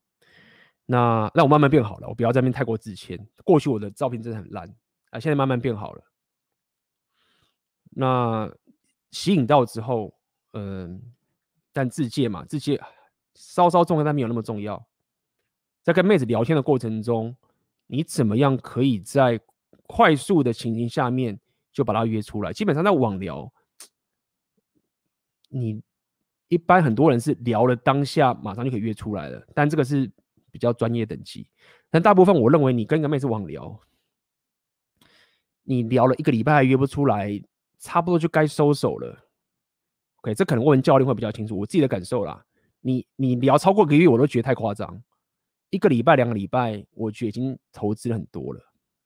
[0.86, 3.16] 那让我慢慢变好了，我不要在那边太过自谦。
[3.44, 4.68] 过去我的照片真的很烂
[5.10, 6.02] 啊，现在慢慢变好了。
[7.90, 8.52] 那
[9.12, 10.12] 吸引到之后，
[10.52, 11.00] 嗯，
[11.72, 12.80] 但自介嘛，自介
[13.34, 14.84] 稍稍重要，但没有那么重要。
[15.82, 17.35] 在跟妹子聊天的过程中，
[17.86, 19.40] 你怎么样可以在
[19.86, 21.39] 快速的情形下面
[21.73, 22.52] 就把她约出来？
[22.52, 23.51] 基本上在网聊，
[25.48, 25.82] 你
[26.48, 30.11] 一般很多人是聊了当下马上就可以约出来了，但这个是
[30.51, 31.48] 比较专业等级。
[31.90, 33.81] 但大部分我认为，你跟一个妹子网聊，
[35.62, 37.43] 你聊了一个礼拜还约不出来，
[37.78, 39.27] 差不多就该收手了。
[40.16, 42.44] OK，这可能问教练会比较清楚，我自己的感受啦。
[42.81, 45.02] 你你聊超过一个月，我都觉得太夸张。
[45.70, 48.60] 一个礼拜、两个礼拜，我觉得已经投资了很多了。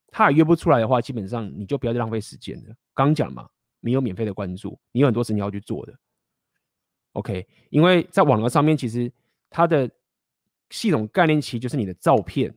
[0.09, 2.75] 他约不出来的话，基本上你就不要再浪费时间了。
[2.95, 3.49] 刚讲嘛，
[3.81, 5.95] 没有免费的关注，你有很多事情要去做的。
[7.13, 9.13] OK，因为在网络上面，其实
[9.51, 9.91] 它的
[10.71, 12.55] 系统概念其实就是你的照片，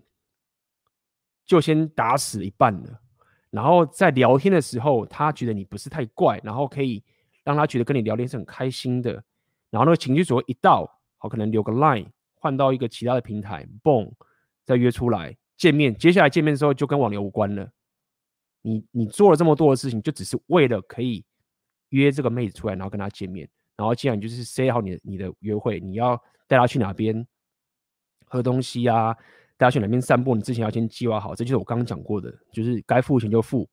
[1.46, 3.02] 就先打死一半了。
[3.50, 7.04] 然后在聊天的时候，他觉得你不是太怪，然后可以
[7.44, 9.12] 让他觉得跟你聊天是很开心的。
[9.70, 10.86] 然后那个情绪所一到，
[11.18, 12.08] 好，可能留个 line。
[12.48, 14.10] 换到一个其他的平台，嘣，
[14.64, 15.94] 再约出来见面。
[15.94, 17.70] 接下来见面的时候就跟网聊无关了。
[18.62, 21.26] 你你做了这么多的事情，就只是为了可以
[21.90, 23.50] 约这个妹子出来，然后跟她见面。
[23.76, 26.16] 然后既然你就是 say 好你你的约会，你要
[26.48, 27.28] 带她去哪边
[28.28, 29.14] 喝东西啊，
[29.58, 31.36] 带她去哪边散步，你之前要先计划好。
[31.36, 33.70] 这就是我刚刚讲过的，就是该付钱就付，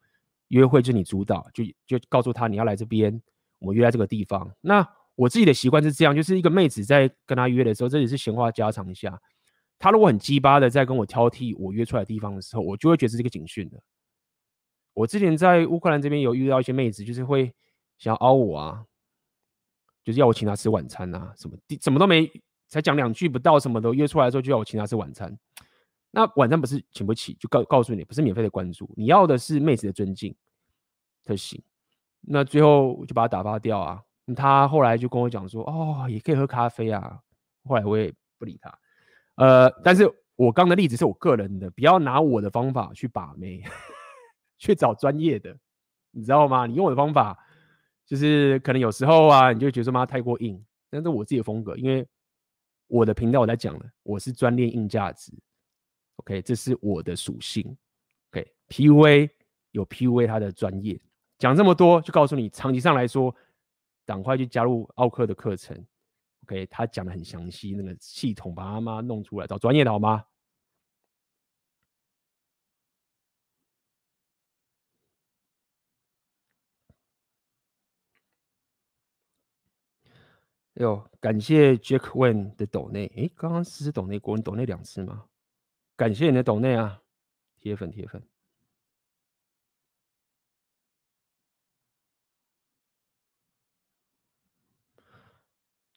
[0.49, 3.23] 约会就是你主导，就就告诉他你要来这边，
[3.61, 4.53] 我们约在这个地方。
[4.61, 4.85] 那
[5.17, 9.21] 我自己的习惯是这样，就是一个妹子在跟他约的时候，这里是闲话家常下。
[9.79, 13.81] 他如果很鸡巴的在跟我挑剔我约出来的地方的时候，我就会觉得是一个警讯的。
[14.93, 17.53] 我之前在乌克兰这边有遇到一些妹子，就是会
[17.99, 18.85] 想要凹我啊，
[20.05, 22.31] 就是要我请她吃晚餐啊，什么什么都没，
[22.69, 25.37] 才讲两句不到，什么都约出来的时候就要我请她吃晚餐。
[26.13, 30.35] 那晚餐不是请不起，就告告诉你，不是免费的关注，你要的是妹子的尊敬
[31.23, 31.61] 才行。
[32.21, 34.01] 那最后就把他打发掉啊。
[34.33, 37.19] 他后来就跟我讲说，哦，也可以喝咖啡啊。
[37.65, 38.79] 后来我也不理他。
[39.35, 43.61] 呃，但是我刚的例子是我个人的，不要拿我的方法去把妹。
[44.57, 45.55] 去找专业的，
[46.13, 46.65] 你知道吗？
[46.65, 47.37] 你用我的方法，
[48.07, 50.65] 就是可能有时候啊，你就觉得妈太过硬。
[50.89, 52.07] 但是我自己的风格，因为
[52.87, 55.33] 我的频道我在讲了，我是专练硬价值。
[56.17, 57.77] OK，这是我的属性。
[58.31, 59.29] OK，PUA
[59.73, 60.99] 有 PUA 它的专业。
[61.37, 63.35] 讲这么多，就告诉你，长期上来说，
[64.07, 65.77] 赶快去加入奥克的课程。
[66.45, 70.25] OK，他讲的很详细，那个系统把他妈弄出来，找专业的好吗？
[80.75, 85.25] 哟，感谢 Jack Wen 的抖内，诶，刚刚是抖内过，你抖内两次吗？
[85.97, 87.01] 感谢你的抖内啊，
[87.61, 88.34] 铁粉铁粉。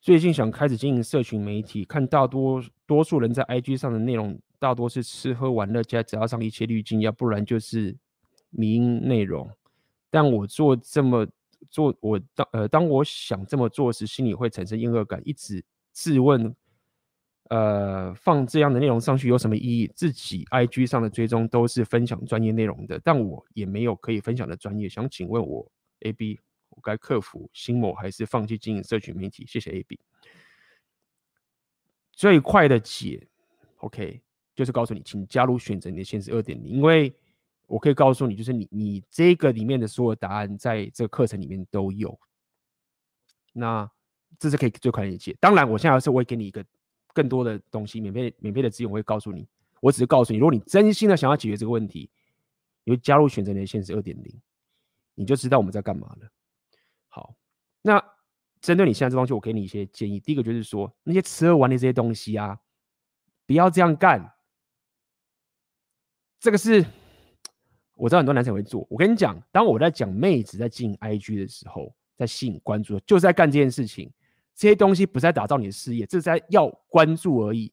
[0.08, 7.94] 最近想开始经营社群媒体，看大多多数人在 IG 上的内容，大多是吃喝玩乐加加上一些滤镜，要不然就是
[8.48, 9.50] 迷因内容。
[10.08, 11.26] 但我做这么。
[11.70, 15.62] 做我当呃，当我想这么做时，心里会产生厌恶感，一直
[15.92, 16.56] 质问，
[17.50, 19.92] 呃，放这样的内容上去有什么意义？
[19.94, 24.88] 自己 IG 上的追踪都是分享专业内容的，但我也没有可以分享的专业。
[24.88, 25.70] 想请问我
[26.00, 26.38] AB，
[26.82, 29.44] 该克服心魔，还是放弃经营社群媒体？
[29.46, 29.98] 谢谢 AB。
[32.12, 33.26] 最快的解
[33.78, 34.20] ，OK，
[34.54, 37.14] 就是告诉你，请加入选择你的现实二点零，因为。
[37.68, 42.18] 我可以告诉你，就是你你这个里面的所有答案，在这个课程里面都有。
[43.52, 43.86] 那
[44.38, 45.36] 这是可以最快理解。
[45.38, 46.64] 当然，我现在是会给你一个
[47.12, 49.46] 更多的东西，免费免费的资源，我会告诉你。
[49.82, 52.08] 我只是告诉你，如果你真心的想要解决这个问题，
[52.84, 54.34] 你会加入选择你的现实二点零，
[55.14, 56.32] 你就知道我们在干嘛了。
[57.88, 58.04] 那
[58.60, 60.20] 针对你现在这东西，我给你一些建议。
[60.20, 62.58] 第一个就是说，那些吃喝玩乐这些东西啊，
[63.46, 64.34] 不要这样干。
[66.38, 66.84] 这个是。
[68.00, 68.86] 我知道很多男生会做。
[68.88, 74.08] 我跟你讲，当我在讲妹子在进 IG 的时候，在吸引关注，就是在干这件事情。
[74.54, 77.72] 这些东西不是在打造你的事业，这是在要关注而已，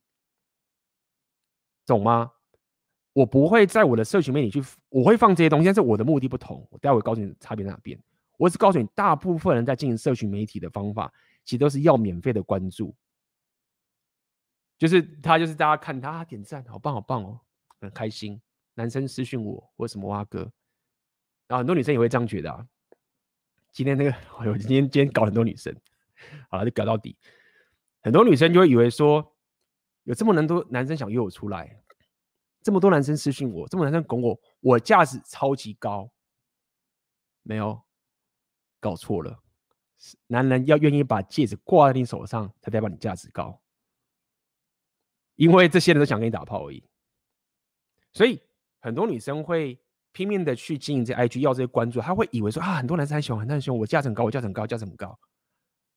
[1.85, 2.31] 懂吗？
[3.13, 6.67] 我不会在我的社群媒体去，我会放这些东西，但是我的目的不同。
[6.71, 7.95] 我待会告诉你差别在哪边。
[8.37, 11.13] 我只告诉你，大部分人在经营社群媒体的方法，
[11.43, 12.95] 其实都是要免费的关注，
[14.77, 17.39] 就是他就是大家看他点赞，好棒好棒哦，
[17.79, 18.41] 很开心。
[18.73, 20.39] 男生私讯我或什么哇哥，
[21.47, 22.67] 然后很多女生也会这样觉得啊。
[23.71, 25.73] 今天那个，我今天今天搞很多女生，
[26.49, 27.17] 好了就搞到底。
[28.01, 29.33] 很多女生就会以为说，
[30.03, 31.81] 有这么多男生想约我出来，
[32.61, 36.11] 这么多男生私讯我，这么多男生拱我，我价值超级高。
[37.43, 37.81] 没有，
[38.79, 39.39] 搞错了。
[40.27, 43.61] 男人要愿意把戒指挂在你手上，才代表你价值高。
[45.35, 46.83] 因为这些人都想跟你打炮而已，
[48.11, 48.41] 所以。
[48.81, 49.79] 很多女生会
[50.11, 55.19] 拼命的去经营这 IG，要这些关注，她会以为说啊，很多男生很喜欢，很多男生喜欢我，价值很高，我价值很高，价值很高。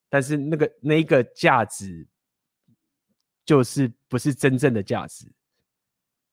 [0.08, 2.08] 但是那个那一个价值，
[3.44, 5.30] 就是不是真正的价值，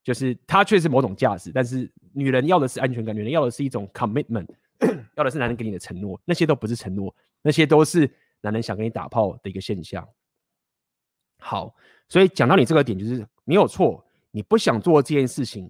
[0.02, 4.48] 就是它确实某种价值，但是女人要的是安全感，女人要的是一种 commitment，
[5.16, 8.10] 要的是男人给你的承诺，那些都不是承诺，那些都是
[8.42, 10.08] 男人想跟你打炮的一个现象。
[11.40, 11.76] 好，
[12.10, 15.70] 所以讲到你这个点，就是没有错，你不想做这件事情。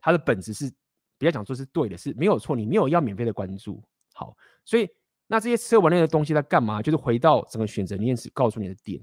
[0.00, 0.72] 它的本质是，
[1.18, 2.54] 不要讲说是对的，是没有错。
[2.54, 3.82] 你没有要免费的关注，
[4.14, 4.88] 好，所以
[5.26, 6.80] 那这些吃喝玩乐的东西在干嘛？
[6.80, 9.02] 就是回到整个选择里面是告诉你的点，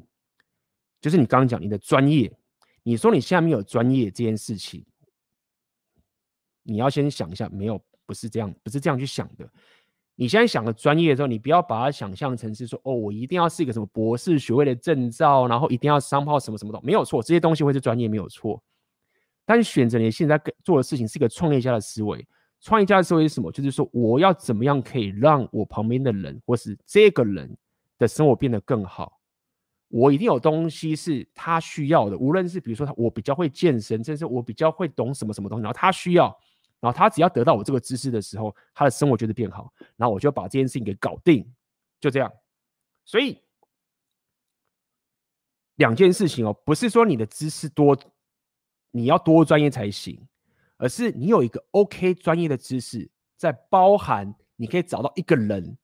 [1.01, 2.31] 就是你刚刚讲你的专业。
[2.87, 4.85] 你说你下面有专业这件事情，
[6.61, 9.47] 你要先想一下，没有，不是这样，不是这样去想的。
[10.15, 18.63] 你现在想的专业的时候，你不要把它想象成是说，哦，我一定要是一个什么博士学位的证照，然后一定要商炮什么什么的，没有错，这些东西会是专业，没有错。
[19.45, 22.25] 但选择你现在做的事情是一个创业家的思维。
[22.61, 23.51] 创业家的思维是什么？
[23.51, 27.55] 就是说，我要怎么样可以让我旁边的人，或是这个人
[27.99, 29.19] 的生活变得更好？
[29.89, 36.35] 我一定有东西是他需要的，无论是比如说他我比较会健身，甚至我比较会懂什么什么东西，然后他需要，
[36.79, 41.51] 然后他只要得到我这个知识的时候，他的生活就会变好，然后我就把这件事情给搞定，
[41.99, 42.31] 就这样。
[43.03, 43.41] 所以
[45.75, 47.97] 两件事情哦，不是说你的知识多，
[48.91, 50.27] 你要多专业才行，
[50.77, 55.77] 而是你有一个 OK 专业的知识，在包含你可以找到一个人。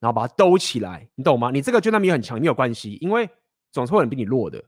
[0.00, 1.52] 然后把它兜起来，你懂吗？
[1.52, 3.30] 你这个就算没有很强，没有关系，因为
[3.70, 4.60] 总是会有人比你弱的，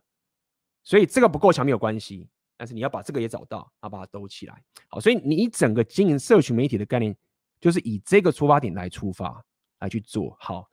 [0.84, 2.28] 所以这个不够强没有关系。
[2.56, 4.62] 但是你要把这个也找到，然后把它兜起来。
[4.88, 7.16] 好，所以你整个经营社群媒体的概念，
[7.60, 9.44] 就是以这个出发点来出发
[9.80, 10.70] 来去做好。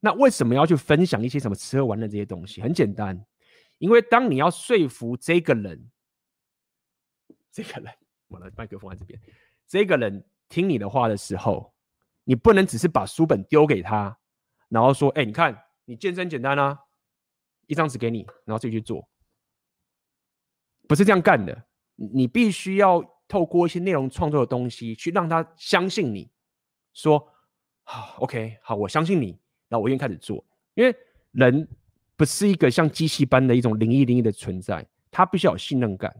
[0.00, 2.60] 那为什么要去分享一些什么吃喝玩乐这些东西？
[2.60, 3.24] 很简单，
[3.78, 5.90] 因为当你要说服这个人，
[7.50, 7.92] 这个人，
[8.28, 9.20] 我的麦克风在这边，
[9.66, 11.72] 这个人听你的话的时候。
[12.24, 14.16] 你不能只是把书本丢给他，
[14.68, 16.78] 然后说：“哎、你看，你健身简单啊，
[17.66, 19.08] 一张纸给你，然后自己去做。”
[20.88, 21.64] 不是这样干的。
[21.94, 26.30] 你必须要透过一些内容创作的东西，去让他相信你。
[26.92, 27.26] 说
[27.84, 29.38] ：“好，OK，好，我相信你。”
[29.68, 30.44] 然后我愿意开始做。
[30.74, 30.94] 因为
[31.32, 31.68] 人
[32.16, 36.14] 不是一个像机器般的一种零一零一的存在，他必须要有信任感，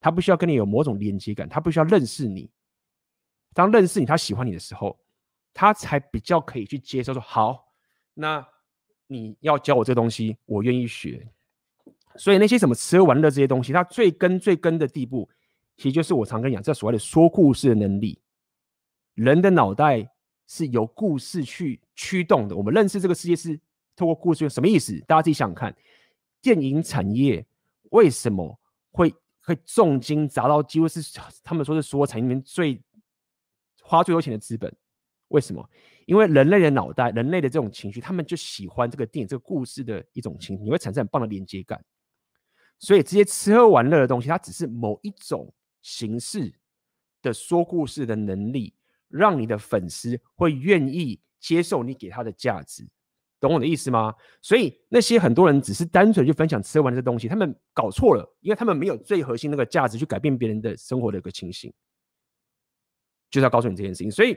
[0.00, 2.50] 他必须要跟你有某种连接感，他必须要认识你。
[3.54, 4.98] 当认识你，他喜欢你的时候。
[5.58, 7.72] 他才比较可以去接受说好，
[8.12, 8.46] 那
[9.06, 11.26] 你要教我这东西，我愿意学。
[12.18, 15.28] 所以那些什么吃喝玩乐这些东西，它最根最根的地步，
[15.76, 18.18] 其实就是我常跟你讲，这所谓的说故事的能力。
[19.14, 20.10] 人的脑袋
[20.46, 22.56] 是由故事去驱动的。
[22.56, 23.58] 我们认识这个世界是
[23.94, 24.98] 透过故事，什么意思？
[25.06, 25.74] 大家自己想想看，
[26.42, 27.44] 电影产业
[27.90, 28.58] 为什么
[28.90, 31.00] 会会重金砸到几乎是
[31.42, 32.82] 他们说是所有产业里面最
[33.82, 34.74] 花最多钱的资本？
[35.28, 35.68] 为什么？
[36.04, 41.84] 因为人类的脑袋，人类的这种情绪，他们就喜欢这个电影、这个故事的一种情绪，你会产生很棒的连接感。
[42.78, 46.52] 所以这些吃喝玩乐的东西，它只是某一种形式
[47.22, 48.74] 的说故事的能力，
[49.08, 52.86] 让你的粉丝会愿意接受你给他的价值，
[53.40, 54.14] 懂我的意思吗？
[54.42, 61.72] 所以那些很多人只是单纯去分享吃喝玩乐的东西，他们搞错了，因为他们没有最核心那个价值去改变别人的生活的一个情形，
[63.30, 64.10] 就是要告诉你这件事情。
[64.10, 64.36] 所以。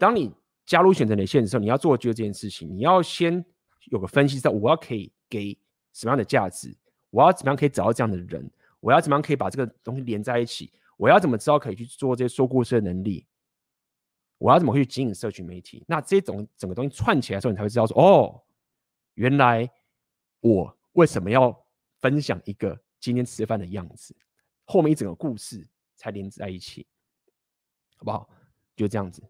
[0.00, 0.32] 当你
[0.64, 2.72] 加入选择你的线的时候，你要做的就是这件事情。
[2.72, 3.44] 你要先
[3.86, 5.58] 有个分析，知道我要可以给
[5.92, 6.72] 什么样的价值，
[7.10, 13.26] 我要怎么样可以找到这样的人，我要怎么样可以把这个东西连在一起，我要怎么知道可以去做这些说故事的能力，
[14.38, 15.84] 我要怎么去经营社群媒体。
[15.86, 18.42] 那这种整个东西串起来的时候，你才会知道说，哦，
[19.14, 19.68] 原来
[20.40, 21.56] 我为什么要
[22.00, 24.14] 分享一个今天吃饭的样子，
[24.64, 25.66] 后面一整个故事
[25.96, 26.86] 才连在一起，
[27.96, 28.28] 好不好？
[28.76, 29.22] 就这样子。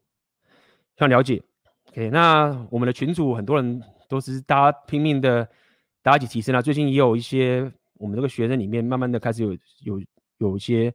[0.97, 1.43] 想了解
[1.91, 5.49] ，OK，那我们的群组很多人都是大家拼命的，
[6.09, 6.63] 大家一起提升啊。
[6.63, 9.53] 最近也有一些我们这个学生里面，慢慢的开始有
[9.83, 10.03] 有
[10.39, 10.91] 有一些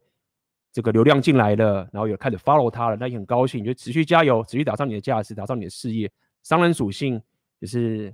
[0.71, 6.11] 这个流量进来了，然后也开始 follow 他了，那也很高兴，就持续加油，持续打造你的价值，打造你的事业。
[6.41, 7.21] 商人属性
[7.61, 8.11] 就是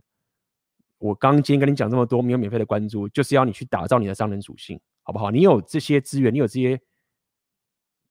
[0.98, 5.32] 我刚今天跟你讲这么多，没有免费的关注，就是要你去打造你的商人属性，好不好？
[5.32, 6.78] 你有这些资源，你有这些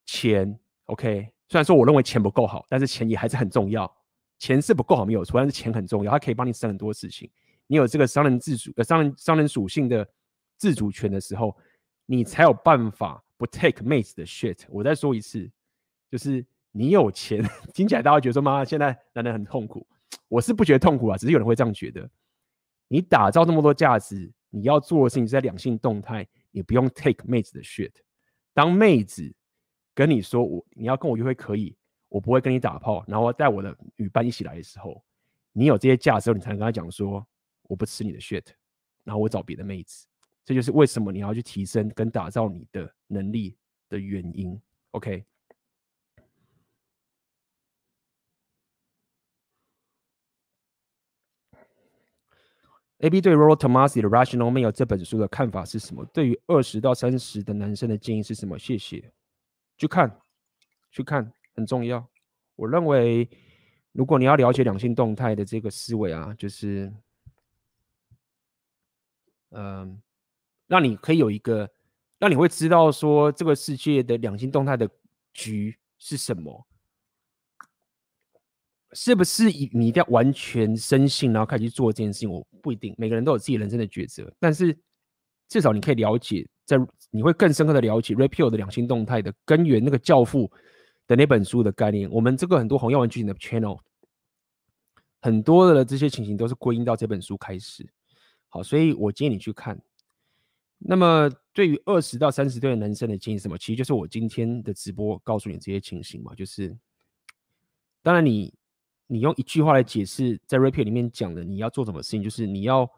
[0.06, 1.28] 钱，OK。
[1.51, 3.94] 虽然说我认为钱不够好，但是钱也还是很重要。
[4.39, 7.28] 钱是不够好没有错，但是钱很重要，它可以帮你省很多事情。
[7.69, 10.05] 你有这个商人自主呃商人商人属性的
[10.57, 11.57] 自主权的时候，
[12.07, 14.59] 你才有办法不 take 妹子的 shit。
[14.69, 15.49] 我再说一次，
[16.11, 17.40] 就是你有钱，
[17.73, 19.86] 听起来大家觉得说妈现在男人很痛苦，
[20.27, 22.11] 我是不觉得痛苦啊，只是有人会这样觉得。
[22.89, 27.93] 你打造那么多价值，你要做的事情是在两性动态，你不用 take 妹子的 shit。
[28.53, 29.32] 当妹子。
[29.95, 31.77] 跟你说我你要跟我约会可以，
[32.09, 35.03] 我不会跟你打炮，然后带我的女伴一起来的时候，
[35.51, 37.27] 你有这些价值，你才能跟他讲说
[37.69, 38.45] 我不吃你的 shit，
[39.05, 40.07] 然后我找别的妹子，
[40.45, 43.57] 这就是为什么你要去提升跟打造你的能力
[43.89, 44.61] 的原因。
[44.90, 45.24] OK。
[53.01, 56.05] AB 对 Roll Tomassi 的 Rational Male 这本书的看法是什么？
[56.07, 58.59] 对于二十到三十的男生的建议是什么？
[58.59, 59.12] 谢谢。
[59.77, 60.20] 去看，
[60.90, 62.05] 去看很重要。
[62.57, 63.31] 我认为，
[63.93, 66.93] 如果你要了解两性动态的这个思维啊，就是，
[69.51, 70.01] 嗯、
[70.66, 71.69] 让你可以有一个，
[72.19, 74.89] 让你会知道说这个世界的两性动态的
[75.33, 76.66] 局是什么，
[78.93, 82.31] 是不是你你一定要完全深信，然后开始去做这件事情？
[82.31, 84.77] 我不一定，每个人都有自己人生的抉择，但是
[85.49, 86.49] 至少你可以了解。
[86.69, 86.77] 在
[87.11, 90.53] 你会更深刻的了解 Red Pill 的两性动态的根源，那个教父
[91.07, 92.11] 的那本书的概念。
[92.11, 93.81] 我们这个很多红药丸剧情的 channel，
[95.23, 97.91] 很多的这些情形都是归因到这本书开始。
[98.49, 99.81] 好，所以我建议你去看。
[100.79, 103.59] 那么对于二十到三十岁的男生的建议是什么？
[103.59, 106.77] 其实就是我今天的直播告诉你这些情形嘛，就是
[108.01, 108.55] 当然你
[109.09, 112.89] 你用一句话来解释，在 Rapio 里面讲的你要做什么事情，就是你要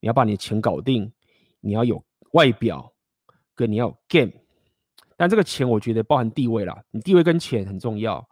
[0.00, 1.12] 你要把你的钱搞定，
[1.60, 2.92] 你要有外表，
[3.54, 4.32] 跟你要有 game。
[5.16, 8.28] 但这个钱我觉得包含地位啦，你地位跟钱很重要，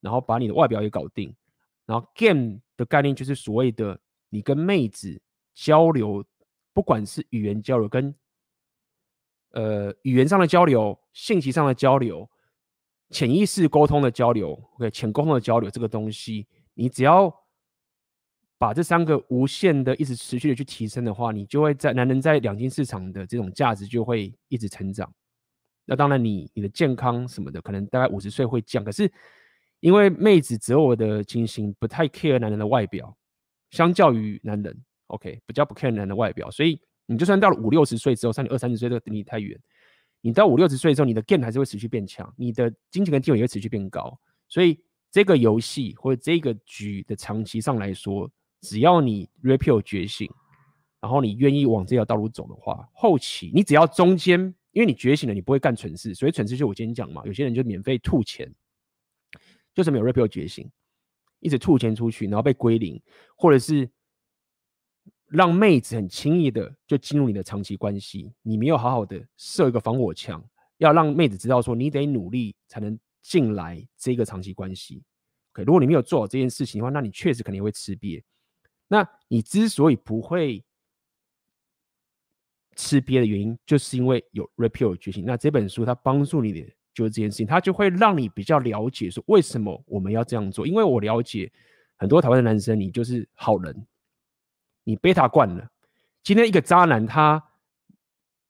[0.00, 1.34] 然后把你的外表也搞定，
[1.86, 5.18] 然后 game 的概念就是所谓的你跟妹子
[5.56, 6.24] 交流，
[6.72, 8.14] 不管是语言交流跟
[9.52, 12.28] 呃，语言上的交流、信息上的交流、
[13.08, 17.34] 潜意识沟通的交流，OK，潜沟通的交流，这个东西，你只要
[18.58, 25.10] 把这三个无限的、一直持续的去提升的话，你就会在男人在两性市场的这种价值就会一直成长。
[25.86, 28.84] 那当然你，你你的健康什么的，可能大概五十岁会降。
[28.84, 29.10] 可是
[29.80, 33.16] 因为妹子择偶的情形不太 care 男人的外表，
[33.70, 36.80] 相较于男人，OK，比较不 care 人的外表，所以。
[37.08, 39.56] 你就算到了五六十岁之后，像你二三十岁都离你太远。
[40.20, 44.18] 你到五六十岁之后，你的 game 还是会持续变强，你的金钱跟地位也会持续变高。
[44.48, 44.76] 所以
[45.12, 48.28] 这个游戏或者这个局的长期上来说，
[48.60, 50.28] 只要你 Rapio 觉醒，
[51.00, 54.40] 然后你愿意往这条道路走的话，后期你只要中间，
[54.72, 56.12] 因为你觉醒了，你不会干蠢事。
[56.12, 58.52] 所以蠢事就我今天讲嘛，有些人就免费吐钱，
[59.72, 60.68] 就是没有 Rapio 觉醒，
[61.38, 63.00] 一直吐钱出去，然后被归零，
[63.36, 63.88] 或者是。
[65.28, 70.42] 让妹子很轻易的就进入你的长期关系，你没有好好的设一个防火墙，
[70.78, 75.02] 要让妹子知道说你得努力才能进来这个长期关系。
[75.52, 78.22] OK，如果你没有做好这件事情的话，那你确实肯定会吃瘪。
[78.86, 80.62] 那你之所以不会
[82.76, 85.24] 吃瘪的原因，就是因为有 Rapio 觉醒。
[85.24, 86.60] 那这本书它帮助你的
[86.94, 90.64] 就是这件事情，它就会让你比较了解说为什么我们要这样做。
[90.64, 91.50] 因为我了解
[91.96, 93.86] 很多台湾的男生，你就是好人。
[94.88, 95.68] 你被他惯了，
[96.22, 97.42] 今天一个渣男他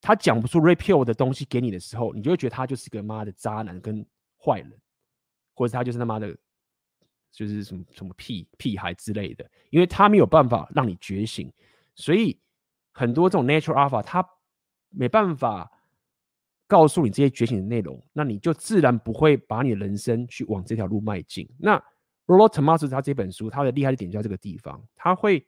[0.02, 4.04] 他讲不出 Rapio 的东西给你的时候，你就会觉得他就是个妈的渣男跟
[4.38, 4.70] 坏人，
[5.54, 6.36] 或者他就是他妈的，
[7.32, 11.50] 就是什么什么屁屁孩之类的，因为他没有办法让你觉醒，
[11.94, 12.38] 所以
[12.92, 14.22] 很多这种 Natural Alpha 他
[14.90, 15.72] 没办法
[16.66, 21.48] 告诉你这些觉醒的内容，那你就自然不会把你的人生去往这条路迈进。
[21.58, 21.82] 那
[22.26, 25.42] Rollo Tomas 他这本书他的厉害的点就在这个地方，他会。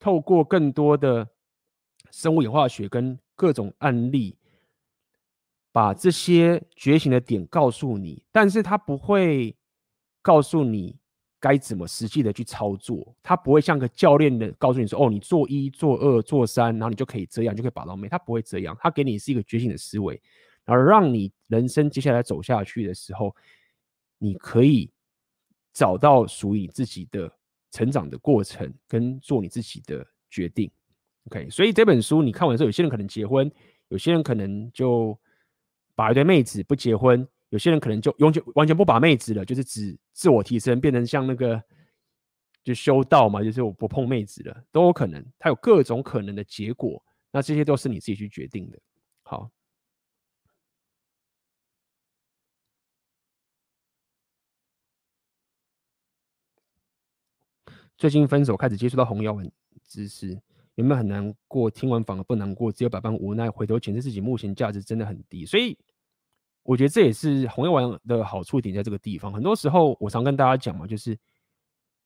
[0.00, 1.28] 透过更多的
[2.10, 4.36] 生物演化学跟各种案例，
[5.70, 9.54] 把这些觉醒的点告诉你，但是他不会
[10.22, 10.98] 告诉你
[11.38, 20.20] 该怎么实际的去操作，他不会像个教练的告诉你说，哦，你做一做二做三，然后你就可以这样，就可以把到妹，他不会这样，他给你是一个觉醒的思维，
[20.64, 23.36] 然后让你人生接下来走下去的时候，
[24.16, 24.90] 你可以
[25.74, 27.30] 找到属于你自己的。
[27.70, 30.70] 成长的过程跟做你自己的决定
[31.26, 31.48] ，OK。
[31.50, 33.50] 所以这本书你看完之后，有些人可能结婚，
[33.88, 35.18] 有些人可能就
[35.94, 41.62] 把一堆妹子不结婚，有些人可能就永久完全不把妹子了，就是只自我提升，变成像那个
[42.62, 45.24] 就修道嘛，就是我不碰妹子了，都有可能。
[45.38, 48.78] 它有各种可能的结果，那这些都是你自己去决定的。
[49.22, 49.50] 好。
[58.00, 59.46] 最近分手，开始接触到红药丸
[59.84, 60.30] 知识，
[60.76, 61.70] 有没有很难过？
[61.70, 63.50] 听完反而不难过，只有百般无奈。
[63.50, 65.44] 回头检视自己，目前价值真的很低。
[65.44, 65.76] 所以
[66.62, 69.30] 我觉得这也是红药丸的好处点在这个地方。
[69.30, 71.14] 很多时候，我常跟大家讲嘛，就是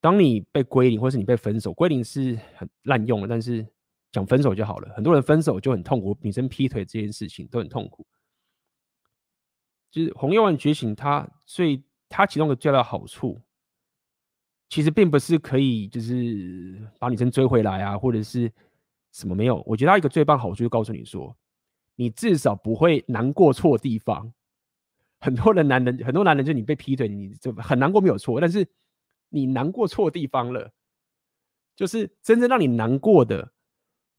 [0.01, 3.65] 当你被归零，或是你被分手，归零是很滥用的，但是
[4.11, 4.93] 讲分手就好了。
[4.97, 8.05] 很多人分手就很痛苦，女生劈腿这件事情都很痛苦。
[9.93, 13.41] 就是红药丸觉醒它，它最它其中的最大的好处。
[14.75, 18.51] 其实并不是可以就是把女生追回来啊，或者是
[19.13, 19.63] 什么没有。
[19.69, 21.33] 我觉得他一个最棒好处就告诉你说，
[21.95, 24.33] 你至少不会难过错地方。
[25.21, 28.67] 很多的男人，很多男人就你被劈腿，你就很难过没有错，但是
[29.29, 30.73] 你难过错地方了。
[31.77, 33.53] 就是真正让你难过的，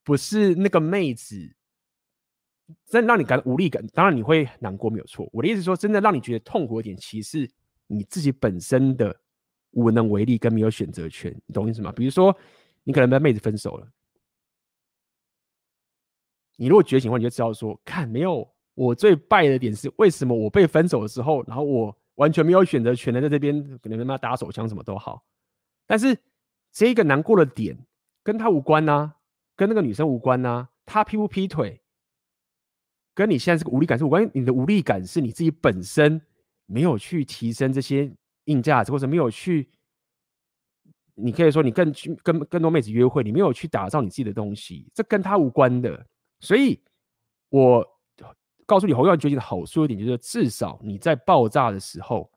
[0.05, 1.53] 不是那个妹子，
[2.87, 3.85] 真让你感到无力感。
[3.87, 5.29] 当然你会难过没有错。
[5.33, 7.51] 我的意思说，真的让你觉得痛苦一点，其实
[7.87, 9.19] 你自己本身的。
[9.75, 11.91] 无能为力跟没有选择权，你懂意思吗？
[11.91, 12.35] 比如说，
[12.83, 13.87] 你可能跟妹子分手了，
[16.55, 25.25] 你如果觉醒的话，你就知道说，看没有，我最败的点是为什么我被分手的时候，然后我完全没有选择权的在这边，可能他妈打手枪什么都好，
[25.85, 26.17] 但是
[26.71, 27.77] 这个难过的点
[28.23, 29.15] 跟他无关呐、
[29.57, 31.81] 跟那个女生无关呐、啊，他劈不劈腿，
[33.13, 36.21] 跟你现在这个无力感是无关，你的无力感是你自己本身
[36.65, 38.09] 没有去提升这些。
[38.45, 39.69] 硬价值，或者没有去
[41.13, 46.05] 你可以说你更去跟更多妹子约会，你没有去打造你自己的东西，这跟他无关的。
[46.39, 46.79] 所以，
[47.49, 47.85] 我
[48.65, 52.29] 告诉你，侯耀文决定的好处一点就是，至少你在爆炸的时候，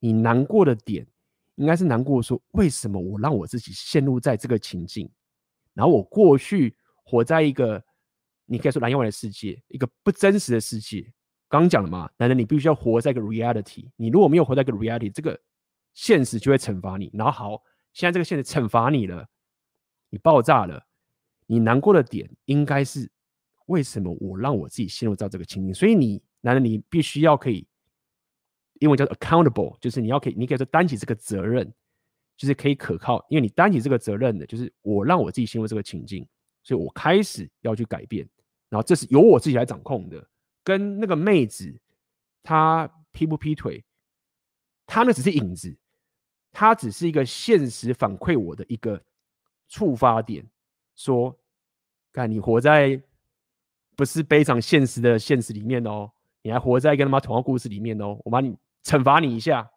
[0.00, 1.06] 你难过的点
[1.54, 5.08] 应该是难过说，为什么我让我自己陷入在这个情境，
[5.72, 7.82] 然后我过去活在一个
[8.44, 11.12] 你可以说蓝药丸的世界，一个不真实的世界。
[11.48, 15.40] 刚讲了嘛，男人你必须要活在一个 reality，你如果没有活在一个 reality，这个
[15.94, 17.10] 现实就会惩罚你。
[17.14, 17.62] 然后好。
[17.92, 19.26] 现在这个现实惩罚你了，
[20.10, 20.86] 你爆炸了，
[21.46, 23.10] 你难过的点应该是
[23.68, 25.72] 为什么我让我自己陷入到这个情境？
[25.72, 27.66] 所以你男人，你必须要可以，
[28.80, 31.72] 英文叫做 accountable，就是你要可以，你可以说担起这个责任，
[32.36, 36.28] 就是可以可靠，因为你担起这个责任的，就是我让我自己陷入这个情境，
[36.62, 38.28] 所以我开始要去改变，
[38.68, 40.28] 然后这是由我自己来掌控的，
[40.66, 41.80] 跟那个妹子
[42.42, 43.84] 她劈不劈腿，
[44.84, 45.78] 她那只是影子。
[46.50, 49.00] 她只是一个现实反馈我的一个
[49.68, 50.44] 触发点，
[50.96, 51.38] 说，
[52.12, 53.00] 看你活在
[53.94, 56.10] 不是非常现实的现实里面哦，
[56.42, 59.70] 你还活在跟他妈童话故事里面哦，我把你惩罚你一下，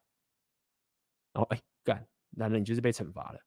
[1.33, 3.39] 然后哎干，男人你就是被惩罚了，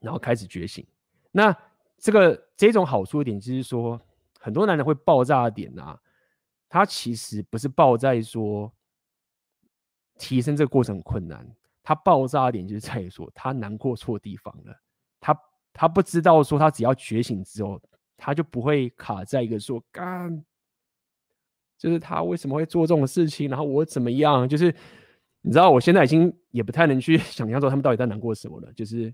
[0.00, 0.86] 然后开始觉醒。
[1.30, 1.56] 那
[1.96, 3.98] 这个这种好处的点就是说，
[4.38, 6.00] 很多男人会爆炸的点啊，
[6.70, 8.72] 他其实不是爆在说
[10.16, 11.46] 提升这个过程很困难。
[11.82, 14.80] 他爆炸点就是在于说，他难过错地方了。
[15.18, 15.36] 他
[15.72, 17.80] 他不知道说，他只要觉醒之后，
[18.16, 20.44] 他就不会卡在一个说干，
[21.76, 24.48] 就是他为什么会做这种事情，然后我怎么样？
[24.48, 24.72] 就是
[25.40, 28.72] 你知道，我现在已经也不太能去 想象说他们到底在难过什么了。
[28.74, 29.12] 就是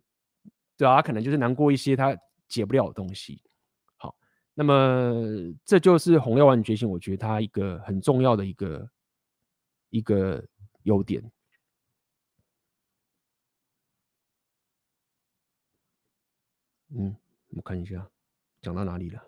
[0.76, 2.14] 对啊，他可能就是难过一些他
[2.48, 3.40] 解不了的东西。
[4.58, 5.12] 那么
[5.66, 8.90] 这就是红药丸觉醒，我觉得它一个很重要的一个
[9.90, 10.42] 一个
[10.84, 11.22] 优点。
[16.88, 17.14] 嗯，
[17.48, 18.08] 我看一下，
[18.62, 19.22] 讲到哪里了？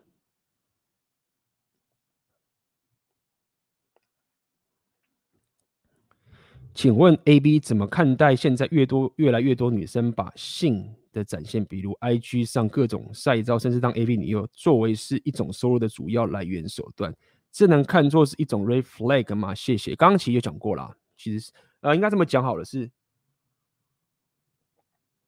[6.78, 17.12] 请问 AB 怎么看待现在越多越来越多女生把性的展现，比如 IG 上各种晒照，甚至当 AV 女优，作为是一种收入的主要来源手段，
[17.50, 19.52] 这能看作是一种 red flag 吗？
[19.52, 19.96] 谢谢。
[19.96, 21.50] 刚刚其实有讲过啦，其实
[21.80, 22.88] 呃，应该这么讲好了，是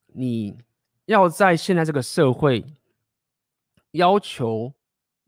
[0.07, 0.57] 你。
[1.07, 2.65] 要在现在这个社会
[3.91, 4.73] 要求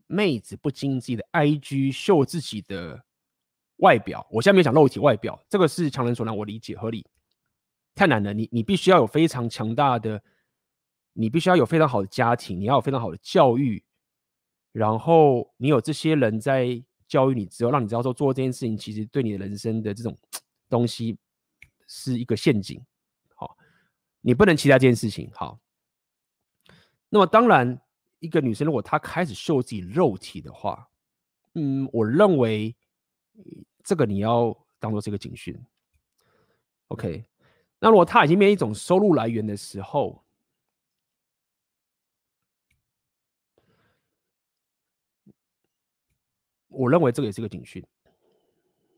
[0.07, 3.03] 妹子不经意的 IG 秀自己的
[3.77, 7.05] 外表，我现在没讲肉体外表，这个是强人所难，我理解合理。
[7.95, 10.21] 太难了，你你必须要有非常强大的，
[11.13, 13.83] 你必须要有非常好的家庭，你要有非常好的教育，
[14.71, 20.17] 然后你有这些人在教育你之后，让你知道说做这件事情其实对你的人生的这种
[20.69, 21.17] 东西
[21.87, 22.81] 是一个陷阱。
[23.35, 23.55] 好，
[24.21, 25.29] 你不能期待这件事情。
[25.33, 25.59] 好。
[27.09, 27.79] 那么当然，
[28.17, 30.89] 一个女生如果她开始秀自己肉体的话，
[31.53, 32.75] 嗯，我认为
[33.83, 35.57] 这个你要当做是一个警讯。
[36.87, 37.25] OK，
[37.79, 40.23] 那如果他已经变成一种收入来源的时候，
[46.67, 47.85] 我认为这个也是个警讯，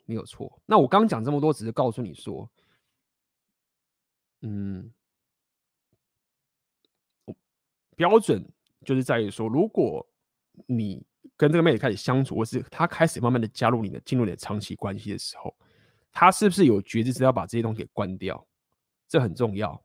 [0.06, 0.62] 没有错。
[0.66, 2.50] 那我刚讲这么多，只是告诉你说，
[4.42, 4.94] 嗯。
[7.98, 8.46] 标准
[8.84, 10.06] 就是在于说，如果
[10.66, 11.02] 你
[11.38, 15.56] 跟这个妹子开始相处，或是她开始慢慢的加入你的、进入你的长期关系的时候，
[16.12, 18.46] 她是不是有觉知，是要把这些东西给关掉？
[19.08, 19.82] 这很重要。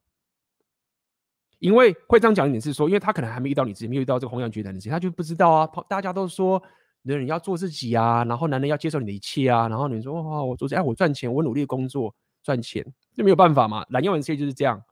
[1.58, 5.70] 因为会这样讲一点是说，因为她可能还没遇到你自己，没有遇到这个红颜绝男的事情，她就不知道啊。
[5.88, 6.62] 大家都说
[7.02, 12.82] 女人要做自己啊，然后男人要接受你的一切啊，然后你说哇，我做哎，我赚钱，我努力工作赚钱，
[13.14, 13.84] 那没有办法嘛。
[13.90, 14.82] 蓝药丸世界就是这样。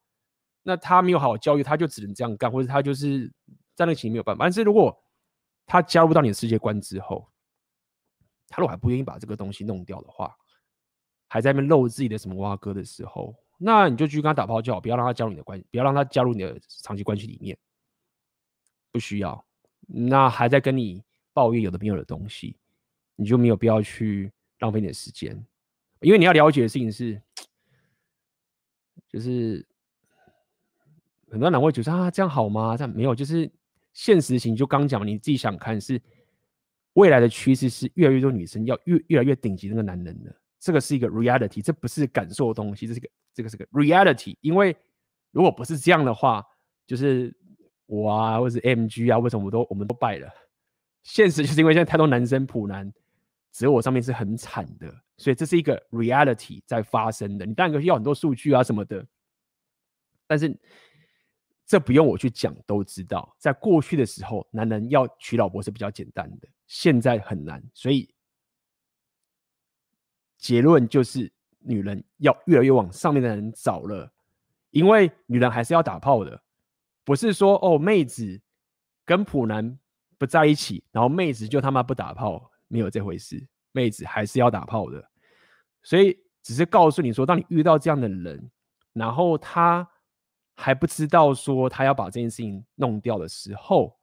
[0.63, 3.33] 那他没有好好教育，他就只能这样干，或者他就是
[3.75, 4.45] 在那个情没有办法。
[4.45, 4.95] 但是如果
[5.69, 7.31] 他加入到你的世界观之后，
[8.49, 10.35] 他如果还不愿意把这个东西弄掉的话，
[11.29, 17.57] 还在那边露自己的什么蛙哥的时候，那你就继续跟他打炮就好，不要让他加入你的关，不要让他加入你的长期关系里面，
[18.91, 19.45] 不需要。
[19.87, 22.57] 那还在跟你抱怨有的没有的东西，
[23.15, 25.47] 你就没有必要去浪费你的时间，
[26.01, 27.23] 因为你要了解的事情是，
[29.09, 29.67] 就是。
[31.31, 32.75] 很多人会觉得啊，这样好吗？
[32.75, 33.53] 这样没有，就是
[33.99, 34.55] 现实型。
[34.55, 36.01] 就刚讲，你自己想看是
[36.93, 44.37] 未来的趋势是越来越多女生要越越来越顶级那个男人的，这个是一个 reality，这不是感受的东西，这是个这个是个 reality。
[44.41, 44.77] 因为
[45.33, 46.47] 如果不是这样的话，
[46.87, 47.37] 就是
[47.87, 50.33] 我啊，或者是 MG 啊，为什么我都我们都败了？
[51.03, 52.93] 现实就是因为现在太多男生普男
[53.51, 57.45] 择偶上面是很惨的，所以这是一个 reality 在发生的。
[57.45, 59.05] 你当然可以要很多数据啊什么的，
[60.29, 60.57] 但是。
[61.69, 67.63] 这不用我去讲都知道，在过去的时候，男人要娶老婆是比较简单的，现在很难。
[67.75, 68.09] 所以
[70.39, 74.11] 结论就是，女人要越来越往上面的人找了，
[74.71, 76.43] 因为女人还是要打炮的，
[77.05, 78.41] 不是说哦，妹子
[79.05, 79.79] 跟普男
[80.17, 85.07] 不在一起，然后妹子就他妈不打炮，没有这回事，妹子还是要打炮的。
[85.83, 88.51] 所以只是告诉你说，当你遇到这样的人，
[88.95, 89.87] 然后他。
[90.61, 93.97] 还不知道说他要把这件事情弄掉的时候，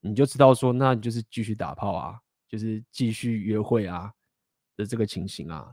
[0.00, 4.12] 你就知道说，那你就是继续打炮啊，就是继续约会啊
[4.76, 5.72] 的这个情形啊，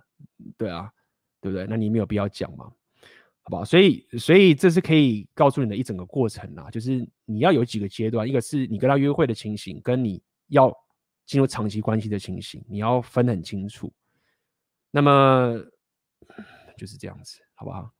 [0.58, 0.90] 对啊，
[1.42, 1.68] 对不对？
[1.68, 2.64] 那你没有必要讲嘛，
[3.42, 3.66] 好不好？
[3.66, 10.74] 所以，所以这是可以告诉你的一整个过程啊，就是你要有几个阶段，一个是你跟他约会的情形，跟你要
[11.26, 13.94] 进入长期关系的情形，你要分很清楚。
[14.92, 15.62] 那么
[16.78, 17.94] 就是这样子，好不好？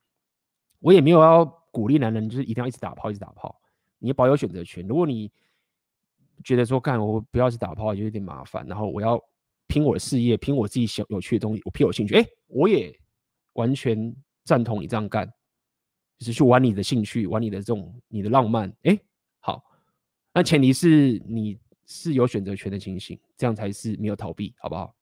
[0.78, 1.59] 我也没有要。
[1.70, 3.60] 鼓励男人就是一定要一直打炮，一直打炮。
[3.98, 4.86] 你保有选择权。
[4.86, 5.30] 如果你
[6.42, 8.66] 觉得说，干我不要去打炮，就有点麻烦。
[8.66, 9.22] 然后我要
[9.66, 12.14] 拼我的事业，拼我自己想有趣的东西，我拼有兴趣。
[12.14, 12.98] 哎，我也
[13.52, 14.14] 完全
[14.44, 15.30] 赞同你这样干，
[16.18, 18.74] 就是去玩你的兴趣，玩你的这种你的浪漫。
[18.84, 18.98] 哎，
[19.40, 19.62] 好，
[20.32, 24.94] 那前提是你是有选择权的情形，这样才是没有逃避，好不好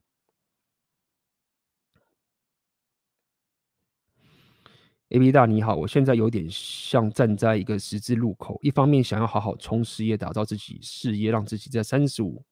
[5.11, 12.45] ？A B 大你好，我现在有点像站在一个十字路口，一方面想要好好冲事业，打造自己事业，让自己在三十五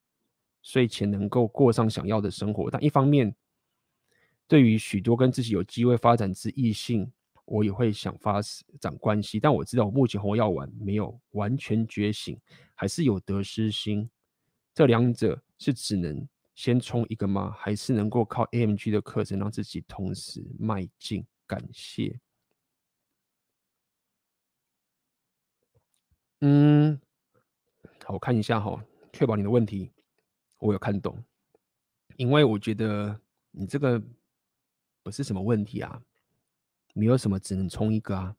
[0.62, 3.35] 岁前能够过上想要的生活，但一方面
[4.49, 7.12] 对于许多跟自己有机会发展之异性，
[7.45, 8.41] 我也会想发
[8.81, 12.41] 展关系，但我知道我目前红药丸没有完全觉醒，
[12.74, 14.09] 还是有得失心，
[14.74, 17.55] 这两者是只能先冲一个吗？
[17.59, 21.23] 还是能够靠 AMG 的课程让自己同时迈进？
[21.47, 22.19] 感谢。
[26.40, 27.00] 嗯，
[28.04, 29.90] 好，我看一下哈，确保你的问题
[30.58, 31.22] 我有看懂，
[32.16, 33.18] 因为我觉得
[33.50, 34.00] 你这个
[35.02, 36.02] 不是什么问题啊，
[36.92, 38.36] 没有什么只能冲一个啊，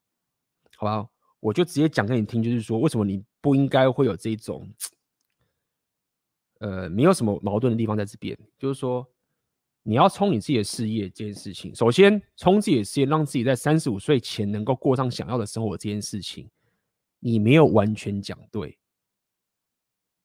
[0.75, 1.09] 好不好？
[1.39, 4.69] 我就直接讲给你听，就是说为什么你不应该会有这种，
[6.59, 9.07] 呃，没有什么矛盾的地方在这边，就是说
[9.81, 16.49] 你要冲你自己的事业这件事情，首先冲自己的事业，让自己在三十五岁前能够过上想要的生活这件事情。
[17.27, 18.79] 你没有完全讲对。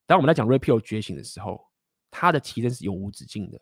[0.07, 1.69] 当我们在讲 Red Pill 觉醒的时候，
[2.13, 3.61] 它的提升是永无止境的。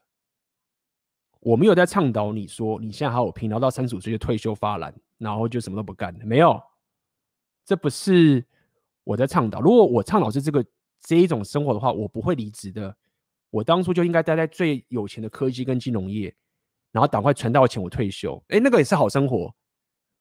[1.38, 6.26] 我没有在倡导你说你现在好好拼，然后到三十五岁就退休发蓝，然后就什么都不干了。
[6.26, 6.62] 没有，
[7.64, 8.44] 这不是
[9.04, 9.62] 我在倡导。
[9.62, 10.62] 如果我倡导是这个
[11.00, 12.94] 这一种生活的话，我不会离职的。
[13.48, 16.34] 我当初就应该待在最有钱的科技跟金融业，
[16.92, 18.42] 然后赶快存到钱，我退休。
[18.48, 19.54] 哎，那个也是好生活。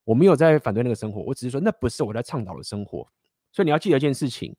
[0.09, 3.07] 我没有在反对那个生活，我只是说那不是我在倡导的生活，
[3.51, 4.55] 所以你要记得一件事情：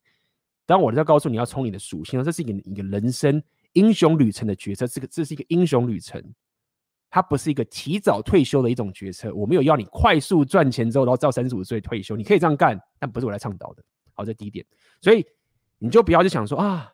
[0.65, 6.23] 当我在告诉你要冲你的属性，这是一个一个人生英雄旅程的决策，这个这是一个英雄旅程，
[7.09, 9.33] 它不是一个提早退休的一种决策。
[9.35, 13.83] 我没有要你快速赚钱之后，然后到三十五岁退休，你可以这样干，但不是我来倡导的。
[14.13, 14.65] 好，这第一点，
[15.01, 15.25] 所以
[15.79, 16.93] 你就不要去想说啊，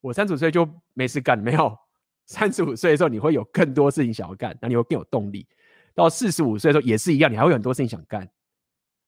[0.00, 1.76] 我三十五岁就没事干，没有，
[2.24, 5.44] 三十五岁的时候你会有更多事情想要干，那你会更有动力。
[5.94, 8.22] 到四十五岁的时候也是一样，你还会有很多事情想干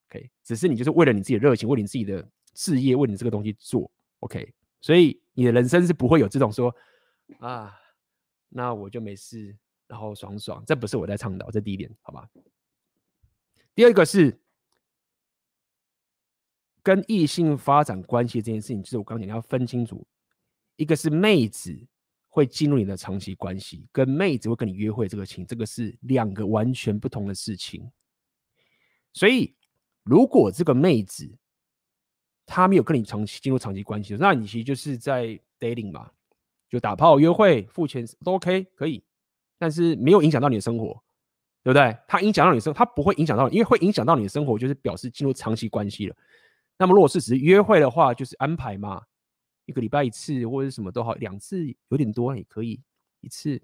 [0.09, 0.31] ，OK？
[0.43, 3.91] 只是你就是为了你自己的热情，为你自己的事业，为你这个东西做
[4.21, 4.53] ，OK？
[4.81, 6.75] 所以你的人生是不会有这种说
[7.39, 7.75] 啊，
[8.49, 9.57] 那我就没事，
[9.87, 12.29] 然后爽爽，这不是我在倡导，这第一点，好吧？
[13.75, 14.41] 第二个是
[16.83, 20.07] 跟异性发展关系这件事情，就是我刚刚讲你要分清楚，
[20.77, 21.87] 一个是妹子。
[22.35, 27.87] 会进入你的长期关系，跟妹子会跟你约会这个情，这个是两个完全不同的事情。
[29.13, 29.55] 所以，
[30.03, 31.31] 如果这个妹子
[32.47, 36.11] 她没有跟你长期进入长期关系，那你其实就是在 dating 嘛，
[36.71, 39.05] 就打炮、约会、付钱都 OK 可以，
[39.59, 40.95] 但是没有影响到你的生活，
[41.63, 41.95] 对不对？
[42.09, 46.17] 它影响到你生活，它不会影响到你，因为会影响到你的生活，就是表示进入长期关系了。
[46.79, 49.03] 那么，如果是只是约会的话，就是安排嘛。
[49.65, 52.81] 一个礼拜一次或者什么都好，两次有点多也可以，
[53.21, 53.63] 一次，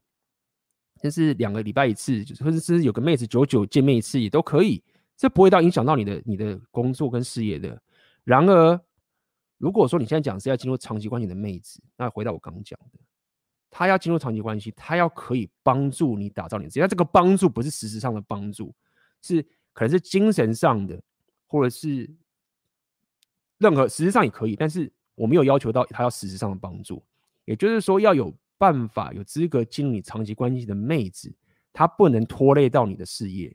[1.01, 4.83] 但是两个礼拜一次，就是或者是有个妹子久久见面一次也都可以，
[5.17, 7.83] 这不会到影响到你的你的工作跟事业的。
[8.23, 8.81] 然而，
[9.59, 13.01] 如果说你现在讲是要进入长期关系的妹子，那回到我刚讲的，
[13.69, 18.73] 她要进入长期关系，她要可以帮助你打造你自己，那这个帮助不是实质上的帮助，
[19.21, 19.43] 是
[19.73, 21.03] 可能是精神上的，
[21.47, 22.09] 或者是
[23.59, 24.93] 任何实质上也可以，但是。
[25.19, 27.05] 我没有要求到他要实质上的帮助，
[27.45, 31.35] 也就是说要有办法、有资格进入你长期关系的妹子，
[31.73, 33.55] 她不能拖累到你的事业。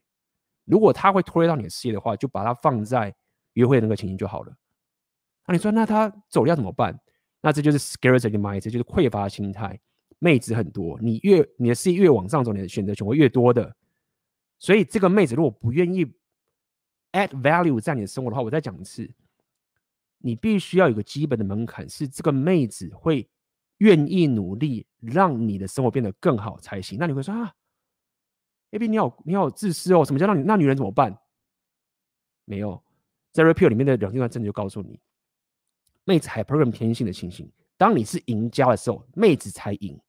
[0.65, 3.13] 如果她会拖累到你的事业的话，就把它放在
[3.53, 4.55] 约会那个情形就好了。
[5.47, 6.99] 那你说，那她走掉怎么办？
[7.41, 9.79] 那这就是 scarcity mindset，就是匮乏心态。
[10.19, 13.75] 妹子很多，你越你的事业越往上走，你的选择权会越多的。
[14.57, 16.05] 所以这个妹子如果不愿意
[17.11, 19.13] add value 在你的生活的话，我再讲一次，
[20.25, 23.29] 你必须要有个基本的门槛，是这个妹子会
[23.79, 26.97] 愿意努力让你的生活变得更好才行。
[26.97, 27.53] 那你会说啊
[28.71, 31.13] ，AB 你好你好自私哦，什么叫让你那女人怎么办？
[32.45, 32.81] 没有，
[33.33, 34.97] 在 Red Pill 里面的两性观真的就告诉你，
[36.05, 39.99] 妹子才 program 偏性的情形，当你是赢家的时候，妹子才赢。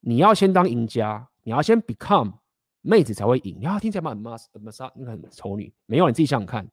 [0.00, 2.34] 你要先当赢家，你要先 become
[2.82, 3.56] 妹子才会赢。
[3.58, 6.70] 你要听起来蛮 mas mas 那个很丑女，没有，你自己想想看。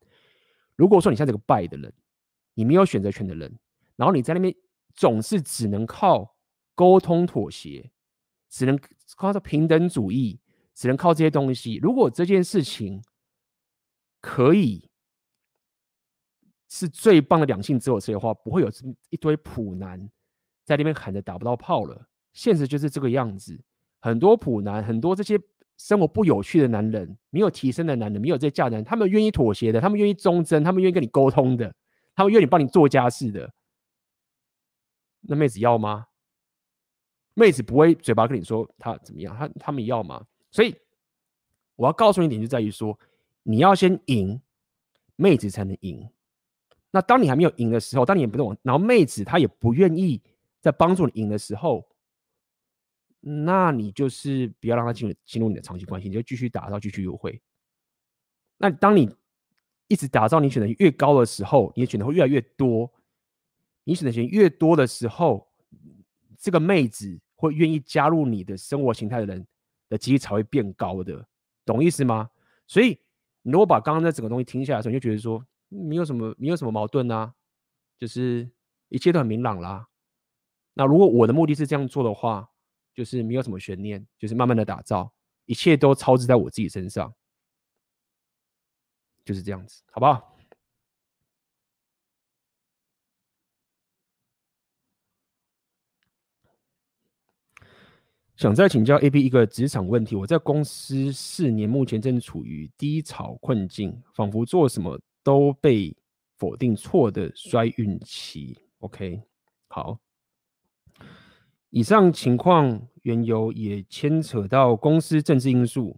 [0.81, 1.93] 如果说你像这个败的人，
[2.55, 3.55] 你没有选择权的人，
[3.97, 4.51] 然后你在那边
[4.95, 6.35] 总是只能靠
[6.73, 7.91] 沟通妥协，
[8.49, 8.79] 只能
[9.15, 10.39] 靠着平等主义，
[10.73, 11.75] 只能靠这些东西。
[11.75, 12.99] 如果这件事情
[14.21, 14.89] 可以
[16.67, 20.09] 是最棒的两性自我设计的话，不会有这么一堆普男
[20.65, 22.09] 在那边喊着打不到炮了。
[22.33, 23.63] 现实就是这个样子，
[23.99, 25.39] 很多普男，很多这些
[25.83, 31.73] 生活不有趣的男人，没有提升的男人，没有这价值人，他们愿意妥协的，他们愿意忠贞，他们愿意跟你沟通的，
[32.15, 33.51] 他们愿意帮你做家事的。
[35.21, 36.05] 那妹子要吗？
[37.33, 40.23] 妹子不会嘴巴跟你说他怎么样，他他们要吗？
[40.51, 40.75] 所以
[41.75, 42.97] 我要告诉你一点，就在于说，
[43.41, 44.39] 你要先赢，
[45.15, 46.07] 妹子才能赢。
[46.91, 50.21] 那当你还没有赢的时候，当你也不懂，然后妹子她也不愿意
[50.59, 51.83] 在帮助你赢的时候。
[53.21, 57.41] 那你就是不要让他进入进入你的长期关系，你就继续打造，继续优惠。
[58.57, 59.15] 那当你
[59.87, 62.91] 一直打造，你选择越高的时候，你的选择会越来越多。
[63.83, 65.47] 你选择权越多的时候，
[66.37, 69.47] 这个妹子会愿意加入你的生活形态的人
[69.89, 71.27] 的几率才会变高的，
[71.65, 72.29] 懂意思吗？
[72.67, 72.99] 所以
[73.41, 77.33] 你如果把刚刚那整个东西听下来的时候，你就觉得说没有什么没有什么矛盾啊，
[77.97, 78.49] 就是
[78.89, 79.87] 一切都很明朗啦。
[80.75, 82.50] 那如果我的目的是这样做的话，
[82.93, 85.11] 就是没有什么悬念，就是慢慢的打造，
[85.45, 87.13] 一切都操之在我自己身上，
[89.23, 90.27] 就是这样子，好不好？
[98.35, 105.95] 想再请教 AB 一个职场问题，我在公司四年，目前正处于低潮困境，仿佛做什么都被
[106.37, 108.57] 否定错的衰运期。
[108.79, 109.21] OK，
[109.67, 109.99] 好。
[111.73, 115.97] 以上情况缘由也牵扯到公司政治因素。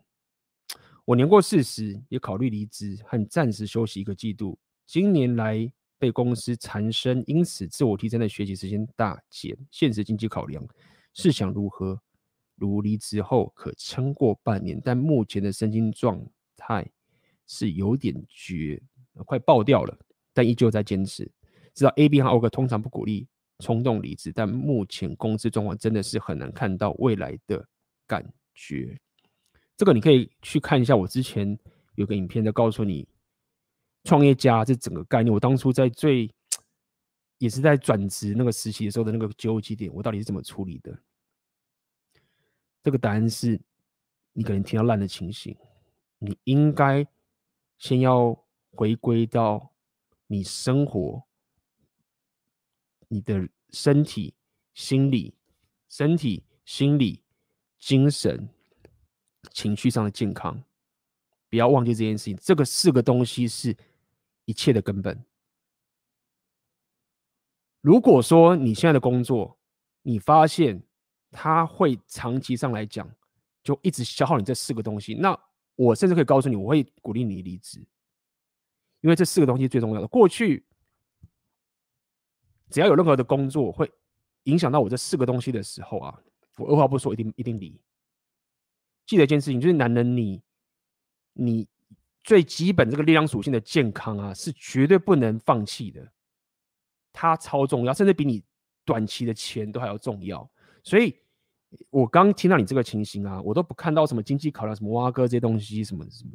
[1.03, 4.55] 我年过四十，也考虑离职和暂时休息一个季度。
[4.85, 5.67] 今年来
[5.97, 9.57] 被公司缠身，因此自我提升的学习时间大减。
[9.71, 10.63] 现实经济考量，
[11.15, 11.99] 试想如何
[12.55, 16.23] 如离职后可撑过半年，但目前的身心状
[16.55, 16.87] 态
[17.47, 18.79] 是有点绝，
[19.25, 19.97] 快爆掉了，
[20.35, 21.29] 但依旧在坚持。
[21.73, 23.27] 知道 AB 和 OK 通常不鼓励。
[23.59, 27.65] 冲动离职，但目前公司状况真的是很难看到未来的
[28.07, 28.99] 感觉。
[29.77, 31.57] 这个你可以去看一下，我之前
[31.95, 33.07] 有个影片在告诉你，
[34.03, 35.33] 创业家这整个概念。
[35.33, 36.29] 我当初在最
[37.37, 40.97] 也是在转职那个时期的时候的那个纠结点，我到底是怎么处理的？
[42.83, 43.59] 这个答案是，
[44.33, 45.55] 你可能听到烂的情形，
[46.19, 47.05] 你应该
[47.77, 48.37] 先要
[48.71, 49.71] 回归到
[50.27, 51.23] 你生活。
[53.07, 54.33] 你的身体、
[54.73, 55.33] 心理、
[55.89, 57.21] 身体、心理、
[57.79, 58.49] 精神、
[59.51, 60.63] 情绪上的健康，
[61.49, 62.37] 不要忘记这件事情。
[62.41, 63.75] 这个四个东西是
[64.45, 65.23] 一切的根本。
[67.81, 69.57] 如果说你现在的工作，
[70.01, 70.81] 你发现
[71.31, 73.09] 它会长期上来讲，
[73.63, 75.37] 就一直消耗你这四个东西，那
[75.75, 77.79] 我甚至可以告诉你，我会鼓励你离职，
[79.01, 80.07] 因为这四个东西最重要的。
[80.07, 80.65] 过去。
[82.73, 83.89] 只要有任何的工作会
[84.45, 86.19] 影响到我这四个东西的时候啊，
[86.57, 87.79] 我二话不说，一定一定离。
[89.05, 90.41] 记得一件事情，就是男人你
[91.33, 91.67] 你
[92.23, 96.11] 最基本这个力量属性的健康啊，是绝对不能放弃的。
[97.11, 98.43] 它超重要，甚至比你
[98.83, 100.49] 短期的钱都还要重要。
[100.83, 101.15] 所以，
[101.91, 106.31] 我刚听到你这个情形啊，我都不看到什么经济考量，什么挖哥这些东西，什么什么。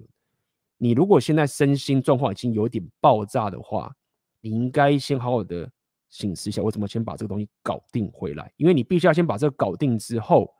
[0.77, 3.93] 你如果现在身心状况已经有点爆炸的话，
[4.41, 5.69] 你应该先好好的。
[6.11, 8.53] 省思一下，我怎么先把这个东西搞定回来？
[8.57, 10.55] 因为你必须要先把这个搞定之后，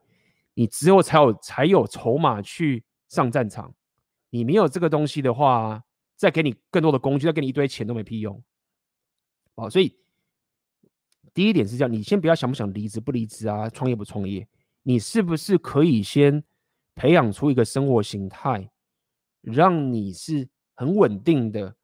[0.55, 3.75] 你之后才有才有筹码去上战场。
[4.31, 5.83] 你没有这个东西的话，
[6.17, 8.43] 再给你更多的工具，再给你一堆钱都没屁用。
[9.57, 9.97] 好，所以
[11.33, 14.47] 第一点是这样，你先不要想不想离职不离职啊，创业不创业，
[14.83, 16.45] 你是不是可以先
[16.95, 18.71] 培养出一个生活形态，
[19.41, 21.75] 让你是很稳定的，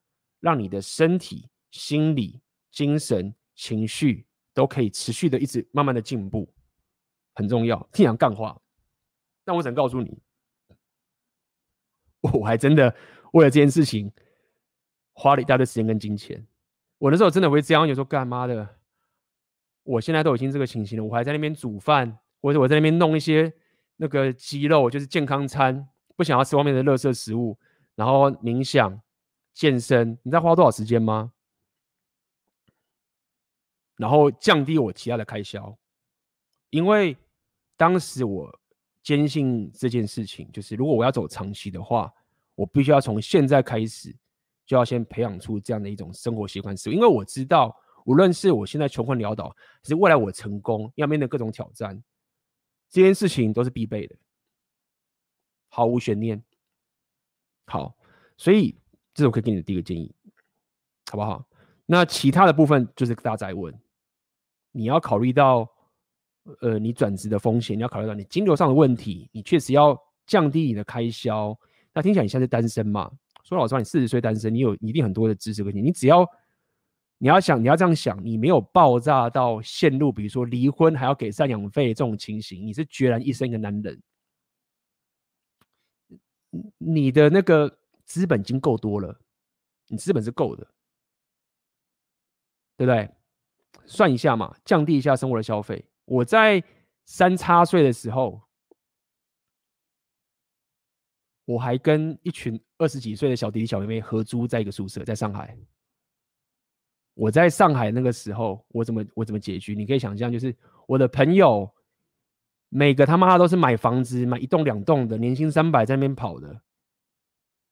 [0.40, 6.52] 让你的身体、心理、精神、情绪都可以持续的一直慢慢的进步，
[7.34, 7.88] 很重要。
[7.92, 8.60] 听讲干话，
[9.44, 10.18] 但我想告诉你，
[12.20, 12.94] 我还真的
[13.32, 14.10] 为了这件事情
[15.12, 16.46] 花了一大堆时间跟金钱。
[16.98, 18.76] 我那时候真的会这样，有时候干嘛的？
[19.82, 23.52] 我现在都已经这个情形了，我还在那边煮饭，或者我在那边弄一些
[23.96, 25.86] 那个鸡肉，就是健康餐，
[26.16, 27.58] 不想要吃外面的垃圾食物，
[27.94, 28.98] 然后冥想、
[29.52, 31.33] 健身，你知道花多少时间吗？
[33.96, 35.76] 然后降低我其他的开销，
[36.70, 37.16] 因为
[37.76, 38.60] 当时我
[39.02, 42.12] 坚信这件事情，就是如果我要走长期的话，
[42.54, 44.14] 我必须要从现在开始
[44.66, 47.76] 就要先培养出这样的一种生活习惯是，因为我知道。
[48.06, 52.04] 无论是我现在穷困潦倒，还是未来我成功要面对各种挑战，
[52.90, 54.14] 这件事情都是必备的，
[55.70, 56.44] 毫无悬念。
[57.64, 57.96] 好，
[58.36, 58.78] 所以
[59.14, 60.14] 这是我可以给你的第一个建议，
[61.10, 61.48] 好不好？
[61.86, 63.74] 那其他的部分就是大家再问，
[64.74, 65.70] 你要考虑到，
[66.60, 69.96] 呃，你转职的风险，你要考虑到你金流上的问题，你确实要
[70.26, 71.56] 降低你的开销。
[71.92, 73.10] 那听起来你现在是单身嘛？
[73.44, 76.28] 说老实话，你四十岁单身，你有一定很多的知识跟你，你只要。
[77.18, 84.02] 你要想，你要这样想，你没有爆炸到陷入，比如说离婚还要给赡养费这种情形，你是孑然一身一个男人，
[86.76, 89.18] 你的那个资本已经够多了，
[89.86, 90.66] 你资本是够的，
[92.76, 93.08] 对不对？
[93.86, 95.84] 算一下嘛，降低一下生活的消费。
[96.04, 96.62] 我在
[97.04, 98.40] 三叉岁的时候，
[101.44, 105.56] 我还跟一群二十几岁的小弟弟小妹妹合租在一个宿舍，在上海。
[107.14, 109.72] 我在上海那个时候，我怎么我怎么解决？
[109.74, 110.54] 你可以想象，就是
[110.88, 111.72] 我的朋友
[112.70, 116.60] 每个他妈都是买房子，买一栋两栋的，年薪三百在那边跑的，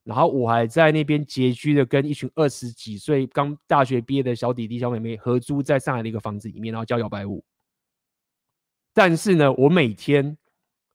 [0.04, 7.44] 然后我还在那边拮据的跟一群二十几岁刚大学毕业的小弟弟小妹妹合租在上海的一个房子里面，然后教摇摆舞。
[8.92, 10.36] 但是呢，我每天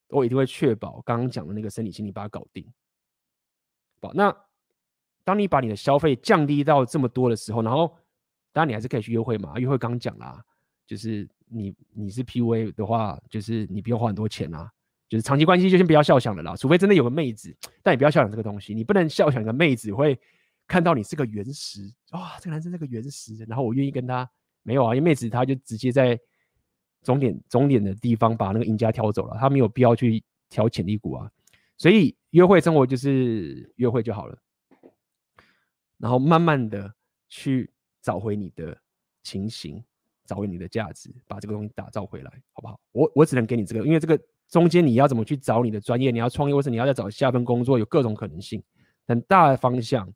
[0.10, 2.66] 我一定会确保刚刚讲的那个生理心理把它搞定。
[4.02, 4.36] 好，那
[5.24, 7.88] 当你把你的消费降低到这么多的时候，然后
[8.54, 9.58] 当然，你还是可以去约会嘛。
[9.58, 10.44] 约会刚讲啦，
[10.86, 14.72] 就是你你是 PUA 的话，就是你不用花很多钱啊。
[15.08, 18.74] 就是长期关系就先不要笑想了啦，除非真的有个妹子，但你不要笑想这个东西。
[18.74, 20.20] 你不能笑想一个妹子会
[20.68, 21.82] 看到你是个原石，
[22.12, 24.30] 哇，这个男生是个原石，然后我愿意跟他
[24.64, 26.20] 没有啊，因为妹子她就直接在
[27.04, 31.32] 终点终点的地方把那个赢家挑走了，她没有必要去挑潜力股啊。
[31.78, 34.38] 所以约会生活就是约会就好了，
[35.98, 36.94] 然后慢慢的
[37.30, 37.72] 去。
[38.00, 38.80] 找回你的
[39.22, 39.84] 情形，
[40.26, 42.80] 找回你的价值，把这个东西打造回来，好不好？
[42.94, 44.18] 我我只能给你这个，因为这个
[44.50, 48.64] 中间你要怎么去找你的专业，你要创业，或是你要再找下份工作，有各种可能性。
[49.06, 50.12] 但大的方向，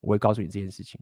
[0.00, 1.00] 我会告诉你这件事情。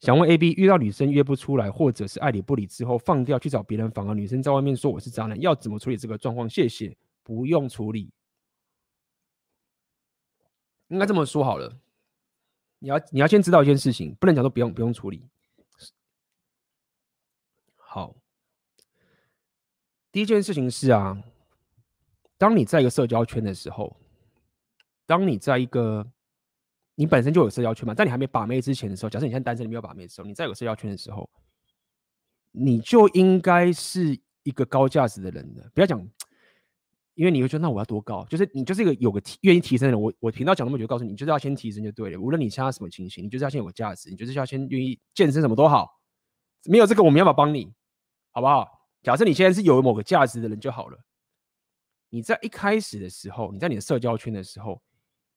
[0.00, 6.48] 想问 A B，遇到女生约不出来，或者是爱理不理之后放掉去找别人，反而女生在外面说我是渣男，要怎么处理这个状况？
[6.48, 6.96] 谢谢。
[7.24, 8.10] 不用处理，
[10.86, 11.78] 应该这么说好了。
[12.80, 15.28] 你要你要先知道一件事情，不能讲说不用不用处理。
[17.76, 18.14] 好，
[20.12, 21.22] 第一件事情是啊，
[22.36, 23.96] 当你在一个社交圈的时候，
[25.06, 26.06] 当你在一个
[26.94, 31.28] 你本身就有社交圈嘛，在你还没把妹之前的时候，假设你现在单身，你没有把妹的时候，你在有社交圈的时候，
[32.52, 36.08] 你就应该是一个高价值的人的，不要讲。
[37.18, 38.24] 因为你会觉得，那我要多高？
[38.26, 40.00] 就是你就是一个有个提愿意提升的人。
[40.00, 42.20] 我我频道讲那么久，告诉你，你就是要先提升就对了。
[42.20, 46.00] 无论你其他什么情形，你就是要先有个价值，你就是要先愿意健身，什么都好。
[46.66, 47.74] 没有这个，我们要不要帮你？
[48.30, 48.68] 好不好？
[49.02, 50.98] 假设你现在是有某个价值的人就好了。
[52.08, 54.80] 你在一开始的时候，你在你的社交圈的时候，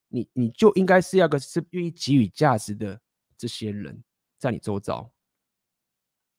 [0.08, 3.02] 你你就应该是要个是愿意给予价值的
[3.40, 4.04] 这些人
[4.38, 5.12] 在你周遭，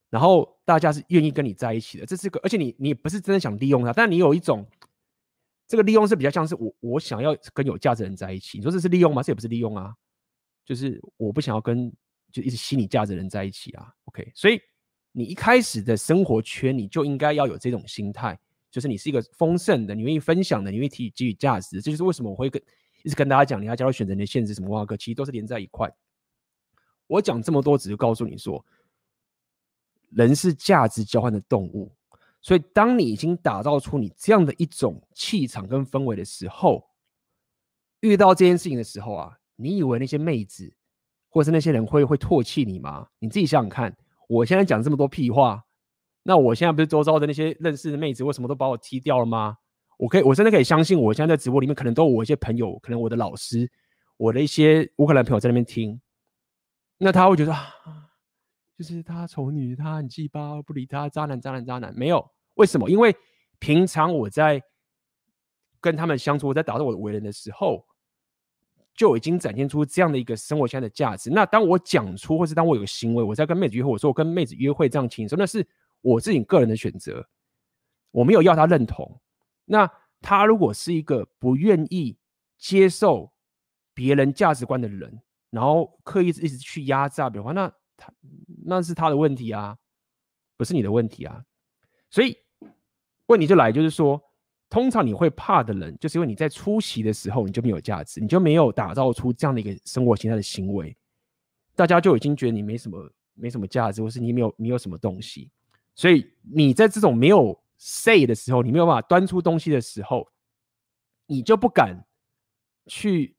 [0.08, 2.06] 然后大家是愿意跟你在一起的。
[2.06, 4.64] 这是个，而且你你不是真的想利用他，但你有一种。
[5.72, 9.22] 这个利用是比较像是我我想要跟有价值的人在一起，你说这是利用吗？
[9.22, 9.94] 这也不是利用啊，
[10.66, 11.90] 就是我不想要跟
[12.30, 13.90] 就一直吸你价值的人在一起啊。
[14.04, 14.60] OK，所以
[15.12, 18.38] 你一开始的生活圈你就应该要有这种心态，
[18.70, 21.80] 就是你是一个丰盛的，你愿意分享的，你愿意提给予价值。
[21.80, 22.62] 这就是为什么我会跟
[23.02, 25.90] 一直跟大家讲，你要加入选择你的限制什么挖哥，其实都是连在一块。
[27.06, 28.62] 我讲这么多，只是告诉你说，
[30.10, 31.90] 人是价值交换的动物。
[32.42, 36.84] 所以，当你已经打造出你这样的一种气场跟氛围的时候，
[38.00, 40.74] 遇到这件事情的时候啊，你以为那些妹子
[41.28, 43.06] 或是那些人会会唾弃你吗？
[43.20, 43.96] 你自己想想看，
[44.28, 45.62] 我现在讲这么多屁话，
[46.24, 49.56] 那我现在不是周遭的那些认识的妹子，为什么都把我踢掉了吗？
[49.98, 53.70] 我可以，我真的可以相信，我现在在直播里面可能都有我一些朋友，可能我的老师，
[54.16, 56.00] 我的一些乌克兰朋友在那边听，
[56.98, 58.10] 那他会觉得啊，
[58.82, 62.90] 就是他丑女，他很鸡巴，不理他，渣男，渣男，渣男，没有，为什么？
[62.90, 63.14] 因为
[63.58, 64.60] 平常我在
[65.80, 67.86] 跟他们相处，我在打造我的为人的时候，
[68.94, 71.30] 就已经展现出这样的一个生活圈的价值。
[71.30, 75.66] 那当我讲出，或是当我有个行为，我在跟妹子约会，我说我跟妹子约会这样轻松，那是。
[76.04, 77.24] 我自己个人的选择，
[78.10, 79.20] 我没有要他认同。
[79.64, 79.88] 那
[80.20, 82.18] 他如果是一个不愿意
[82.58, 83.32] 接受
[83.94, 87.72] 别人价值观的人，然后刻意一直去压榨别人的话，那
[88.02, 88.12] 他
[88.64, 89.76] 那是他的问题啊，
[90.56, 91.44] 不是你的问题啊。
[92.10, 92.36] 所以
[93.26, 94.20] 问题就来，就是说，
[94.68, 100.96] 通常你会怕的人，就是因为你在出席的时候你就没有价值，你就没有打造出这样的一个生活形态的行为，
[101.76, 105.50] 大家就已经觉得你没什么没什么价值，或是你没有你有什么东西。
[105.94, 110.28] 所以你在这种没有 say 的时候，你没有办法端出东西的时候，
[111.26, 112.04] 你就不敢
[112.86, 113.36] 去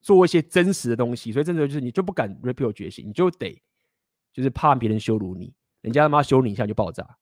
[0.00, 1.32] 做一些真实的东西。
[1.32, 3.60] 所以真的就是你就不敢 repeal 觉醒，你就得
[4.32, 7.18] 就是怕别人羞辱你，人家他妈羞辱你一下就爆炸，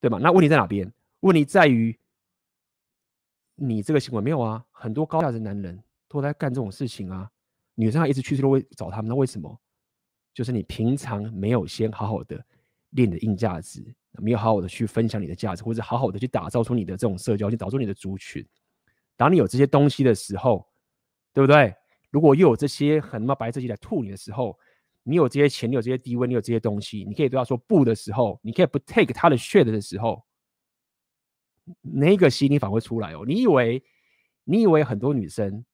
[0.00, 0.18] 对吗？
[0.20, 0.92] 那问题在哪边？
[1.20, 1.98] 问题在于
[3.54, 4.64] 你这个行为没有啊？
[4.70, 7.30] 很多高价值男人都在干这种事情啊，
[7.74, 9.60] 女生还一直去都会找他们，那为什么？
[10.34, 12.44] 就是你平常没有先好好的。
[12.90, 18.46] 练你的硬价值，没有好好的去分享你的价值，或者好好的去打造出你的这种社交，去打造你的族群。
[19.16, 20.66] 当你有这些东西的时候，
[21.34, 21.74] 对不对？
[22.10, 24.58] 如果又有这些很他妈白色鸡来吐你的时候，
[25.08, 30.26] 你有这些钱，你有这些地位，你有这些东西，你可以对他说不的时候，你可以不 take 他的 shit 的时候，
[31.80, 33.22] 那个心理反而会出来哦。
[33.24, 33.80] 你以为
[34.42, 35.64] 你以为很多女生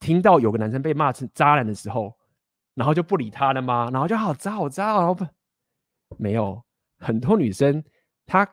[0.00, 2.16] 听到有个男生被骂成渣男的时候，
[2.74, 3.90] 然后就不理他了吗？
[3.92, 5.26] 然后就好渣好渣，哦不。
[6.16, 6.64] 没有
[6.98, 7.84] 很多女生，
[8.24, 8.50] 她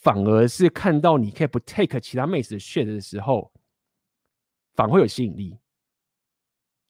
[0.00, 3.52] 反而是看到你可以不 take 其他妹子的 shit 的时候，
[4.74, 5.56] 反而会有吸引力。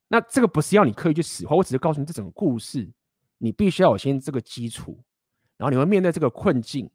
[0.09, 2.89] 那这个不是要你刻意去使唤，我只是告诉你这整个故事，
[3.39, 4.99] 你必须要有先这个基础，
[5.57, 6.89] 然后你会面对这个困境。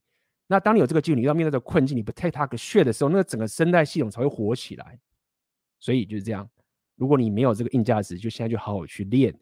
[0.48, 5.00] 那当你有这个基础，你要面对这个困境，你不 take 他个血的时候，那个整个生态系统才会活起来。
[5.80, 6.50] 所以就是这样，
[6.96, 9.34] 如果你没有这个硬价值，就现在就好好去练，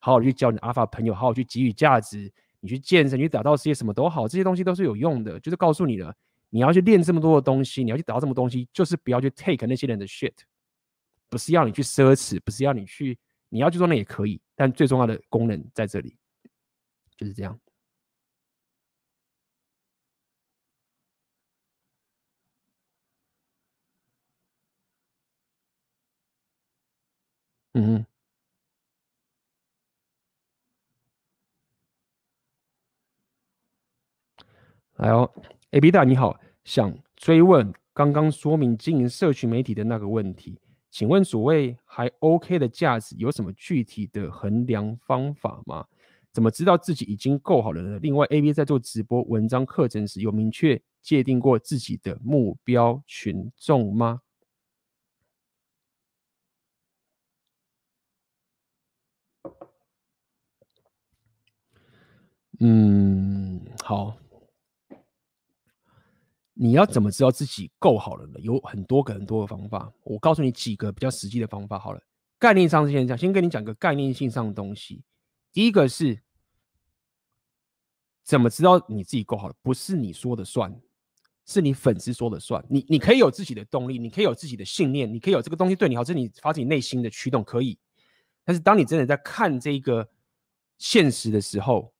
[0.00, 2.32] 好好去教你的阿法朋友，好好去给予价值。
[2.60, 5.38] 你去健身，你去打造事业，什么都好，这些东西都是有用的。
[5.38, 6.12] 就是告诉你了，
[6.50, 10.32] 你要去练这么多的东西，你要去打造这么多东西，就是不要去 take 那些人的 shit，
[11.28, 13.18] 不是要你去奢侈，不是要你去，
[13.48, 16.16] 你要去做那也可以，但最重要的功能在这里，
[17.16, 17.58] 就是这样。
[27.74, 28.06] 嗯哼。
[34.96, 35.30] 来哦
[35.70, 40.58] ，AB 大你好，想追问刚刚说明经营社群媒体的那个问题，
[40.90, 45.86] 请问所谓还 OK 的价值有什么具体的衡量方法吗？
[46.32, 47.98] 怎么知道自己已经够好了呢？
[48.00, 54.20] 另外，AB 在做直播、文章、课程时，有明确界定过自己的目标群众吗？
[62.60, 64.16] 嗯，好。
[66.60, 68.40] 你要怎么知道自己够好了呢？
[68.40, 72.02] 有很多个很多个方法，我告诉你几个比较实际的方法好了。
[72.36, 75.04] 概念上先讲，先跟你讲个概念性上的东西。
[75.52, 76.20] 第一个是
[78.24, 79.54] 怎么知道你自己够好了？
[79.62, 80.76] 不是你说的算，
[81.46, 82.64] 是你粉丝说的算。
[82.68, 87.78] 你你可以有自己的动力，你可以有自己的信念，你可以有这个东西对你好，这是你发自你内心的驱动，可以。
[88.44, 90.08] 但是当你真的在看这个
[90.76, 91.92] 现实的时候，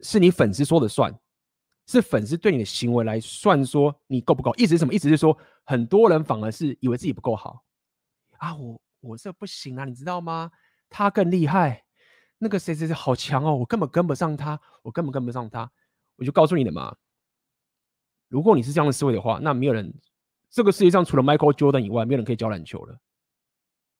[0.00, 1.16] 是你粉丝说的算。
[1.86, 4.52] 是粉丝对你的行为来算说你够不够？
[4.56, 4.92] 意思是什么？
[4.92, 7.64] 意思是说很多人反而是以为自己不够好
[8.38, 10.50] 啊，我我这不行啊，你知道吗？
[10.90, 11.84] 他更厉害，
[12.38, 15.70] 那个谁谁谁好强哦，我根本跟不上他，我根本跟不上他。
[16.16, 16.96] 我就告诉你的嘛，
[18.28, 19.94] 如果你是这样的思维的话，那没有人，
[20.50, 22.98] 这个世界上除了 Michael Jordan 以外，没有人可以教篮球了，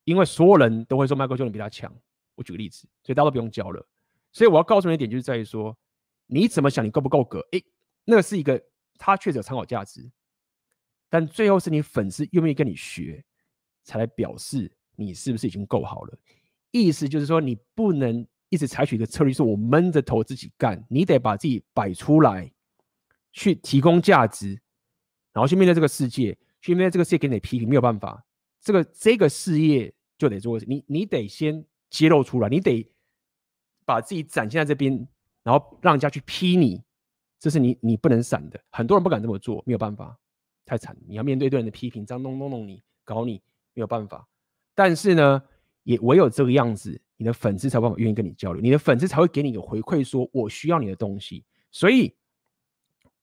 [0.05, 1.95] 因为所有人都会说 Michael Jordan 比他强。
[2.35, 3.87] 我举个例子，所以大家都不用教了。
[4.33, 5.77] 所以我要告诉你一点，就是在于说，
[6.27, 7.41] 你怎么想，你够不够格？
[7.53, 7.65] 诶。
[8.09, 8.63] 那是一个，
[8.99, 10.09] 他确实有参考价值，
[11.11, 13.23] 但最后是你粉丝愿不愿意跟你学，
[13.83, 16.19] 才来表示你是不是已经够好了。
[16.71, 22.53] 意思就是说，你不能一直采取一个策略，说我闷着头自己干，你得把自己摆出来，
[23.33, 24.51] 去提供价值，
[25.33, 28.25] 然后去面对这个世界，去面对这个世界给你批评，没有办法，
[28.61, 32.89] 这个这个事业就得做，你你得先揭露出来，你得
[33.85, 35.09] 把自己展现在这边，
[35.43, 36.85] 然后让人家去批你。
[37.39, 38.61] 这是你你不能闪的。
[38.71, 40.19] 很多人不敢这么做，没有办法，
[40.65, 40.97] 太惨。
[41.07, 43.43] 你要面对对人的批评，这样弄弄弄你，搞你，
[43.75, 44.27] 没有办法。
[44.75, 45.43] 但是呢，
[45.85, 51.45] 也唯有这个样子，你的粉丝才有办法愿意跟你交流，你的粉丝才会给你一个回馈，说我需要你的东西。
[51.71, 52.15] 所以，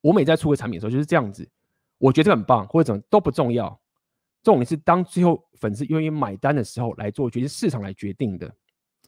[0.02, 1.48] 我每在出个产品的时候就是这样子，
[1.98, 3.80] 我觉得很棒，或者怎么都不重要。
[4.44, 8.54] 重点是当最后粉丝愿意买单的时候来做决定，市场来决定的。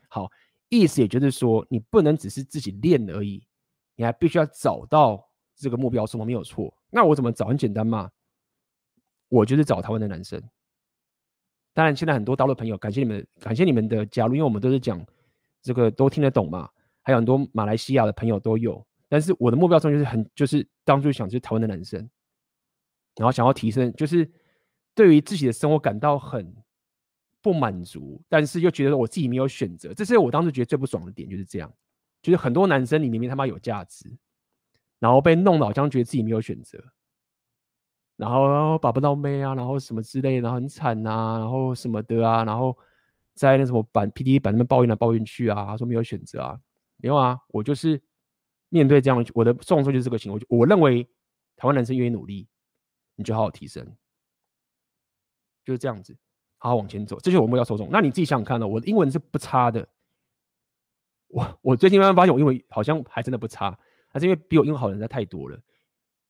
[0.08, 0.32] 好，
[0.70, 3.46] 意思也就是说，你不能只是自己练而已，
[3.96, 6.74] 你还必须要找到这个目标受众，没有错。
[6.90, 7.48] 那我怎么找？
[7.48, 8.10] 很简单嘛，
[9.30, 10.42] 我就是找台湾的男生。
[11.74, 15.06] 当然，现在很多大陆朋友，感谢你们，感谢你们的加入，因为我们都是讲
[15.62, 16.70] 这个都听得懂嘛。
[17.02, 22.00] 还有很多马来西亚的朋友都有，但是我的目标中就是很就是当初想就是台湾的男生，
[23.16, 24.30] 然后想要提升，就是。
[24.98, 26.56] 对于自己的生活感到很
[27.42, 31.70] 不满足，但是又觉得我自己没有选择，这是我当时觉得最不爽的点，就是这样。
[32.26, 34.18] 就是很多男生你明明他妈有价值，
[34.98, 36.84] 然后被弄得好像觉得自己没有选择，
[38.16, 42.76] 然后把不到妹啊，然后什么之类的，然后很惨啊，然后什么的啊，然后
[43.36, 46.60] 在那什么板 PTT 板那边抱怨来抱怨去啊，他说没有选择啊，
[46.98, 48.02] 没有啊，我就是
[48.70, 51.04] 面对这样，我的状况就是这个情况，我认为
[51.56, 52.48] 台湾男生愿意努力，
[53.16, 53.86] 你就好好提升。
[55.64, 56.18] 就是这样子，
[56.58, 57.88] 好好往前走，这就是我目标受众。
[57.92, 58.68] 那你自己想想看呢？
[58.68, 59.88] 我的英文是不差的，
[61.28, 63.78] 我我最近慢慢发现我英文好像还真的不差，
[64.08, 65.60] 还是因为比我英文好的人太多了，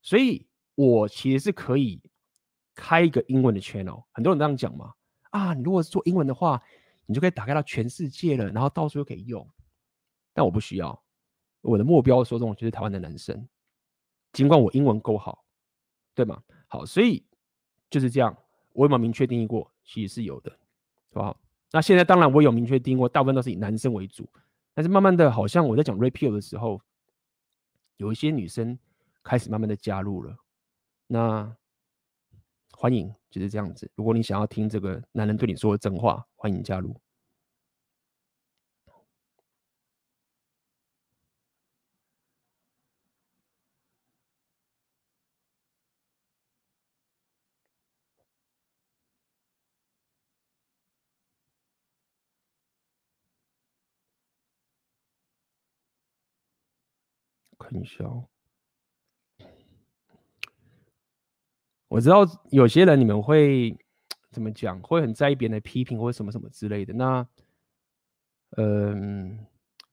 [0.02, 2.02] 所以我其实是可以
[2.74, 4.04] 开一个英文的 channel。
[4.12, 4.94] 很多人这样讲嘛，
[5.32, 6.62] 啊，你如果是做英文的话，
[7.06, 9.48] 你就可以打开到全世界了，然后到处都可以用。
[10.34, 11.04] 但我不需要，
[11.62, 13.48] 我的目标受众就是台湾的男生，
[14.34, 15.46] 尽管我英文够好，
[16.14, 16.42] 对吗？
[16.68, 17.26] 好，所以
[17.90, 18.36] 就是这样。
[18.74, 19.72] 我有没有明确定义过？
[19.86, 20.52] 其实是有的，
[21.14, 21.40] 好不好？
[21.72, 24.28] 那现在当然我有明确定义过，大部分都是以男生为主。
[24.76, 26.80] 但是慢慢的，好像我在讲 rapeo 的时候，
[27.98, 28.78] 有一些女生
[29.24, 30.38] 开始慢慢的加入了。
[31.08, 31.56] 那
[32.72, 33.90] 欢迎，就是这样子。
[33.96, 36.94] 如果你想要听这个男人对你说的真话，欢迎加入。
[57.76, 58.06] 看一下，
[61.90, 63.78] 我知道有些人你们会
[64.32, 66.94] 怎么讲，会很在意别人的批评或者什么什么之类的。
[66.94, 67.28] 那，
[68.58, 69.46] 嗯，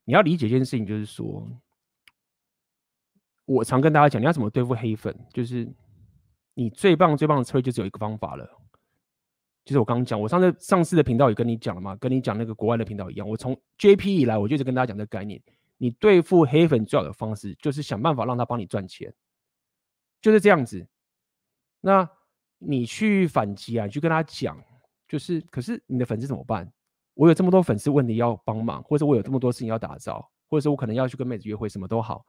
[0.05, 1.49] 你要理解一件事情，就是说，
[3.45, 5.69] 我常跟大家讲，你要怎么对付黑粉，就是
[6.55, 8.49] 你最棒最棒的策略就只有一个方法了，
[9.65, 15.41] 就是我刚刚讲，我上次上次的频道也跟你讲了嘛，跟你讲那个国外的频道一样，我从 JP 以来，我就一直跟大家讲这个概念。
[15.83, 19.13] 你对付黑粉最好的方式，就是想办法让他帮你赚钱，
[20.21, 20.87] 就是这样子。
[21.81, 22.09] 那
[22.59, 24.57] 你去反击啊，你去跟他讲，
[25.09, 26.73] 就是，可是你的粉丝怎么办？
[27.15, 32.25] 我有这么多粉丝问你要帮忙，或者我有这么多事情要打造，或者是我可能要去跟妹子约会，什么都好，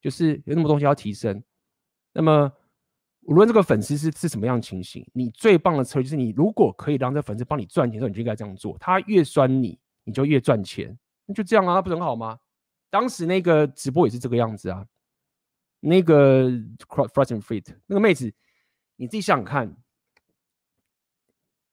[0.00, 1.40] 就是有那么东西要提升。
[2.12, 2.52] 那么
[3.20, 8.76] 无论这个粉丝是是什么样情形，你最棒的策略就是，你如果可以让这粉丝帮你赚钱的时候，你就应该这样做。
[8.78, 12.36] 他越酸你，你就越赚钱，那就这样啊，那不是很好吗？
[12.96, 14.86] 当时那个直播也是这个样子啊，
[15.80, 16.48] 那个
[16.88, 18.32] Frost and Fit 那个妹子，
[18.96, 19.76] 你自己想想看，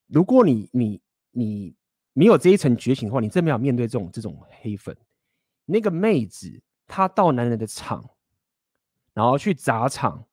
[0.08, 1.02] 如果你你
[1.32, 1.78] 你
[2.12, 4.98] 没有这一层觉醒的话，你真没有面对这种这种黑粉。
[5.64, 8.04] 那个妹子她到男人的场，
[9.14, 10.28] 然后去砸场，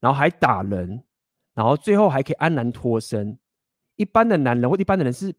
[0.00, 1.02] 然后还打人，
[1.54, 3.38] 然后最后还可以安然脱身。
[3.96, 5.34] 一般的男人或一般的人是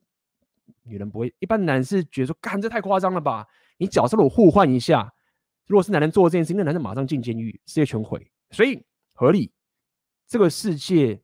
[0.82, 3.48] 女人不会，一般的男人是觉得说，干这太夸张了吧。
[3.84, 5.14] 你角色如果互换一下，
[5.68, 8.32] 如果是男人做这件事情，那男人马上进监狱，世界全毁。
[8.52, 8.82] 所以
[9.14, 9.52] 合理，
[10.26, 11.22] 这个世界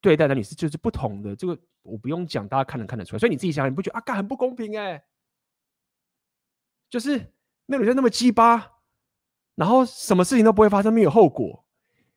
[0.00, 1.36] 对待男女是就是不同的。
[1.36, 3.18] 这个我不用讲，大家看能看得出来。
[3.20, 4.00] 所以你自己想，你不觉得啊？
[4.00, 5.04] 干很不公平哎、
[6.90, 7.32] 就是
[7.66, 8.80] 那女生那么鸡巴，
[9.54, 11.64] 然后什么事情都不会发生，没有后果。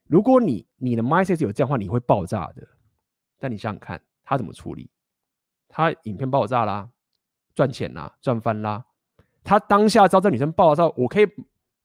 [0.05, 2.67] 如果你你的 mindset 有这样的话，你会爆炸的。
[3.37, 4.89] 但你想想看，他怎么处理？
[5.67, 6.89] 他影片爆炸啦，
[7.53, 8.85] 赚钱啦，赚翻啦。
[9.43, 11.27] 他当下知道这女生爆了之后，我可以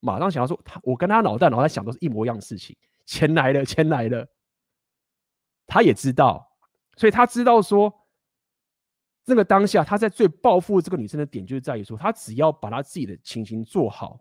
[0.01, 4.27] 马上想到说，他我跟他脑袋脑袋想都是一模一样的事情，钱来了， 钱来了。
[5.67, 6.49] 他也知道，
[6.97, 7.93] 所以他知道说，
[9.25, 14.21] 这个当下他在最报复这个女生的点，就是在于说，他只要把他自己的情形做好，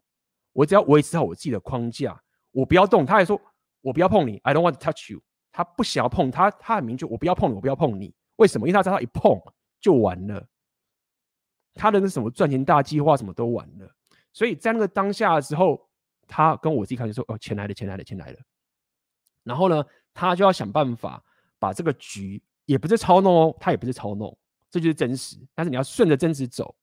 [0.53, 2.19] 我只要维持好我自己的框架，
[2.51, 3.05] 我不要动。
[3.05, 3.39] 他还说，
[3.81, 5.21] 我不要碰你，I don't want to touch you。
[5.51, 8.13] 他不想要碰他，他很明确，我不要碰你，我不要碰你。
[8.37, 8.67] 为什么？
[8.67, 9.39] 因为他知道一碰
[9.79, 10.45] 就完了。
[11.75, 13.95] 他的那什么赚钱大计划什么都完了，
[14.31, 15.87] 所以在那个当下的时候，
[16.25, 18.39] 他跟我自己看就说，哦，钱来了，钱来了，钱来了。
[19.43, 21.21] 然后呢，他就要想办法
[21.59, 24.35] 把这个局，也不是操弄哦，他也不是操弄，
[24.71, 25.37] 这就是真实。
[25.53, 26.73] 但是你要顺着真实走，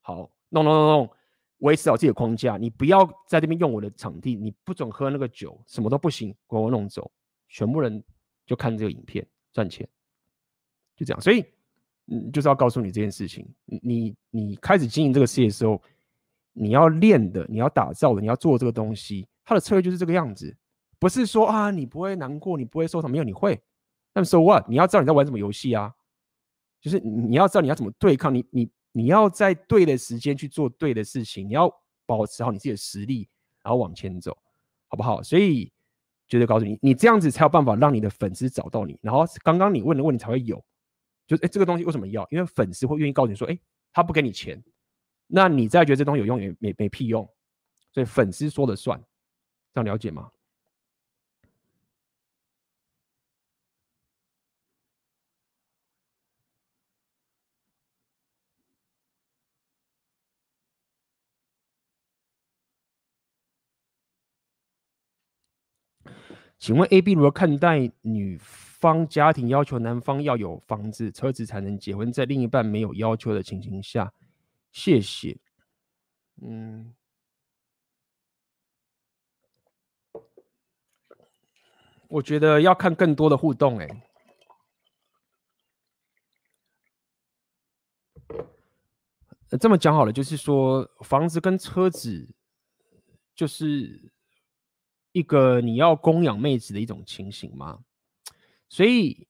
[0.00, 1.10] 好，弄弄弄弄，
[1.58, 2.56] 维持好自己的框架。
[2.56, 7.10] 你不要在这边用我的场地，你不准喝那个酒，什么都不行，给我弄走。
[7.48, 8.02] 全部人
[8.46, 9.86] 就看这个影片赚钱，
[10.96, 11.20] 就这样。
[11.20, 11.44] 所以。
[12.08, 13.48] 嗯，就是要告诉你这件事情。
[13.64, 15.80] 你你开始经营这个事业的时候，
[16.52, 20.56] 你要练的，你要打造的，你要做这个东西，它的策略就是这个样子。
[20.98, 23.60] 不是说啊，你不会难过，你不会受伤，没有，你会。
[24.14, 24.64] 那么 so what？
[24.68, 25.92] 你要知道你在玩什么游戏啊？
[26.80, 31.70] 就是你要知道你要怎么对抗，你你你要在对的时间去做对的事情，你要
[32.06, 33.28] 保持好你自己的实力，
[33.62, 34.36] 然后往前走，
[34.86, 35.22] 好不好？
[35.22, 35.70] 所以
[36.28, 40.64] 绝对告诉你，你这样子才有办法让你的粉丝找到你，然后刚刚你问的问题才会有。
[41.26, 42.26] 就是哎，这个东西为什么要？
[42.30, 43.58] 因为粉丝会愿意告诉你说，哎，
[43.92, 44.62] 他不给你钱，
[45.26, 47.28] 那你再觉得这东西有用也没没屁用，
[47.92, 49.02] 所以粉丝说了算，
[49.74, 50.30] 这样了解吗？
[66.58, 68.38] 请问 A、B 如何看待女
[68.86, 74.12] 方家庭要求男方要有房子、车子才能结婚，在另一半没有要求的情形下，
[74.70, 75.36] 谢谢。
[76.40, 76.94] 嗯，
[82.06, 83.76] 我觉得要看更多的互动。
[83.80, 83.88] 哎，
[89.58, 92.32] 这么讲好了，就是说房子跟车子，
[93.34, 94.12] 就是
[95.10, 97.82] 一个你要供养妹子的一种情形吗？
[98.68, 99.26] 所以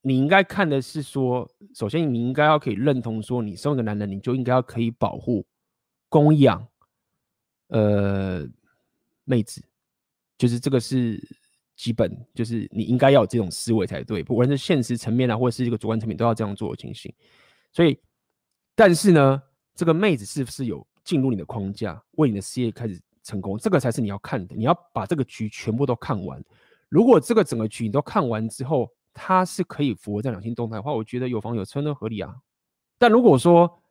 [0.00, 5.44] 你应该看的是说，首先你应该要可以认同说，你身为一个男人，你就应该要可以保护、
[6.08, 6.66] 供养，
[7.68, 8.48] 呃，
[9.24, 9.62] 妹子，
[10.36, 11.22] 就是这个是
[11.76, 17.12] 基本，就是你应该要有这种思维才对，不管是现实层面啊，或者是一个主观层面，都要这样做的情形。
[17.72, 17.98] 所以，
[18.74, 19.42] 但是呢，
[19.74, 24.56] 这个妹子是不是有进入你的框架，为你的事业开始成功，这个才是你要看的。
[24.56, 26.42] 你要把这个局全部都看完。
[26.88, 32.34] 如果这个整个局你都看完之后，他是可以符合这两性动态的话，我觉得有房有车都合理啊。
[32.98, 33.82] 但如果说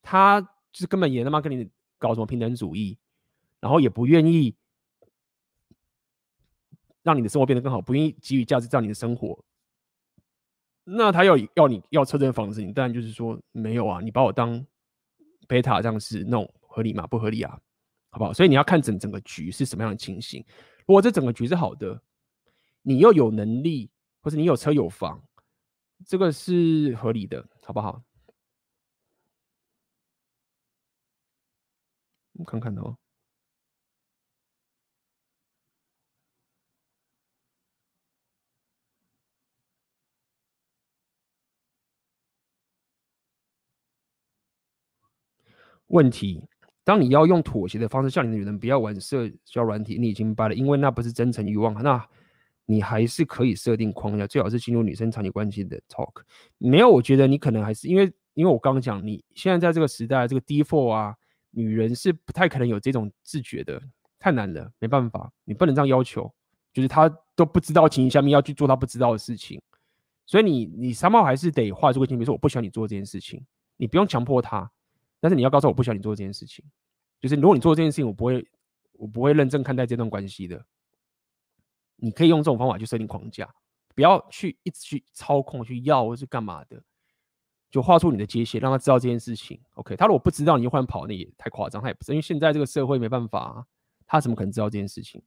[0.00, 1.68] 他就是根本也他妈跟你
[1.98, 2.96] 搞什么平等主义，
[3.60, 4.54] 然后也不愿意
[7.02, 9.44] 让你的生活变得更好，不愿意给予价值在你的生活，
[10.84, 14.64] 那他要要你要车这房子，你当然就是说没有啊，你把我当
[15.46, 17.06] 贝塔这样是那合理吗？
[17.06, 17.60] 不合理啊，
[18.10, 18.32] 好不好？
[18.32, 20.42] 所以你要看整整个局是什么样的情形。
[20.86, 22.00] 如果这整个局是好的。
[22.82, 23.90] 你又有能力，
[24.22, 25.22] 或者你有车有房，
[26.06, 28.02] 这个是合理的，好不好？
[32.34, 32.96] 我看看哦。
[45.88, 46.42] 问题：
[46.84, 52.08] 当你要用妥协的方式向你的女人不要玩社交软体，你已经掰了，因为那不是真诚欲望，那。
[52.70, 56.22] 你还是可以设定框架，最好是进入女生长期关系的 talk。
[56.56, 61.16] 没有，我觉得你可能还是因为，因为我刚刚讲，你现在在这个时代，这个 default 啊，
[61.50, 63.82] 女人是不太可能有这种自觉的，
[64.20, 66.32] 太难了，没办法，你不能这样要求，
[66.72, 69.60] 就是她都不知道情形下面要去做她不知道的事情，
[70.24, 73.44] 所以你你三毛还是得画出个线，比如说我不喜欢你做这件事情，
[73.78, 74.70] 你不用强迫她，
[75.18, 76.64] 但是你要告诉我不喜欢你做这件事情，
[77.20, 78.46] 就是如果你做这件事情，我不会
[78.92, 80.64] 我不会认真看待这段关系的。
[82.00, 83.48] 你可以用这种方法去设定框架，
[83.94, 86.82] 不要去一直去操控、去要或是干嘛的，
[87.70, 89.60] 就画出你的界限，让他知道这件事情。
[89.74, 91.80] OK，他如果不知道，你就换跑，那也太夸张。
[91.80, 93.66] 他也不是，因为现在这个社会没办法，
[94.06, 95.22] 他怎么可能知道这件事情？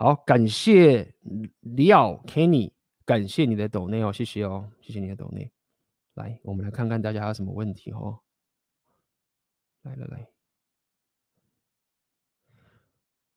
[0.00, 1.14] 好，感谢
[1.60, 2.72] 李奥 Kenny，
[3.04, 5.52] 感谢你的抖内哦，谢谢哦，谢谢你的抖内。
[6.14, 8.18] 来，我们来看看大家还有什么问题哦。
[9.82, 10.26] 来来来，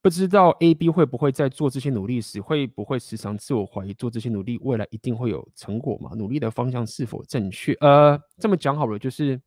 [0.02, 6.12] 不知道 A B 会不会在做这些努力时，会不会时常自我怀疑，做这些努力未来一定会有成果吗？
[6.16, 7.74] 努力的方向是否正确？
[7.82, 9.42] 呃，这么讲好了，就是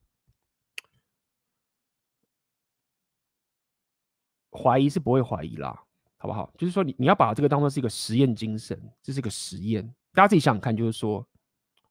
[4.51, 5.86] 怀疑是不会怀疑啦。
[6.27, 6.53] 好不好？
[6.59, 9.85] 就是说你，你要把这个当做是一个实验精神，这是一个实验。
[10.13, 11.25] 大家自己想想看，就是说，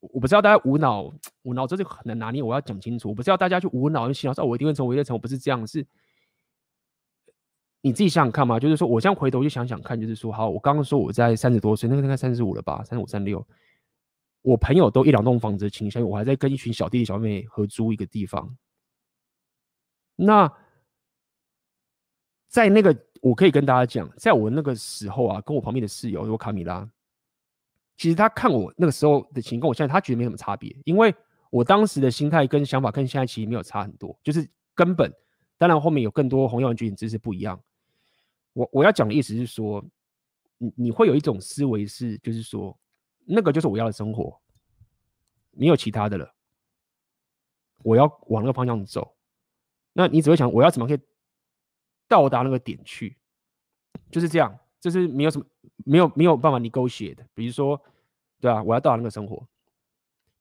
[0.02, 1.10] 我不知道大家无脑
[1.44, 2.44] 无脑，这是很难拿捏。
[2.44, 5.86] 我要讲清楚，我不知道大家去无脑去洗脑说，我一定会成，我一定成，我不是这样，是
[7.82, 13.48] 你自己想想看嘛，就是说我这样回头去想想看，就是说，好，我刚刚说我在三十多岁，那个应该三十五了吧，三十五、三六，
[14.42, 18.58] 我朋友都一两栋房子的倾向，我还在跟一群小弟弟小妹妹合租一个地方。
[20.16, 20.52] 那
[22.48, 26.90] 在那个，我可以跟大家讲，在我那个时候啊，跟我旁边的室友，说卡米拉，
[27.98, 31.14] 其实他看我那个时候的情况，我现在他觉得没什么差别，因为
[31.50, 35.14] 我当时的心态跟想法跟现在其实没有差很多，就是根本，
[35.58, 37.60] 当然后面有更多红药丸觉醒知识不一样。
[38.54, 39.84] 我我要讲的意思是说，
[40.58, 42.78] 你你会有一种思维是，就是说，
[43.26, 44.40] 那个就是我要的生活，
[45.52, 46.34] 没有其他的了，
[47.84, 49.16] 我要往那个方向走。
[49.92, 51.00] 那你只会想，我要怎么可以
[52.08, 53.18] 到达那个点去？
[54.12, 55.46] 就是这样，就是没有什么，
[55.86, 57.26] 没有没有办法 negotiate 的。
[57.34, 57.82] 比如说，
[58.40, 59.46] 对啊，我要到达那个生活。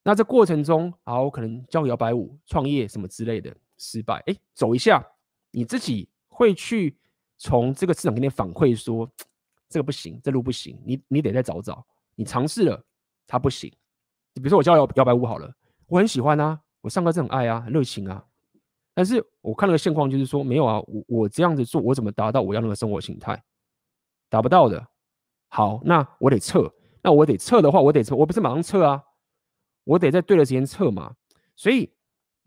[0.03, 5.05] 那这过程中，好，我可能教摇摆舞、创业什么之类的失败，哎，走一下，
[5.51, 6.97] 你自己会去
[7.39, 9.11] 从这个市场给你反馈说，
[9.69, 11.87] 这个不行，这路不行，你你得再找找。
[12.17, 12.85] 你尝试了，
[13.27, 13.73] 它不行。
[14.35, 15.53] 比如说我教摇摇摆舞好了，
[15.87, 18.25] 我很喜欢啊，我上课是很爱啊，很热情啊。
[18.95, 23.43] 但是我看那个现况，就是说没有啊，我我这样子做，我怎么达到我要那个生活形态？
[24.31, 24.87] 达不到的。
[25.49, 26.73] 好，那我得撤。
[27.03, 29.03] 那我得撤的话，我得撤，我不是马上撤啊，
[29.85, 31.15] 我得在对的时间撤嘛。
[31.57, 31.93] 所以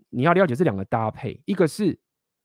[0.10, 1.98] 你要了解这两个搭配，一个是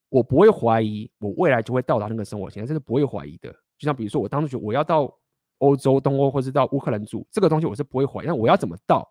[0.08, 3.50] 我不会怀疑我未来就会到达那个生活形态，这是不会怀疑的。
[3.78, 5.12] 就像比如说我当时我要到
[5.58, 8.26] 欧洲、东欧，或是到乌克兰住，这个东西我是不会怀疑。
[8.26, 9.08] 那我要怎么到？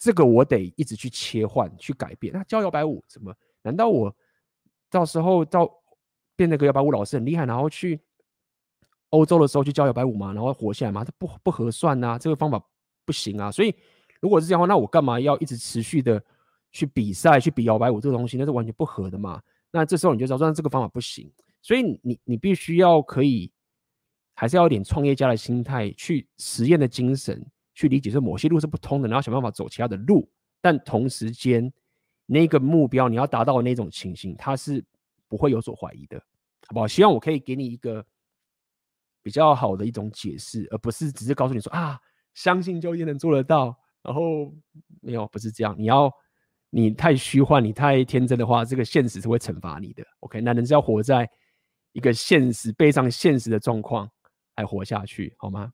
[0.00, 2.32] 这个我得一直去切换、去改变。
[2.32, 3.32] 那教摇摆舞怎么？
[3.62, 4.16] 难道我
[4.88, 5.70] 到时候到
[6.34, 8.00] 变那个摇摆舞老师很厉害，然后去
[9.10, 10.32] 欧洲的时候去教摇摆舞吗？
[10.32, 11.04] 然后活下来吗？
[11.04, 12.58] 这不不合算呐、啊，这个方法
[13.04, 13.52] 不行啊。
[13.52, 13.74] 所以
[14.22, 16.22] 如果是这样的话，那我干嘛要一直持续的
[16.72, 18.38] 去比赛、去比摇摆舞这个东西？
[18.38, 19.42] 那是完全不合的嘛。
[19.70, 21.30] 那这时候你就知道，说这个方法不行。
[21.60, 23.52] 所以你你必须要可以，
[24.34, 27.46] 还是要有点创业家的心态，去实验的精神。
[27.74, 30.28] 去理解说某些路是不通的，然后想办法走其他的路，
[30.60, 31.72] 但同时间
[32.26, 34.84] 那个目标你要达到的那种情形，它是
[35.28, 36.18] 不会有所怀疑的，
[36.66, 36.86] 好不好？
[36.86, 38.04] 希望我可以给你一个
[39.22, 42.00] 比较好的一种解释，而不是只是告诉你说啊，
[42.34, 44.52] 相信就一定能做得到，然后
[45.00, 45.74] 没有，不是这样。
[45.78, 46.12] 你要
[46.70, 50.04] 你太虚幻，你太天真的话，这个现实是会惩罚你的。
[50.20, 51.28] OK，那人是要活在
[51.92, 54.08] 一个现实、背上现实的状况
[54.56, 55.72] 来活下去，好吗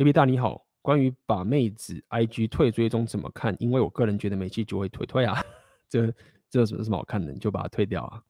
[0.00, 3.54] ？A B 大你好，关于把妹子 IG 退追踪怎么看？
[3.58, 5.38] 因为我个人觉得没气就会退退啊，
[5.90, 6.10] 这
[6.48, 7.30] 这有什么什么好看的？
[7.30, 8.24] 你就把它退掉啊，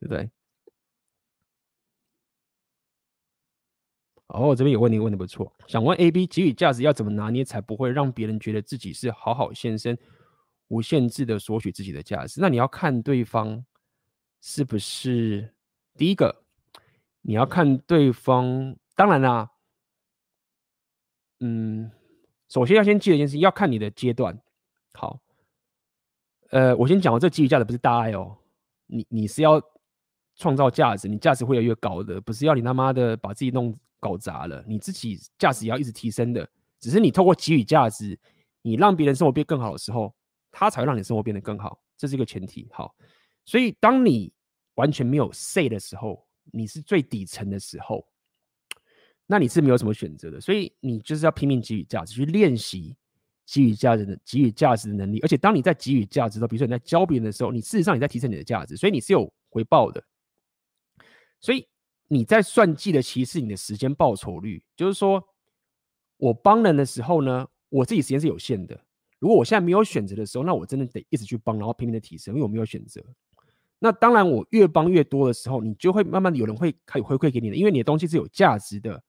[0.00, 0.28] 对不对？
[4.26, 5.54] 哦，这边有问题，问的不错。
[5.68, 9.96] 想问 A B，给予价值要怎么拿捏才不会让别人觉得自己是好好先生，
[10.66, 12.40] 无限制的索取自己的价值？
[12.40, 13.64] 那你要看对方
[14.40, 15.54] 是不是
[15.96, 16.42] 第一个，
[17.20, 19.52] 你要看对方，当然啦。
[21.46, 21.90] 嗯，
[22.48, 24.34] 首先要先记得一件事，要看你的阶段。
[24.94, 25.20] 好，
[26.48, 28.34] 呃，我先讲，这给予价值不是大爱哦，
[28.86, 29.60] 你你是要
[30.36, 36.48] 创造价值，你价值会越来越高的，不是要你他妈的把自己弄搞砸了，你自己价值也要一直提升的。
[36.80, 38.18] 只是你透过给予价值，
[38.62, 40.14] 你让别人生活变更好的时候，
[40.50, 42.66] 他才会让你生活变得更好，这是一个前提。
[42.72, 42.94] 好，
[43.44, 44.32] 所以当你
[44.76, 48.02] 完全没有 say 的时候，你是最底层的时候。
[49.26, 52.94] 那你是没有什么选择的，所以你就是要拼命给予价值，去练习
[53.46, 55.18] 给予价值的给予价值的能力。
[55.20, 60.04] 而且当你在给予价值的时候，比如说你在教别人的时候，你事实上你在提升你的价值，所以你是有回报的。
[61.40, 61.66] 所以
[62.08, 65.22] 你在算计的其实是你的时间报酬率，就是说
[66.16, 68.78] 我帮人的时候呢，我自己时间是有限的。
[69.18, 73.02] 如果我现在没有选择的时候，那我真的得一直去帮，然后拼命的提升，因为我没有选择。
[73.78, 79.02] 那当然，我越帮越多的时候，你就会慢慢的有人会开始回馈给你的，因为你的东西是有价值的。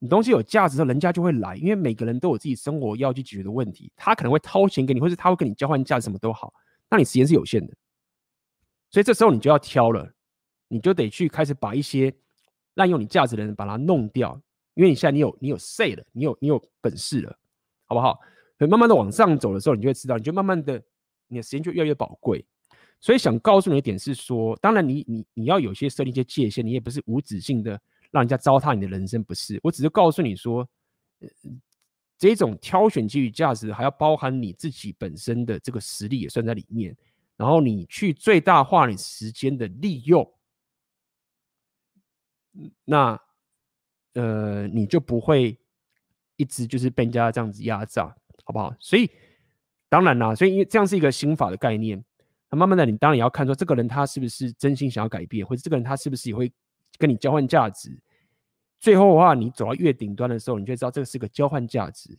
[0.00, 3.92] 你东西有价值的时候，人家就会来，因为每个人都有自己生活要去解决的问题。
[3.94, 6.52] 他可能会掏钱给你，或是他会跟你交换价值，什么都好。
[6.88, 7.74] 那你时间是有限的，
[8.90, 10.10] 所以这时候你就要挑了，
[10.68, 12.12] 你就得去开始把一些
[12.74, 14.40] 滥用你价值的人把它弄掉，
[14.72, 17.38] 因为你现在你有你有 say 了，你有你有本事了，
[17.84, 18.18] 好不好？
[18.58, 20.82] 所以慢慢的往上走的时候，你就会知道，你就慢慢的
[21.28, 22.42] 你的时间就越来越宝贵。
[23.00, 27.78] 所以想告诉你的点是说，当然你你你要有些设定一些界限，你也不是无止境的。
[28.10, 30.68] 让人家糟蹋你的人生不是，我只是告诉你说，
[31.20, 31.28] 呃，
[32.18, 36.96] 这种挑选给予价值还要包含你自己本身的这个实力也算在里面，
[37.36, 40.30] 然后你去最大化你时间的利用，
[42.84, 43.18] 那
[44.14, 45.56] 呃你就不会
[46.36, 48.14] 一直就是被人家这样子压榨，
[48.44, 48.74] 好不好？
[48.78, 49.08] 所以
[49.88, 52.04] 当然啦，所以因为这样是一个心法的概念，
[52.50, 56.52] 那慢慢的你当然也要看说这个人他是不是真心想要改变，或者这个人他是不是也会
[57.00, 58.00] 跟你交换价值。
[58.78, 62.16] 最后的话，你走到越顶端的时候，你就知道这个是个交换价值。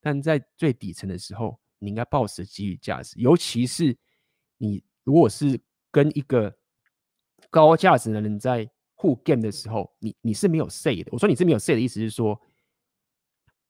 [0.00, 3.96] 但在最底层的时候，你应该抱持给予价值，尤其是
[4.58, 5.58] 你如果是
[5.90, 6.54] 跟一个
[7.50, 11.08] 高价值的人在互 game 的时候，你你是没有 say 的。
[11.10, 12.40] 我说你是没有 say 的意思是说，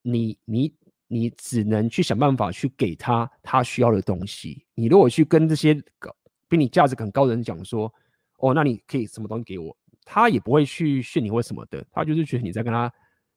[0.03, 0.75] 你你
[1.07, 4.67] 你只能去想办法去给他他需要的东西。
[4.75, 6.15] 你如果去跟这些高
[6.49, 7.93] 比你价值很高的人讲说，
[8.39, 9.77] 哦，那你可以什么东西给我？
[10.11, 12.91] 他也不会去训你或什么的，他就是觉得你在跟他，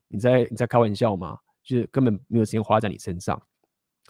[0.07, 3.39] 你在你在开玩笑嘛，就是根本没有时间花在你身上。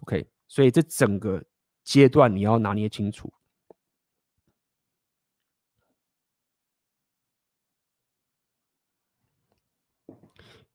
[0.03, 1.43] OK，所以这整个
[1.83, 3.33] 阶段你要拿捏清楚。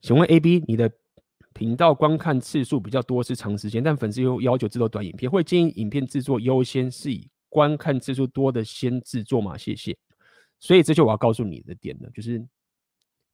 [0.01, 0.91] 请问 AB，你的
[1.53, 9.57] 频道观看次数比较多是长时间，但粉丝又要求制作短影片，会建议影片制作优先是以观看次数多的先制作吗？
[9.57, 9.97] 谢谢。
[10.59, 12.47] 所以这就我要告诉你的点了，就是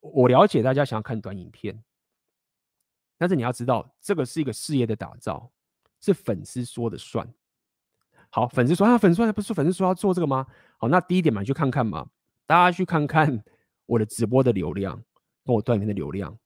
[0.01, 1.83] 我了解大家想要看短影片，
[3.17, 5.51] 但是你要知道，这个是一个事业的打造，
[6.01, 7.33] 是粉丝说的算。
[8.31, 10.47] 好，粉丝说啊，粉丝说不是粉丝说要做这个吗？
[10.79, 12.09] 好，那第一点嘛，你去看看嘛，
[12.47, 13.45] 大家去看看
[13.87, 14.97] 我的直播的流量
[15.45, 16.37] 跟我短影片的流量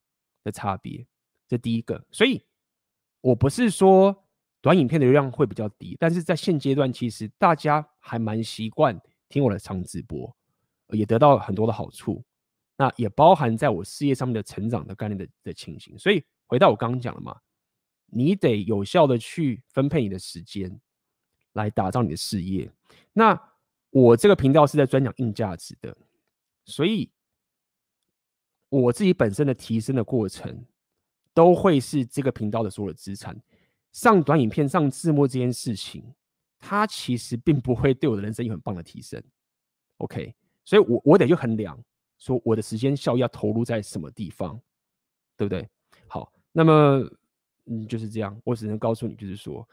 [0.42, 1.06] 的差别，
[1.46, 2.04] 这第一个。
[2.10, 2.44] 所以
[3.20, 4.24] 我不是说
[4.60, 10.36] 短影片的流量会比较低，但是在现阶段，其实大家还蛮习惯听我的长直播。
[10.90, 12.22] 也得到很多的好处，
[12.76, 15.98] 那也包含在我事业上面的成长的概念的的情形。
[15.98, 17.36] 所以回到我刚刚讲了嘛，
[18.06, 20.80] 你得有效的去分配你的时间，
[21.54, 22.70] 来打造你的事业。
[23.12, 23.36] 那
[23.90, 25.96] 我这个频道是在专讲硬价值的，
[26.66, 27.10] 所以
[28.68, 30.66] 我自己本身的提升的过程，
[31.32, 33.36] 都会是这个频道的所有的资产。
[33.92, 36.14] 上短影片、上字幕这件事情，
[36.58, 39.22] 它其实并不会对我的人生有很棒的提升。
[39.96, 40.34] OK。
[40.66, 41.82] 所以我，我得去衡量，
[42.18, 44.60] 说我的时间效益要投入在什么地方，
[45.36, 45.66] 对不对？
[46.08, 47.08] 好，那么
[47.66, 49.66] 嗯就是这样，我只能告诉你，就是说，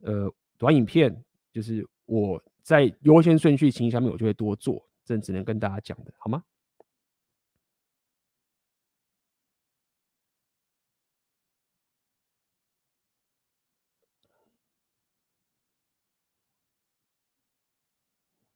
[0.00, 6.42] 呃，短影片就是我在优先顺序情形下面，我就会多做，这只能跟大家讲的，好吗？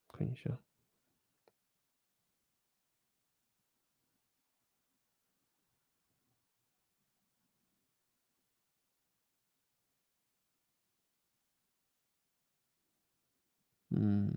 [0.09, 0.66] 看一下。
[13.99, 14.31] 嗯，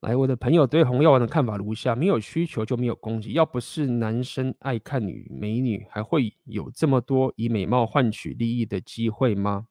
[0.00, 3.32] 来，我的朋友对红药丸的看法如下：没有需求就没有供给。
[3.32, 9.66] 要不是男生爱看女美女，还会有这么多以美貌换取利益的机会吗？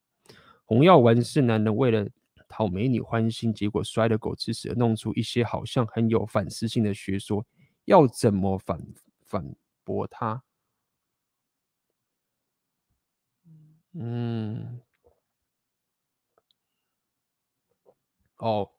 [0.66, 2.08] 红药丸是男人为了
[2.50, 7.46] 讨美女欢心，结果摔了狗吃屎，弄出一些好像很有反思性的学说，
[7.86, 8.78] 要怎么反
[9.26, 10.44] 反驳他？
[13.94, 14.82] 嗯。
[18.40, 18.70] 哦，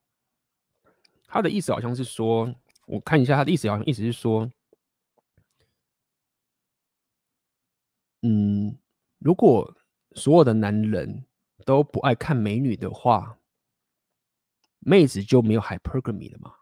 [1.27, 2.55] 他的意思好像是说，
[2.87, 4.51] 我看一下他的意思，好像意思是说，
[8.23, 8.79] 嗯，
[9.19, 9.77] 如果
[10.13, 11.27] 所有的男人
[11.67, 13.39] 都不爱看美女的话，
[14.79, 16.55] 妹子就没有 hypergamy 了嘛？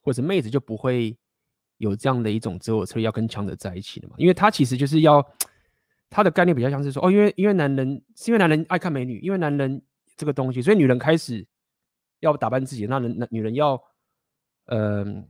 [0.00, 1.16] 或者妹子就不会
[1.76, 4.14] 有这样的一种择偶策略要跟强者在一起的嘛？
[4.16, 5.22] 因为他其实就是要
[6.08, 9.82] 他的概念比较像是说，哦，因为因为男人是因为男人爱看美女，因为男人
[10.16, 11.46] 这个东西，所以女人开始。
[12.22, 13.78] 要打扮自己，那人那女人要，
[14.66, 15.28] 嗯、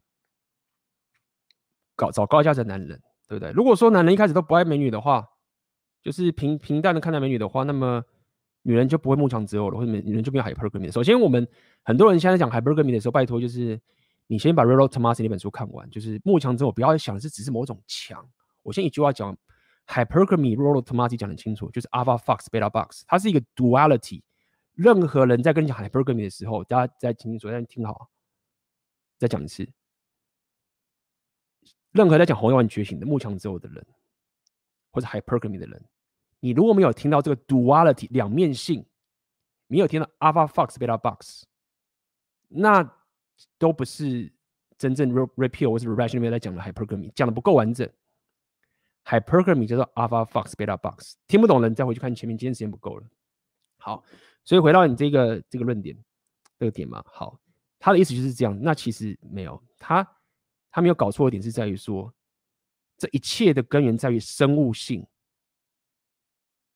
[1.96, 3.50] 搞找高价值的男人，对不对？
[3.52, 5.26] 如果说男人一开始都不爱美女的话，
[6.02, 8.04] 就是平平淡的看待美女的话，那么
[8.62, 10.92] 女人就不会慕强择偶了，或者女人就没有 hypergamy。
[10.92, 11.48] 首先，我们
[11.82, 13.80] 很多人现在讲 hypergamy 的时候，拜托就是
[14.26, 18.22] 你先把 Rollo Tomassi 那本书看完，就是慕强择偶，不要想的是只是某种强。
[18.62, 19.34] 我先一句话讲
[19.86, 24.20] ，hypergamy，Rollo Tomassi 讲得清楚，就是 Alpha Fox Beta Box，它是一个 duality。
[24.74, 28.10] 任何人在跟你讲 hypergamy 的时候，大家再听清楚，再听好，
[29.18, 29.68] 再讲一次。
[31.90, 33.86] 任何在讲红药丸觉醒的慕强之后的人，
[34.90, 35.84] 或者 hypergamy 的人，
[36.40, 38.86] 你如果没有听到这个 duality 两面性，
[39.66, 41.44] 没有听到 alpha fox beta box，
[42.48, 42.98] 那
[43.58, 44.32] 都不是
[44.78, 47.86] 真正 repeal 或是 Rebellion 里面在讲的 hypergamy，讲的不够完整。
[49.04, 53.06] hypergamy 叫做 alpha fox beta box，听不懂的人再回去看前面，今天时间不够了。
[53.76, 54.02] 好。
[54.44, 55.96] 所以回到你这个这个论点，
[56.58, 57.38] 这个点嘛，好，
[57.78, 58.58] 他的意思就是这样。
[58.60, 60.06] 那其实没有，他
[60.70, 62.12] 他没有搞错的点是在于说，
[62.96, 65.06] 这一切的根源在于生物性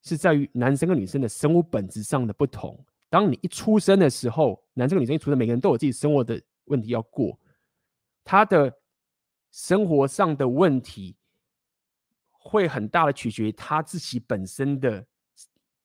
[0.03, 2.85] 是在于男生跟女生的生物本质上的不同。
[3.09, 7.39] 当你一出生的时候，男生跟女生一出生，每个人都有自己生活的问题要过，
[8.25, 8.73] 他的
[9.51, 11.17] 生活上的问题
[12.31, 15.07] 会很大的取决于他自己本身的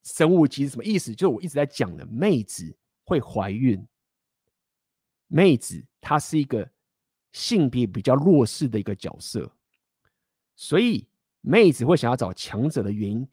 [0.02, 0.70] 生物机是。
[0.70, 1.14] 什么意思？
[1.14, 3.86] 就是我一直在讲的，妹子会怀孕，
[5.28, 6.68] 妹子她是一个
[7.32, 9.50] 性别比较弱势的一个角色，
[10.54, 11.08] 所以
[11.40, 13.28] 妹子会想要找强者的原因。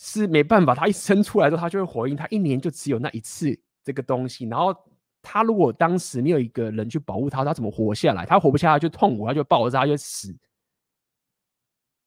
[0.00, 4.46] 是没办法，她一生出来之后，她就会怀孕，她一年就只有那一次这个东西。
[4.46, 4.72] 然后
[5.20, 8.24] 他如果当时没有一个人去保护他，他怎么活下来？
[8.24, 10.34] 他活不下来就痛苦，他就爆炸，他就死。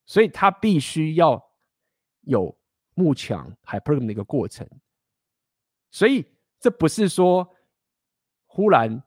[0.06, 1.40] 所以他必须要
[2.22, 2.58] 有
[2.94, 4.68] 慕强 hypergamy 的一个过程。
[5.90, 6.24] 所以
[6.58, 7.48] 这不是说
[8.46, 9.02] 忽然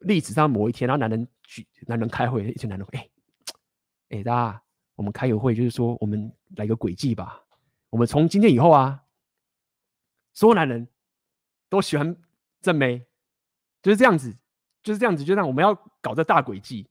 [0.00, 3.08] 历史上某一天，然后男人去男人开会，一群男人，哎
[4.10, 4.62] 哎，大家
[4.94, 7.42] 我们开个会，就是说我们来个诡计吧。
[7.90, 9.04] 我们从今天以后啊，
[10.32, 10.86] 所有男人
[11.68, 12.14] 都喜欢
[12.60, 13.06] 正妹，
[13.80, 14.36] 就是这样子，
[14.82, 16.88] 就是这样子，就让我们要搞这大诡计，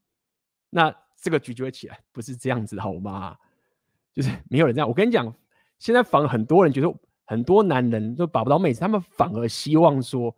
[0.69, 3.38] 那这个局就会起来，不是这样子好吗？
[4.14, 4.88] 就是没有人这样。
[4.88, 5.32] 我跟你讲，
[5.80, 6.94] 现在反而很多人觉得
[7.26, 10.36] 很多男人都把不到妹子，他们反而希望说，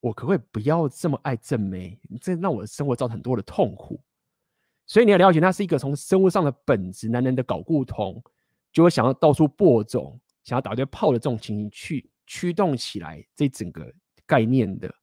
[0.00, 1.98] 我可不可以不要这么爱正妹？
[2.20, 4.00] 这让我的生活造成很多的痛苦。
[4.86, 8.22] 所以你要了解，那是一个从生物上的本质，男人的睾固酮。
[8.70, 13.90] 就会想要到处播种，想要打对炮的这种情形去驱动起来这整个
[14.26, 14.94] 概念的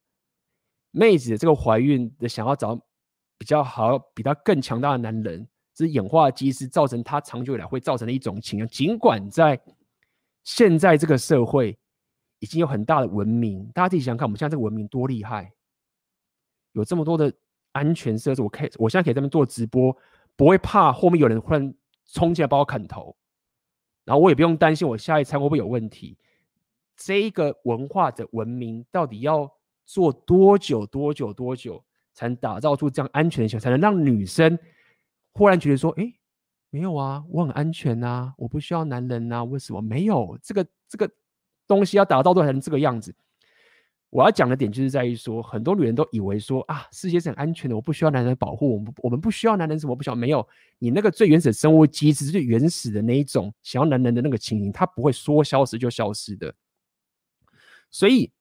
[0.92, 2.80] 妹子的这个怀孕的想要找
[3.36, 8.68] 比较好、比他更强大的男人，这是演化机制造成它长久以来会造成的一种情况。
[8.68, 9.60] 尽管在
[10.42, 11.78] 现在这个社会
[12.38, 15.52] 已经有很大的文明，大家自己想想看，我们现在这个文明多厉害，
[16.72, 17.30] 有这么多的
[17.72, 19.94] 安全设施，我可以，我现在可以在这边做直播，
[20.34, 21.74] 不会怕后面有人忽然
[22.06, 23.14] 冲进来把我砍头。
[24.06, 26.16] 然后我也不用担心我下一餐会不会有问题。
[26.96, 29.52] 这一个文化的文明到底要
[29.84, 34.58] 做多久、多久、多久，才能打造出这样安全的形象，才能让女生
[35.36, 36.14] 忽然觉得说：“哎，
[36.70, 39.82] 没有啊，我很安全呐，我不需要男人呐，为什么？
[39.82, 41.10] 没有这个这个
[41.66, 43.14] 东西要打造都才能这个样子。”
[44.08, 50.48] 我要讲的点就是在于说，很多女人都以为说啊，世界是很安全的，我不需要男人保护，我们我们不需要男人什么不需要，没有，
[50.78, 56.54] 你那个最原始的生物机制，最原始的那一种想要男人的那个情形，它不会说消失就消失的。
[57.90, 58.32] 所以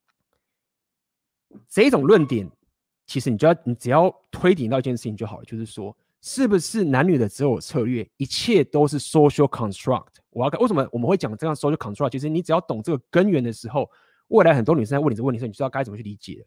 [1.68, 2.50] 这一种论点，
[3.08, 10.08] 其实你就要你只要推顶到一件事情就好了，就是说，是不是男女的择偶策略，一切都是 social construct？
[10.32, 12.10] 我要看为什么我们会讲这样 social construct？
[12.10, 13.88] 其实你只要懂这个根源的时候。
[14.30, 16.44] 未来很多女生在问你这个问题的时候，你知道该怎么去理解。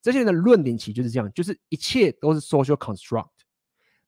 [0.00, 3.26] 这些人的论点其实就是这样，就是一切都是 social construct，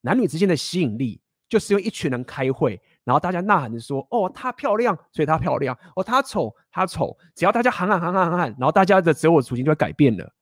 [0.03, 10.33] 男女之间的吸引力就是因为一群人开会，然后大家呐喊着说：“哦，她漂亮，所以她漂亮；哦，她丑，她丑。”只要大家喊喊喊喊喊喊，然后大家的择偶处境就会改变了。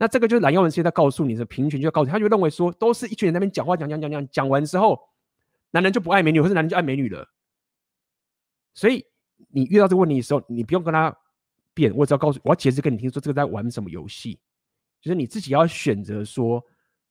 [0.00, 4.98] 那这个就是蓝曜人现在告诉你的平权，就要告诉，他就认为说，都是一群人在那边讲话，讲讲讲讲，讲完之后，
[5.70, 7.24] 男人就不爱美女，或是男人就爱美女了。
[8.74, 9.04] 所以
[9.50, 11.16] 你遇到这个问题的时候，你不用跟他。
[11.72, 14.40] 辩，我只要告诉，我要解释给你听，说这个在玩什么游戏，
[15.00, 16.62] 就是你自己要选择说，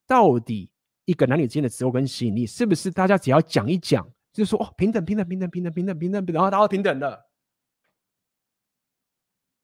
[0.05, 0.69] 到底
[1.05, 7.27] 一个男女之间的择偶跟吸引力，是不是大家只要讲一讲，就是说哦，平等平等平等平等平等平等，然后大家平等的，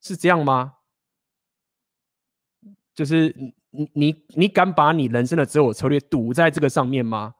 [0.02, 0.75] 是这样吗？
[2.95, 3.35] 就是
[3.69, 7.35] 你你你敢把你人生的择偶策略赌在这个上面吗？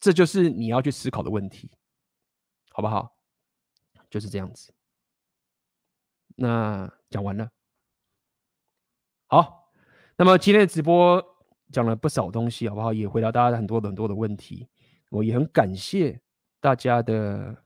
[0.00, 1.70] 这就是你要去思考的问题，
[2.70, 3.16] 好不好？
[4.10, 4.72] 就是这样子。
[6.36, 7.50] 那讲完了，
[9.26, 9.70] 好，
[10.16, 11.22] 那么今天的直播
[11.72, 12.92] 讲了不少东西，好不好？
[12.92, 14.68] 也回答大家很多很多的问题，
[15.10, 16.20] 我也很感谢
[16.60, 17.56] 大家的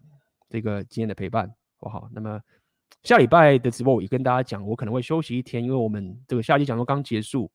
[0.48, 1.48] 这个今天的陪伴，
[1.78, 2.08] 好不好？
[2.12, 2.40] 那么
[3.02, 7.51] 下礼拜的直播我也跟大家讲，我可能会休息一天，因为我们这个夏季讲座刚结束，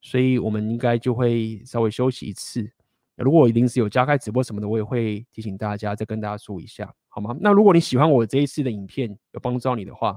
[0.00, 2.70] 所以我们应该就会稍微休息一次。
[3.16, 7.36] 如果我临时有加开直播什么的，我也会提醒大家，再跟大家说一下，好吗？
[7.40, 10.16] 那如果你喜欢我这一次的影片，有帮助到你的话，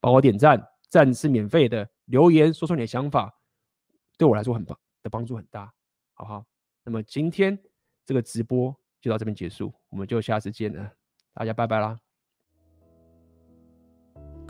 [0.00, 1.88] 帮我点赞，赞是免费的。
[2.06, 3.32] 留言说出你的想法，
[4.18, 5.72] 对我来说很棒，的帮助很大，
[6.14, 6.44] 好不好？
[6.84, 7.56] 那么今天
[8.04, 10.92] 这个直播就到这边结束，我们就下次见了，
[11.34, 11.96] 大家拜拜啦！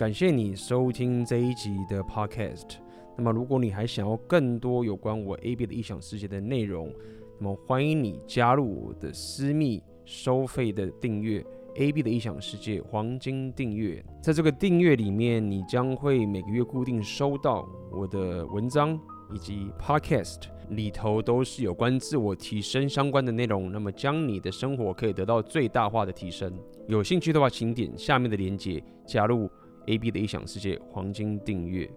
[0.01, 2.77] 感谢你收听这一集的 Podcast。
[3.19, 6.91] 那么如果你还想要更多有关我 AB 的异想世界的内容，
[7.39, 11.45] 那么欢迎你加入我的私密收费的订阅。
[11.75, 18.99] AB 的异想世界黄金订阅，在这个订阅里面，你将会每个月固定收到我的文章、
[19.35, 26.59] 以及 Podcast 里头都是有关自我提升相关的内容，那么将你的生活可以得到最大化的提升。
[26.89, 29.49] 有兴趣的话，请点下面的链接加入
[29.87, 31.89] AB 的异想世界黄金订阅。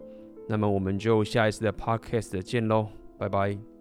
[0.48, 2.88] 那么我们就下一次的 Podcast 见喽，
[3.18, 3.73] 拜拜。